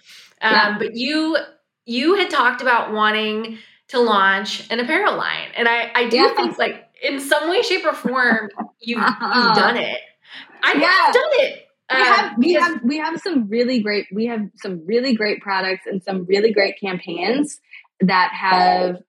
yeah. 0.43 0.79
But 0.79 0.95
you 0.95 1.37
you 1.87 2.15
had 2.17 2.31
talked 2.31 2.63
about 2.63 2.93
wanting 2.93 3.59
to 3.89 4.01
launch 4.01 4.71
an 4.71 4.79
apparel 4.81 5.17
line, 5.17 5.49
and 5.57 5.69
I 5.69 5.91
I 5.95 6.09
do 6.09 6.19
yeah. 6.19 6.35
think 6.35 6.59
like 6.59 6.85
in 7.03 7.21
some 7.21 7.49
way, 7.49 7.63
shape, 7.63 7.85
or 7.85 7.95
form 7.95 8.51
you've, 8.81 9.03
uh-huh. 9.03 9.43
you've 9.47 9.57
done 9.57 9.77
it. 9.77 10.01
I 10.63 10.73
yeah. 10.75 11.07
you've 11.07 11.15
done 11.15 11.47
it. 11.47 11.67
We 11.93 12.05
have 12.05 12.33
um, 12.33 12.35
we 12.39 12.53
have 12.53 12.83
we 12.85 12.99
have 12.99 13.21
some 13.21 13.49
really 13.49 13.83
great 13.83 14.07
we 14.13 14.27
have 14.27 14.49
some 14.57 14.87
really 14.87 15.15
great 15.15 15.41
products 15.41 15.87
and 15.87 16.03
some 16.03 16.25
really 16.27 16.53
great 16.53 16.79
campaigns 16.79 17.61
that 18.01 18.33
have 18.33 19.03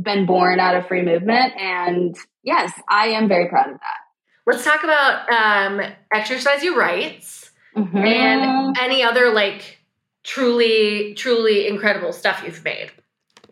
been 0.00 0.26
born 0.26 0.60
out 0.60 0.74
of 0.76 0.86
free 0.86 1.02
movement 1.02 1.52
and 1.58 2.16
yes, 2.42 2.72
I 2.88 3.08
am 3.08 3.28
very 3.28 3.48
proud 3.48 3.68
of 3.68 3.74
that. 3.74 3.98
Let's 4.46 4.64
talk 4.64 4.82
about 4.82 5.30
um, 5.30 5.80
exercise 6.12 6.62
your 6.62 6.76
rights 6.76 7.50
mm-hmm. 7.76 7.96
and 7.96 8.76
any 8.78 9.02
other 9.02 9.32
like 9.32 9.78
truly, 10.24 11.14
truly 11.14 11.68
incredible 11.68 12.12
stuff 12.12 12.42
you've 12.44 12.64
made. 12.64 12.90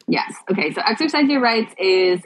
Yes. 0.08 0.34
Okay. 0.50 0.72
So 0.72 0.82
exercise 0.86 1.28
your 1.28 1.40
rights 1.40 1.74
is 1.78 2.20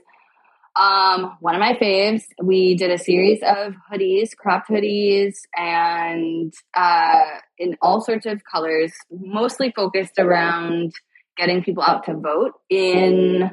Um, 0.76 1.36
one 1.38 1.54
of 1.54 1.60
my 1.60 1.74
faves. 1.74 2.24
We 2.42 2.74
did 2.74 2.90
a 2.90 2.98
series 2.98 3.40
of 3.44 3.74
hoodies, 3.88 4.34
cropped 4.36 4.68
hoodies, 4.68 5.34
and 5.56 6.52
uh, 6.76 7.38
in 7.58 7.76
all 7.80 8.00
sorts 8.00 8.26
of 8.26 8.42
colors, 8.42 8.92
mostly 9.08 9.70
focused 9.70 10.18
around 10.18 10.92
getting 11.36 11.62
people 11.62 11.84
out 11.84 12.02
to 12.06 12.14
vote 12.14 12.54
in 12.68 13.52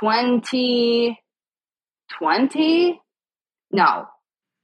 2020. 0.00 3.00
No. 3.72 4.06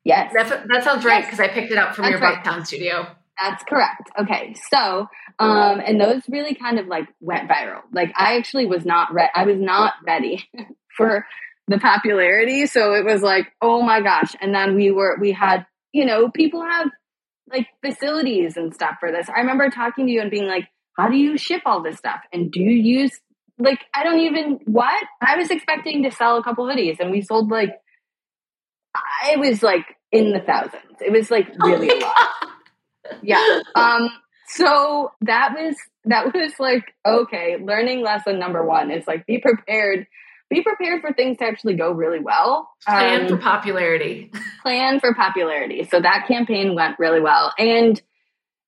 Yes. 0.05 0.33
That, 0.35 0.67
that 0.69 0.85
sounds 0.85 1.05
right 1.05 1.25
because 1.25 1.41
I 1.41 1.49
picked 1.49 1.73
it 1.73 1.79
up 1.79 1.95
from 1.95 2.05
That's 2.05 2.13
your 2.13 2.21
right. 2.21 2.45
Bucktown 2.45 2.67
studio. 2.67 3.07
That's 3.41 3.65
correct. 3.65 4.11
Okay. 4.19 4.55
So, 4.71 5.09
um, 5.39 5.81
and 5.85 6.01
those 6.01 6.23
really 6.29 6.55
kind 6.55 6.79
of 6.79 6.87
like 6.87 7.09
went 7.21 7.49
viral. 7.49 7.81
Like 7.93 8.13
I 8.17 8.37
actually 8.37 8.67
was 8.67 8.85
not 8.85 9.13
ready. 9.13 9.31
I 9.35 9.45
was 9.45 9.59
not 9.59 9.95
ready 10.07 10.49
for 10.97 11.27
the 11.67 11.79
popularity. 11.79 12.67
So 12.67 12.95
it 12.95 13.05
was 13.05 13.23
like, 13.23 13.53
oh 13.61 13.83
my 13.83 14.01
gosh. 14.03 14.35
And 14.41 14.55
then 14.55 14.77
we 14.77 14.91
were, 14.91 15.17
we 15.21 15.33
had, 15.33 15.67
you 15.93 16.05
know, 16.05 16.31
people 16.31 16.63
have 16.63 16.89
like 17.51 17.67
facilities 17.85 18.57
and 18.57 18.75
stuff 18.75 18.97
for 19.01 19.11
this. 19.11 19.29
I 19.29 19.41
remember 19.41 19.69
talking 19.71 20.07
to 20.07 20.13
you 20.13 20.21
and 20.21 20.31
being 20.31 20.47
like, 20.47 20.69
how 20.97 21.09
do 21.09 21.17
you 21.17 21.37
ship 21.37 21.63
all 21.67 21.83
this 21.83 21.97
stuff? 21.97 22.21
And 22.33 22.53
do 22.53 22.61
you 22.61 22.71
use 22.71 23.21
like 23.59 23.81
I 23.95 24.05
don't 24.05 24.21
even 24.21 24.61
what? 24.65 25.05
I 25.21 25.37
was 25.37 25.51
expecting 25.51 26.03
to 26.05 26.11
sell 26.11 26.37
a 26.37 26.43
couple 26.43 26.67
hoodies 26.67 27.01
and 27.01 27.11
we 27.11 27.23
sold 27.23 27.51
like 27.51 27.71
I 28.95 29.37
was 29.37 29.63
like 29.63 29.85
in 30.13 30.33
the 30.33 30.41
thousands. 30.41 31.01
It 31.01 31.13
was 31.13 31.31
like 31.31 31.49
really 31.59 31.89
a 31.89 32.05
lot. 32.05 32.15
Yeah. 33.23 33.61
Um 33.75 34.09
so 34.49 35.13
that 35.21 35.53
was 35.55 35.77
that 36.07 36.33
was 36.33 36.53
like 36.59 36.95
okay, 37.07 37.59
learning 37.63 38.03
lesson 38.03 38.39
number 38.39 38.65
1 38.65 38.91
is 38.91 39.07
like 39.07 39.27
be 39.27 39.39
prepared 39.39 40.07
be 40.51 40.63
prepared 40.63 41.01
for 41.01 41.13
things 41.13 41.39
to 41.39 41.45
actually 41.45 41.75
go 41.75 41.91
really 41.91 42.21
well. 42.21 42.71
Plan 42.87 43.23
um, 43.23 43.29
for 43.29 43.39
popularity. 43.39 44.31
plan 44.63 45.01
for 45.01 45.15
popularity. 45.15 45.85
So 45.91 46.01
that 46.01 46.27
campaign 46.29 46.75
went 46.75 46.99
really 46.99 47.21
well. 47.21 47.53
And 47.59 48.01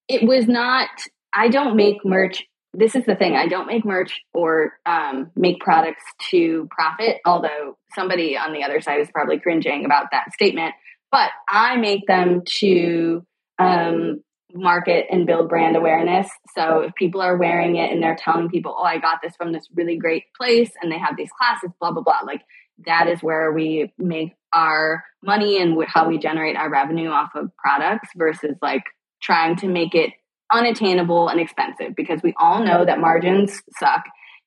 it 0.09 0.27
was 0.27 0.47
not, 0.47 0.89
I 1.33 1.49
don't 1.49 1.77
make 1.77 2.05
merch. 2.05 2.45
This 2.79 2.95
is 2.95 3.07
the 3.07 3.17
thing. 3.17 3.37
I 3.37 3.49
don't 3.49 3.67
make 3.67 3.85
merch 3.85 4.21
or 4.35 4.75
um, 4.85 5.31
make 5.35 5.61
products 5.61 6.05
to 6.31 6.69
profit, 6.71 7.19
although 7.25 7.79
somebody 7.95 8.37
on 8.37 8.53
the 8.53 8.65
other 8.65 8.81
side 8.81 9.01
is 9.01 9.11
probably 9.11 9.39
cringing 9.39 9.87
about 9.87 10.07
that 10.13 10.33
statement. 10.35 10.75
But 11.11 11.31
I 11.49 11.77
make 11.77 12.07
them 12.07 12.43
to 12.59 13.25
um, 13.59 14.23
market 14.53 15.07
and 15.11 15.27
build 15.27 15.49
brand 15.49 15.77
awareness. 15.77 16.29
So 16.55 16.81
if 16.81 16.95
people 16.95 17.23
are 17.23 17.37
wearing 17.37 17.77
it 17.77 17.91
and 17.91 18.03
they're 18.03 18.17
telling 18.17 18.51
people, 18.51 18.77
oh, 18.79 18.85
I 18.85 18.99
got 18.99 19.21
this 19.23 19.35
from 19.37 19.53
this 19.53 19.67
really 19.75 19.97
great 19.97 20.25
place 20.37 20.71
and 20.83 20.93
they 20.93 20.99
have 20.99 21.17
these 21.17 21.31
classes, 21.39 21.71
blah, 21.81 21.93
blah, 21.93 22.03
blah, 22.03 22.21
like 22.27 22.43
that 22.85 23.09
is 23.09 23.23
where 23.23 23.53
we 23.53 23.93
make 23.97 24.35
our 24.53 25.03
money 25.23 25.61
and 25.61 25.83
how 25.87 26.09
we 26.09 26.19
generate 26.19 26.57
our 26.57 26.71
revenue 26.71 27.09
off 27.09 27.31
of 27.35 27.51
products 27.57 28.09
versus 28.17 28.57
like 28.61 28.85
trying 29.23 29.57
to 29.57 29.69
make 29.69 29.95
it 29.95 30.11
unattainable 30.53 31.29
and 31.29 31.41
expensive 31.41 31.95
because 31.97 32.23
we 32.23 32.35
all 32.39 32.65
know 32.65 32.85
that 32.85 33.01
margins 33.01 33.63
suck. 33.79 34.05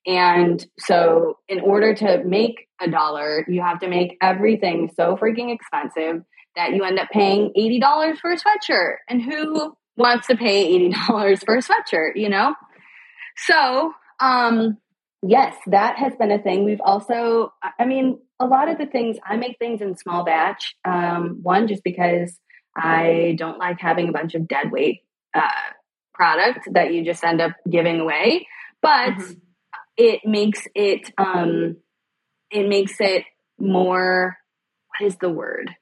And 0.07 0.65
so, 0.79 1.37
in 1.47 1.59
order 1.59 1.93
to 1.93 2.23
make 2.23 2.67
a 2.81 2.89
dollar, 2.89 3.45
you 3.47 3.61
have 3.61 3.79
to 3.81 3.89
make 3.89 4.17
everything 4.21 4.89
so 4.95 5.17
freaking 5.17 5.53
expensive 5.53 6.23
that 6.55 6.73
you 6.73 6.83
end 6.83 6.99
up 6.99 7.09
paying 7.11 7.51
$80 7.57 8.17
for 8.17 8.31
a 8.31 8.37
sweatshirt. 8.37 8.95
And 9.09 9.21
who 9.21 9.75
wants 9.97 10.27
to 10.27 10.37
pay 10.37 10.89
$80 10.89 11.45
for 11.45 11.55
a 11.55 11.61
sweatshirt, 11.61 12.15
you 12.15 12.29
know? 12.29 12.55
So, 13.47 13.93
um, 14.19 14.77
yes, 15.21 15.55
that 15.67 15.97
has 15.97 16.15
been 16.15 16.31
a 16.31 16.41
thing. 16.41 16.63
We've 16.63 16.81
also, 16.81 17.53
I 17.77 17.85
mean, 17.85 18.19
a 18.39 18.45
lot 18.45 18.69
of 18.69 18.77
the 18.77 18.85
things, 18.85 19.17
I 19.25 19.35
make 19.35 19.57
things 19.59 19.81
in 19.81 19.97
small 19.97 20.23
batch. 20.23 20.75
Um, 20.85 21.39
one, 21.41 21.67
just 21.67 21.83
because 21.83 22.39
I 22.75 23.35
don't 23.37 23.59
like 23.59 23.79
having 23.79 24.09
a 24.09 24.13
bunch 24.13 24.33
of 24.33 24.47
dead 24.47 24.71
weight 24.71 25.01
uh, 25.33 25.49
product 26.19 26.67
that 26.73 26.93
you 26.93 27.05
just 27.05 27.23
end 27.23 27.39
up 27.39 27.53
giving 27.69 27.99
away, 27.99 28.47
but 28.81 29.11
mm-hmm. 29.11 29.33
it 29.97 30.21
makes 30.25 30.67
it, 30.75 31.11
um, 31.17 31.77
it 32.51 32.67
makes 32.67 32.95
it 32.99 33.23
more, 33.57 34.37
what 34.89 35.07
is 35.07 35.15
the 35.17 35.29
word? 35.29 35.73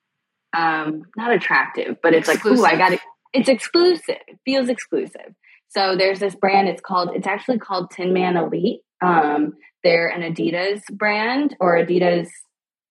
Um, 0.55 1.03
not 1.15 1.33
attractive, 1.33 1.97
but 2.01 2.13
it's 2.13 2.29
Exclusive. 2.29 2.59
like, 2.61 2.73
ooh, 2.73 2.75
I 2.75 2.77
got 2.77 2.93
it 2.93 3.01
it's 3.33 3.49
exclusive. 3.49 4.15
It 4.27 4.39
feels 4.45 4.69
exclusive. 4.69 5.35
So 5.69 5.95
there's 5.97 6.19
this 6.19 6.35
brand. 6.35 6.69
It's 6.69 6.81
called. 6.81 7.11
It's 7.13 7.27
actually 7.27 7.59
called 7.59 7.91
Tinman 7.91 8.37
Elite. 8.37 8.81
Um, 9.01 9.53
they're 9.83 10.07
an 10.07 10.21
Adidas 10.21 10.81
brand 10.89 11.55
or 11.59 11.75
Adidas 11.75 12.27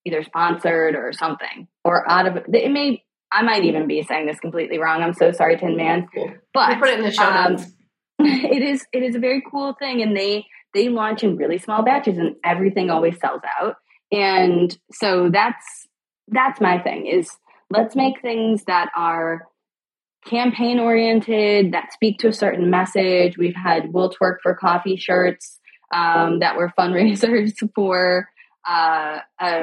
either 0.04 0.22
sponsored 0.22 0.94
or 0.94 1.12
something 1.12 1.66
or 1.84 2.08
out 2.08 2.26
of 2.26 2.36
it 2.36 2.70
may. 2.70 3.02
I 3.36 3.42
might 3.42 3.64
even 3.64 3.86
be 3.86 4.02
saying 4.02 4.26
this 4.26 4.40
completely 4.40 4.78
wrong. 4.78 5.02
I'm 5.02 5.12
so 5.12 5.30
sorry, 5.30 5.56
Tinman. 5.58 6.08
But 6.54 6.70
we 6.70 6.76
put 6.76 6.88
it 6.88 6.98
in 6.98 7.04
the 7.04 7.10
show 7.10 7.22
um, 7.22 7.52
notes. 7.52 7.66
it 8.18 8.62
is 8.62 8.86
it 8.92 9.02
is 9.02 9.14
a 9.14 9.18
very 9.18 9.42
cool 9.50 9.74
thing, 9.78 10.00
and 10.00 10.16
they 10.16 10.46
they 10.72 10.88
launch 10.88 11.22
in 11.22 11.36
really 11.36 11.58
small 11.58 11.82
batches, 11.82 12.16
and 12.16 12.36
everything 12.42 12.88
always 12.88 13.18
sells 13.20 13.42
out. 13.60 13.76
And 14.10 14.76
so 14.90 15.28
that's 15.30 15.86
that's 16.28 16.60
my 16.60 16.78
thing 16.78 17.06
is 17.06 17.30
let's 17.70 17.94
make 17.94 18.22
things 18.22 18.64
that 18.64 18.90
are 18.96 19.46
campaign 20.24 20.78
oriented 20.78 21.72
that 21.72 21.92
speak 21.92 22.18
to 22.20 22.28
a 22.28 22.32
certain 22.32 22.70
message. 22.70 23.36
We've 23.36 23.54
had 23.54 23.92
Will 23.92 24.10
Twerk 24.10 24.36
for 24.42 24.54
Coffee 24.54 24.96
shirts 24.96 25.60
um, 25.94 26.40
that 26.40 26.56
were 26.56 26.72
fundraisers 26.78 27.52
for 27.74 28.28
uh, 28.68 29.18
a, 29.40 29.60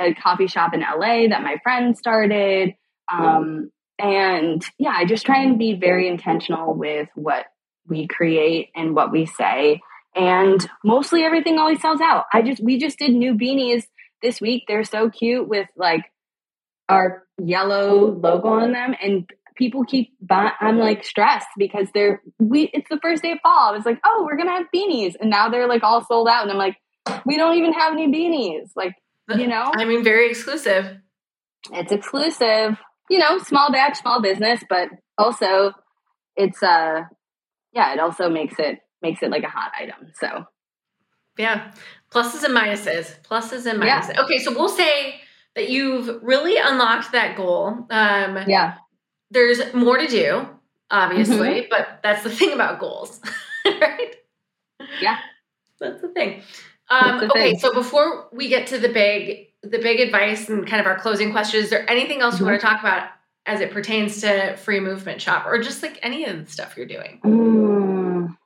a, 0.00 0.14
coffee 0.14 0.46
shop 0.46 0.72
in 0.72 0.80
LA 0.80 1.28
that 1.28 1.42
my 1.42 1.56
friend 1.62 1.96
started. 1.96 2.74
Um, 3.12 3.70
and 3.98 4.64
yeah, 4.78 4.94
I 4.94 5.04
just 5.04 5.26
try 5.26 5.42
and 5.42 5.58
be 5.58 5.74
very 5.74 6.08
intentional 6.08 6.74
with 6.74 7.08
what 7.14 7.46
we 7.88 8.06
create 8.06 8.70
and 8.74 8.94
what 8.94 9.12
we 9.12 9.26
say. 9.26 9.80
And 10.14 10.66
mostly 10.84 11.22
everything 11.22 11.58
always 11.58 11.80
sells 11.80 12.00
out. 12.00 12.24
I 12.32 12.42
just, 12.42 12.62
we 12.62 12.78
just 12.78 12.98
did 12.98 13.12
new 13.12 13.34
beanies 13.34 13.84
this 14.22 14.40
week. 14.40 14.64
They're 14.66 14.84
so 14.84 15.10
cute 15.10 15.48
with 15.48 15.68
like 15.76 16.04
our 16.88 17.24
yellow 17.38 18.12
logo 18.12 18.48
on 18.48 18.72
them. 18.72 18.94
And 19.00 19.30
people 19.56 19.84
keep 19.84 20.12
buying. 20.20 20.52
I'm 20.60 20.78
like 20.78 21.04
stressed 21.04 21.48
because 21.56 21.88
they're 21.94 22.22
we. 22.38 22.70
It's 22.72 22.88
the 22.88 22.98
first 23.02 23.22
day 23.22 23.32
of 23.32 23.38
fall. 23.42 23.72
I 23.72 23.76
was 23.76 23.86
like, 23.86 23.98
oh, 24.04 24.22
we're 24.24 24.36
gonna 24.36 24.52
have 24.52 24.66
beanies, 24.74 25.14
and 25.18 25.30
now 25.30 25.48
they're 25.48 25.66
like 25.66 25.82
all 25.82 26.04
sold 26.04 26.28
out, 26.28 26.42
and 26.42 26.50
I'm 26.50 26.58
like, 26.58 26.76
we 27.24 27.36
don't 27.36 27.56
even 27.56 27.72
have 27.72 27.92
any 27.92 28.08
beanies. 28.08 28.70
Like, 28.76 28.94
you 29.34 29.46
know, 29.46 29.70
I 29.74 29.84
mean, 29.84 30.04
very 30.04 30.28
exclusive. 30.28 30.98
It's 31.72 31.90
exclusive. 31.90 32.76
You 33.08 33.18
know, 33.18 33.38
small 33.38 33.70
batch, 33.70 33.98
small 33.98 34.20
business, 34.20 34.62
but 34.68 34.88
also 35.16 35.72
it's 36.36 36.62
uh, 36.62 37.02
yeah, 37.72 37.92
it 37.92 38.00
also 38.00 38.28
makes 38.28 38.58
it 38.58 38.80
makes 39.02 39.22
it 39.22 39.30
like 39.30 39.44
a 39.44 39.48
hot 39.48 39.72
item. 39.78 40.12
So, 40.14 40.44
yeah, 41.38 41.72
pluses 42.10 42.44
and 42.44 42.54
minuses, 42.54 43.20
pluses 43.22 43.66
and 43.66 43.80
minuses. 43.80 44.14
Yeah. 44.14 44.22
Okay, 44.24 44.38
so 44.38 44.52
we'll 44.52 44.68
say 44.68 45.20
that 45.54 45.70
you've 45.70 46.22
really 46.22 46.56
unlocked 46.58 47.12
that 47.12 47.36
goal. 47.36 47.86
Um, 47.90 48.38
yeah 48.46 48.76
there's 49.30 49.74
more 49.74 49.98
to 49.98 50.06
do, 50.06 50.48
obviously, 50.90 51.36
mm-hmm. 51.36 51.66
but 51.70 52.00
that's 52.02 52.22
the 52.22 52.30
thing 52.36 52.52
about 52.52 52.80
goals, 52.80 53.20
right? 53.64 54.16
Yeah. 55.00 55.18
That's 55.80 56.00
the 56.00 56.08
thing. 56.08 56.42
Um, 56.88 57.24
okay, 57.24 57.50
thing. 57.50 57.58
so 57.58 57.74
before 57.74 58.28
we 58.32 58.48
get 58.48 58.68
to 58.68 58.78
the 58.78 58.88
big, 58.88 59.48
the 59.70 59.78
big 59.78 60.00
advice 60.00 60.48
and 60.48 60.66
kind 60.66 60.80
of 60.80 60.86
our 60.86 60.98
closing 60.98 61.32
question, 61.32 61.60
is 61.60 61.70
there 61.70 61.88
anything 61.90 62.20
else 62.20 62.36
mm-hmm. 62.36 62.44
you 62.44 62.50
want 62.50 62.60
to 62.60 62.66
talk 62.66 62.80
about 62.80 63.08
as 63.46 63.60
it 63.60 63.70
pertains 63.70 64.20
to 64.22 64.56
free 64.56 64.80
movement 64.80 65.20
shop, 65.20 65.46
or 65.46 65.62
just 65.62 65.82
like 65.82 65.98
any 66.02 66.24
of 66.24 66.44
the 66.44 66.50
stuff 66.50 66.76
you're 66.76 66.86
doing? 66.86 67.20
Mm. 67.24 68.36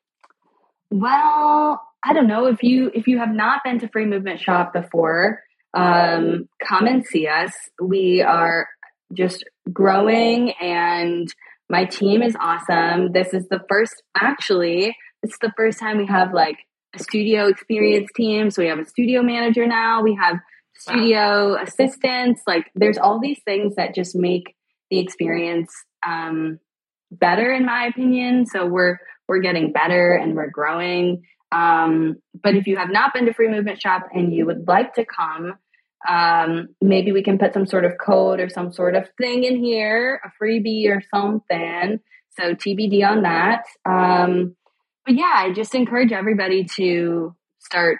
Well, 0.90 1.82
I 2.04 2.12
don't 2.12 2.26
know 2.26 2.46
if 2.46 2.62
you 2.62 2.90
if 2.94 3.06
you 3.06 3.18
have 3.18 3.32
not 3.32 3.62
been 3.64 3.78
to 3.80 3.88
free 3.88 4.06
movement 4.06 4.40
shop 4.40 4.72
before, 4.72 5.42
um, 5.74 6.48
come 6.62 6.86
and 6.86 7.04
see 7.04 7.26
us. 7.26 7.52
We 7.80 8.22
are 8.22 8.68
just 9.12 9.44
growing 9.72 10.52
and 10.60 11.32
my 11.68 11.84
team 11.84 12.22
is 12.22 12.36
awesome. 12.40 13.12
This 13.12 13.32
is 13.32 13.46
the 13.48 13.60
first, 13.68 14.02
actually, 14.16 14.96
it's 15.22 15.38
the 15.40 15.52
first 15.56 15.78
time 15.78 15.98
we 15.98 16.06
have 16.06 16.32
like 16.32 16.56
a 16.94 16.98
studio 16.98 17.46
experience 17.46 18.10
team. 18.16 18.50
So 18.50 18.62
we 18.62 18.68
have 18.68 18.78
a 18.78 18.84
studio 18.84 19.22
manager 19.22 19.66
now, 19.66 20.02
we 20.02 20.18
have 20.20 20.40
studio 20.80 21.54
wow. 21.54 21.62
assistants. 21.62 22.42
Like 22.46 22.70
there's 22.74 22.98
all 22.98 23.20
these 23.20 23.40
things 23.44 23.76
that 23.76 23.94
just 23.94 24.16
make 24.16 24.56
the 24.90 24.98
experience 24.98 25.72
um, 26.06 26.58
better, 27.10 27.52
in 27.52 27.64
my 27.64 27.86
opinion. 27.86 28.46
So 28.46 28.66
we're 28.66 28.98
we're 29.28 29.40
getting 29.40 29.72
better 29.72 30.12
and 30.12 30.34
we're 30.34 30.50
growing. 30.50 31.22
Um, 31.52 32.16
but 32.42 32.54
if 32.54 32.66
you 32.66 32.76
have 32.76 32.90
not 32.90 33.12
been 33.12 33.26
to 33.26 33.34
Free 33.34 33.48
Movement 33.48 33.80
Shop 33.80 34.08
and 34.12 34.32
you 34.32 34.46
would 34.46 34.66
like 34.66 34.94
to 34.94 35.04
come, 35.04 35.54
um, 36.08 36.68
maybe 36.80 37.12
we 37.12 37.22
can 37.22 37.38
put 37.38 37.52
some 37.52 37.66
sort 37.66 37.84
of 37.84 37.92
code 37.98 38.40
or 38.40 38.48
some 38.48 38.72
sort 38.72 38.94
of 38.94 39.08
thing 39.18 39.44
in 39.44 39.62
here, 39.62 40.20
a 40.24 40.42
freebie 40.42 40.88
or 40.88 41.02
something. 41.14 42.00
So 42.38 42.54
TBD 42.54 43.04
on 43.06 43.22
that. 43.22 43.64
Um, 43.84 44.56
but 45.04 45.14
yeah, 45.14 45.32
I 45.34 45.52
just 45.52 45.74
encourage 45.74 46.12
everybody 46.12 46.64
to 46.76 47.34
start 47.58 47.98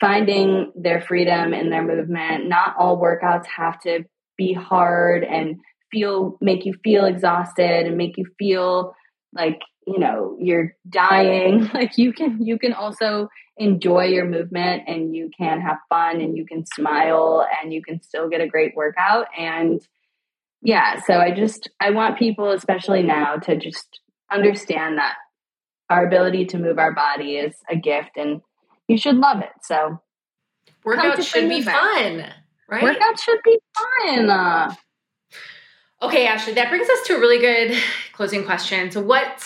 finding 0.00 0.72
their 0.74 1.00
freedom 1.00 1.54
in 1.54 1.70
their 1.70 1.84
movement. 1.84 2.48
Not 2.48 2.74
all 2.78 3.00
workouts 3.00 3.46
have 3.46 3.80
to 3.80 4.04
be 4.36 4.52
hard 4.52 5.24
and 5.24 5.56
feel 5.90 6.36
make 6.40 6.64
you 6.64 6.74
feel 6.82 7.04
exhausted 7.04 7.86
and 7.86 7.96
make 7.96 8.16
you 8.16 8.26
feel 8.38 8.94
like 9.32 9.60
you 9.86 9.98
know 9.98 10.36
you're 10.40 10.74
dying 10.88 11.70
like 11.74 11.96
you 11.96 12.12
can 12.12 12.44
you 12.44 12.58
can 12.58 12.72
also 12.72 13.28
enjoy 13.56 14.04
your 14.04 14.24
movement 14.24 14.82
and 14.88 15.14
you 15.14 15.30
can 15.38 15.60
have 15.60 15.78
fun 15.88 16.20
and 16.20 16.36
you 16.36 16.44
can 16.44 16.66
smile 16.66 17.46
and 17.62 17.72
you 17.72 17.82
can 17.82 18.02
still 18.02 18.28
get 18.28 18.40
a 18.40 18.48
great 18.48 18.74
workout 18.74 19.26
and 19.38 19.86
yeah 20.62 21.00
so 21.06 21.14
i 21.18 21.30
just 21.30 21.70
i 21.80 21.90
want 21.90 22.18
people 22.18 22.50
especially 22.50 23.02
now 23.02 23.36
to 23.36 23.56
just 23.56 24.00
understand 24.32 24.98
that 24.98 25.14
our 25.90 26.06
ability 26.06 26.46
to 26.46 26.58
move 26.58 26.78
our 26.78 26.92
body 26.92 27.36
is 27.36 27.54
a 27.70 27.76
gift 27.76 28.16
and 28.16 28.40
you 28.88 28.98
should 28.98 29.16
love 29.16 29.40
it 29.40 29.52
so. 29.62 30.00
Workout 30.84 31.22
should 31.24 31.48
be 31.48 31.62
fun 31.62 32.26
right? 32.68 32.82
Workout 32.82 33.20
should 33.20 33.40
be 33.44 33.58
fun. 33.76 34.30
Uh, 34.30 34.74
okay 36.02 36.26
ashley 36.26 36.52
that 36.52 36.68
brings 36.68 36.88
us 36.88 37.06
to 37.06 37.16
a 37.16 37.20
really 37.20 37.38
good 37.38 37.76
closing 38.12 38.44
question. 38.44 38.90
So 38.90 39.00
what 39.00 39.44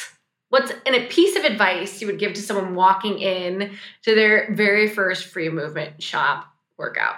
what's 0.51 0.73
in 0.87 0.95
a 0.95 1.07
piece 1.07 1.37
of 1.37 1.45
advice 1.45 2.01
you 2.01 2.07
would 2.07 2.19
give 2.19 2.35
to 2.35 2.43
someone 2.43 2.75
walking 2.75 3.19
in 3.19 3.77
to 4.05 4.15
their 4.15 4.55
very 4.55 4.89
first 4.89 5.27
free 5.27 5.51
movement 5.51 6.03
shop 6.03 6.47
workout? 6.77 7.17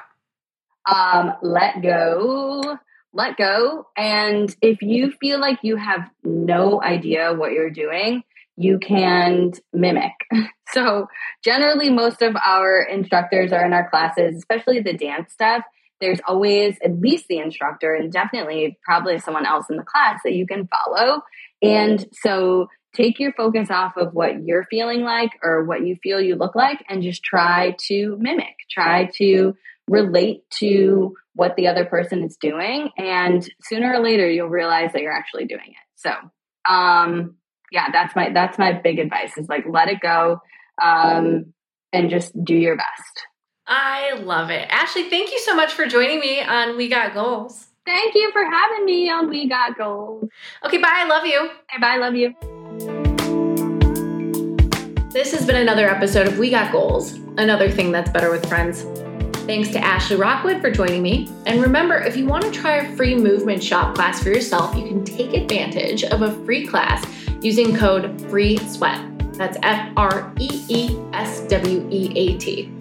Um 0.90 1.34
let 1.42 1.82
go 1.82 2.78
let 3.12 3.36
go. 3.36 3.88
And 3.96 4.54
if 4.62 4.82
you 4.82 5.10
feel 5.20 5.40
like 5.40 5.58
you 5.62 5.74
have 5.74 6.08
no 6.22 6.80
idea 6.80 7.34
what 7.34 7.52
you're 7.52 7.70
doing 7.70 8.22
you 8.60 8.78
can 8.78 9.52
mimic 9.72 10.12
so 10.68 11.06
generally 11.42 11.90
most 11.90 12.22
of 12.22 12.36
our 12.36 12.80
instructors 12.82 13.52
are 13.52 13.64
in 13.64 13.72
our 13.72 13.88
classes 13.88 14.36
especially 14.36 14.80
the 14.80 14.92
dance 14.92 15.32
stuff 15.32 15.62
there's 16.00 16.20
always 16.26 16.76
at 16.82 16.98
least 16.98 17.26
the 17.28 17.38
instructor 17.38 17.94
and 17.94 18.12
definitely 18.12 18.78
probably 18.84 19.18
someone 19.18 19.46
else 19.46 19.66
in 19.70 19.76
the 19.76 19.84
class 19.84 20.20
that 20.24 20.32
you 20.32 20.46
can 20.46 20.68
follow 20.68 21.22
and 21.62 22.06
so 22.12 22.68
take 22.94 23.20
your 23.20 23.32
focus 23.32 23.70
off 23.70 23.96
of 23.96 24.12
what 24.12 24.42
you're 24.44 24.64
feeling 24.64 25.02
like 25.02 25.30
or 25.42 25.64
what 25.64 25.86
you 25.86 25.96
feel 26.02 26.20
you 26.20 26.36
look 26.36 26.54
like 26.54 26.84
and 26.88 27.02
just 27.02 27.22
try 27.22 27.76
to 27.78 28.16
mimic, 28.18 28.56
try 28.70 29.08
to 29.14 29.54
relate 29.88 30.42
to 30.50 31.14
what 31.34 31.54
the 31.56 31.68
other 31.68 31.84
person 31.84 32.24
is 32.24 32.36
doing. 32.36 32.90
And 32.98 33.48
sooner 33.62 33.94
or 33.94 34.00
later, 34.00 34.28
you'll 34.28 34.48
realize 34.48 34.92
that 34.92 35.02
you're 35.02 35.16
actually 35.16 35.46
doing 35.46 35.68
it. 35.68 35.76
So, 35.96 36.10
um, 36.68 37.36
yeah, 37.70 37.90
that's 37.92 38.14
my, 38.16 38.30
that's 38.30 38.58
my 38.58 38.72
big 38.72 38.98
advice 38.98 39.36
is 39.36 39.48
like, 39.48 39.64
let 39.68 39.88
it 39.88 40.00
go. 40.00 40.40
Um, 40.82 41.52
and 41.92 42.08
just 42.10 42.32
do 42.44 42.54
your 42.54 42.76
best. 42.76 43.26
I 43.66 44.14
love 44.14 44.50
it. 44.50 44.66
Ashley, 44.70 45.08
thank 45.08 45.30
you 45.30 45.38
so 45.40 45.54
much 45.54 45.72
for 45.72 45.86
joining 45.86 46.20
me 46.20 46.40
on 46.40 46.76
We 46.76 46.88
Got 46.88 47.14
Goals. 47.14 47.66
Thank 47.86 48.14
you 48.14 48.30
for 48.32 48.44
having 48.44 48.84
me 48.84 49.10
on 49.10 49.28
We 49.28 49.48
Got 49.48 49.76
Goals. 49.78 50.28
Okay, 50.64 50.78
bye. 50.78 50.88
I 50.90 51.06
love 51.06 51.24
you. 51.24 51.38
Okay, 51.38 51.80
bye. 51.80 51.94
I 51.94 51.96
love 51.96 52.14
you. 52.14 52.34
This 55.12 55.32
has 55.32 55.44
been 55.44 55.56
another 55.56 55.88
episode 55.88 56.28
of 56.28 56.38
We 56.38 56.50
Got 56.50 56.70
Goals, 56.70 57.14
another 57.36 57.68
thing 57.70 57.90
that's 57.90 58.10
better 58.10 58.30
with 58.30 58.46
friends. 58.48 58.82
Thanks 59.46 59.70
to 59.70 59.78
Ashley 59.78 60.16
Rockwood 60.16 60.60
for 60.60 60.70
joining 60.70 61.02
me. 61.02 61.28
And 61.46 61.60
remember, 61.60 61.96
if 61.96 62.16
you 62.16 62.26
want 62.26 62.44
to 62.44 62.50
try 62.52 62.76
a 62.76 62.96
free 62.96 63.16
movement 63.16 63.62
shop 63.62 63.96
class 63.96 64.22
for 64.22 64.28
yourself, 64.28 64.76
you 64.76 64.86
can 64.86 65.04
take 65.04 65.34
advantage 65.34 66.04
of 66.04 66.22
a 66.22 66.32
free 66.44 66.66
class 66.66 67.04
using 67.42 67.76
code 67.76 68.20
FREE 68.28 68.56
SWEAT. 68.58 69.34
That's 69.34 69.56
F 69.62 69.92
R 69.96 70.32
E 70.38 70.64
E 70.68 70.98
S 71.12 71.40
W 71.48 71.88
E 71.90 72.12
A 72.14 72.38
T. 72.38 72.72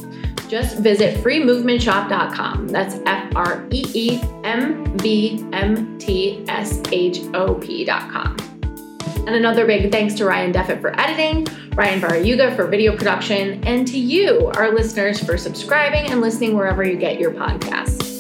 Just 0.49 0.80
visit 0.80 1.24
freemovementshop.com. 1.24 2.68
That's 2.68 2.95
F 3.05 3.36
R 3.36 3.66
E 3.72 3.86
E 3.93 4.22
M 4.43 4.97
V 4.97 5.45
M 5.53 5.97
T 5.99 6.43
S 6.47 6.82
H 6.91 7.20
O 7.34 7.55
P.com. 7.55 8.36
And 9.28 9.36
another 9.36 9.68
big 9.68 9.91
thanks 9.91 10.16
to 10.16 10.26
Ryan 10.26 10.51
Deffett 10.51 10.82
for 10.82 10.99
editing, 10.99 11.45
Ryan 11.76 12.01
Barayuga 12.01 12.55
for 12.55 12.66
video 12.66 12.97
production, 12.97 13.64
and 13.64 13.88
to 13.88 13.99
you, 13.99 14.51
our 14.55 14.74
listeners, 14.74 15.24
for 15.24 15.38
subscribing 15.38 16.10
and 16.12 16.20
listening 16.20 16.57
wherever 16.57 16.84
you 16.84 16.97
get 16.97 17.20
your 17.20 17.32
podcasts. 17.32 18.18